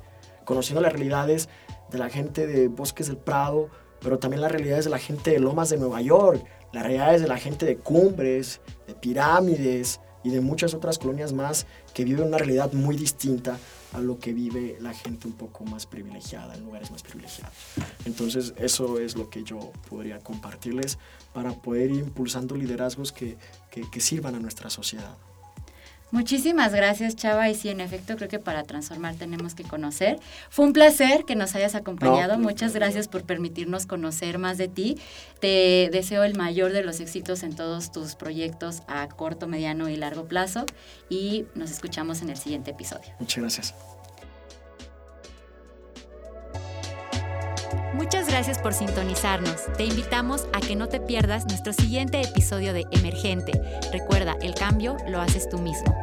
conociendo 0.46 0.82
las 0.82 0.94
realidades 0.94 1.50
de 1.92 1.98
la 1.98 2.10
gente 2.10 2.48
de 2.48 2.68
Bosques 2.68 3.08
del 3.08 3.18
Prado, 3.18 3.70
pero 4.02 4.18
también 4.18 4.42
las 4.42 4.52
realidades 4.52 4.86
de 4.86 4.92
la 4.92 5.00
gente 5.00 5.32
de 5.32 5.40
Lomas 5.40 5.70
de 5.70 5.78
Nueva 5.78 6.02
York, 6.02 6.44
las 6.74 6.84
realidades 6.84 7.22
de 7.22 7.28
la 7.28 7.38
gente 7.38 7.66
de 7.66 7.78
Cumbres, 7.78 8.62
de 8.88 8.96
Pirámides 8.96 10.00
y 10.24 10.30
de 10.30 10.42
muchas 10.42 10.74
otras 10.74 10.98
colonias 10.98 11.34
más 11.34 11.68
que 11.94 12.06
viven 12.06 12.28
una 12.28 12.38
realidad 12.38 12.72
muy 12.74 12.96
distinta 12.96 13.58
a 13.94 14.00
lo 14.00 14.20
que 14.20 14.34
vive 14.34 14.78
la 14.80 14.94
gente 14.94 15.28
un 15.28 15.34
poco 15.34 15.66
más 15.66 15.86
privilegiada, 15.86 16.56
en 16.56 16.64
lugares 16.64 16.92
más 16.92 17.04
privilegiados. 17.04 17.54
Entonces, 18.06 18.54
eso 18.58 19.00
es 19.00 19.16
lo 19.16 19.30
que 19.30 19.44
yo 19.44 19.72
podría 19.90 20.20
compartirles 20.20 20.98
para 21.34 21.54
poder 21.54 21.92
ir 21.92 22.00
impulsando 22.00 22.56
liderazgos 22.56 23.12
que, 23.12 23.38
que, 23.70 23.90
que 23.90 24.00
sirvan 24.00 24.36
a 24.36 24.40
nuestra 24.40 24.70
sociedad. 24.70 25.18
Muchísimas 26.12 26.74
gracias, 26.74 27.16
Chava. 27.16 27.50
Y 27.50 27.56
sí, 27.56 27.70
en 27.70 27.80
efecto, 27.80 28.16
creo 28.18 28.30
que 28.30 28.40
para 28.40 28.64
transformar 28.64 29.16
tenemos 29.16 29.56
que 29.56 29.64
conocer. 29.64 30.20
Fue 30.50 30.66
un 30.66 30.74
placer 30.74 31.26
que 31.26 31.36
nos 31.36 31.56
hayas 31.56 31.74
acompañado. 31.76 32.38
No, 32.38 32.44
Muchas 32.44 32.74
gracias 32.74 33.08
por 33.08 33.24
permitirnos 33.24 33.86
conocer 33.86 34.38
más 34.38 34.58
de 34.58 34.68
ti. 34.68 34.98
Te 35.40 35.90
deseo 35.92 36.24
el 36.24 36.36
mayor 36.36 36.74
de 36.74 36.84
los 36.84 37.00
éxitos 37.00 37.44
en 37.44 37.56
todos 37.56 37.92
tus 37.92 38.16
proyectos 38.16 38.84
a 38.88 39.08
corto, 39.08 39.48
mediano 39.48 39.90
y 39.90 39.96
largo 39.96 40.26
plazo. 40.26 40.66
Y 41.10 41.46
nos 41.56 41.72
escuchamos 41.72 42.22
en 42.22 42.30
el 42.30 42.38
siguiente 42.38 42.72
episodio. 42.72 43.14
Muchas 43.20 43.42
gracias. 43.42 43.74
Muchas 47.94 48.28
gracias 48.28 48.60
por 48.60 48.74
sintonizarnos. 48.74 49.72
Te 49.78 49.86
invitamos 49.86 50.48
a 50.54 50.60
que 50.60 50.76
no 50.76 50.88
te 50.88 51.00
pierdas 51.00 51.46
nuestro 51.46 51.74
siguiente 51.74 52.22
episodio 52.22 52.74
de 52.74 52.86
Emergente. 52.92 53.62
Recuerda, 53.92 54.38
el 54.42 54.54
cambio 54.54 54.98
lo 55.08 55.22
haces 55.22 55.50
tú 55.50 55.60
mismo. 55.60 55.96